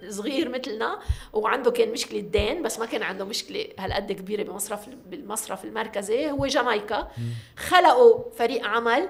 [0.08, 0.98] صغير مثلنا
[1.32, 4.80] وعنده كان مشكلة دين بس ما كان عنده مشكلة هالقد كبيرة بمصرف
[5.10, 7.08] بالمصرف المركزي هو جامايكا.
[7.56, 9.08] خلقوا فريق عمل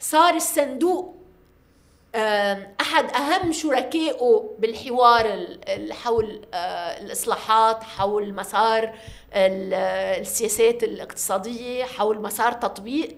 [0.00, 1.17] صار الصندوق
[2.80, 5.46] أحد أهم شركائه بالحوار
[5.90, 6.42] حول
[7.00, 8.94] الإصلاحات حول مسار
[9.34, 13.16] السياسات الاقتصادية حول مسار تطبيق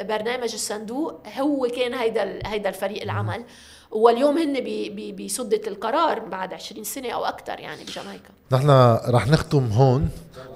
[0.00, 3.44] برنامج الصندوق هو كان هيدا هيدا الفريق العمل.
[3.90, 4.64] واليوم هن
[5.24, 8.30] بسدة القرار بعد 20 سنة أو أكثر يعني بجامايكا.
[8.52, 8.70] نحن
[9.08, 10.08] رح نختم هون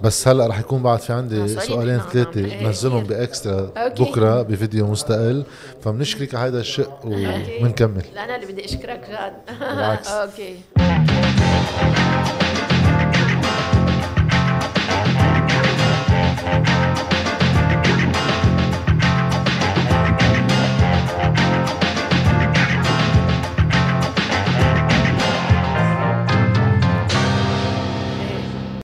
[0.03, 2.69] بس هلأ رح يكون بعد في عندي سؤالين نعم ثلاثة نعم.
[2.69, 4.05] نزلهم ب extra okay.
[4.05, 5.45] بكرة بفيديو مستقل
[5.83, 9.33] فبنشكرك على هذا الشق وبنكمل لا أنا اللي بدي أشكرك جاد.
[10.09, 10.57] okay.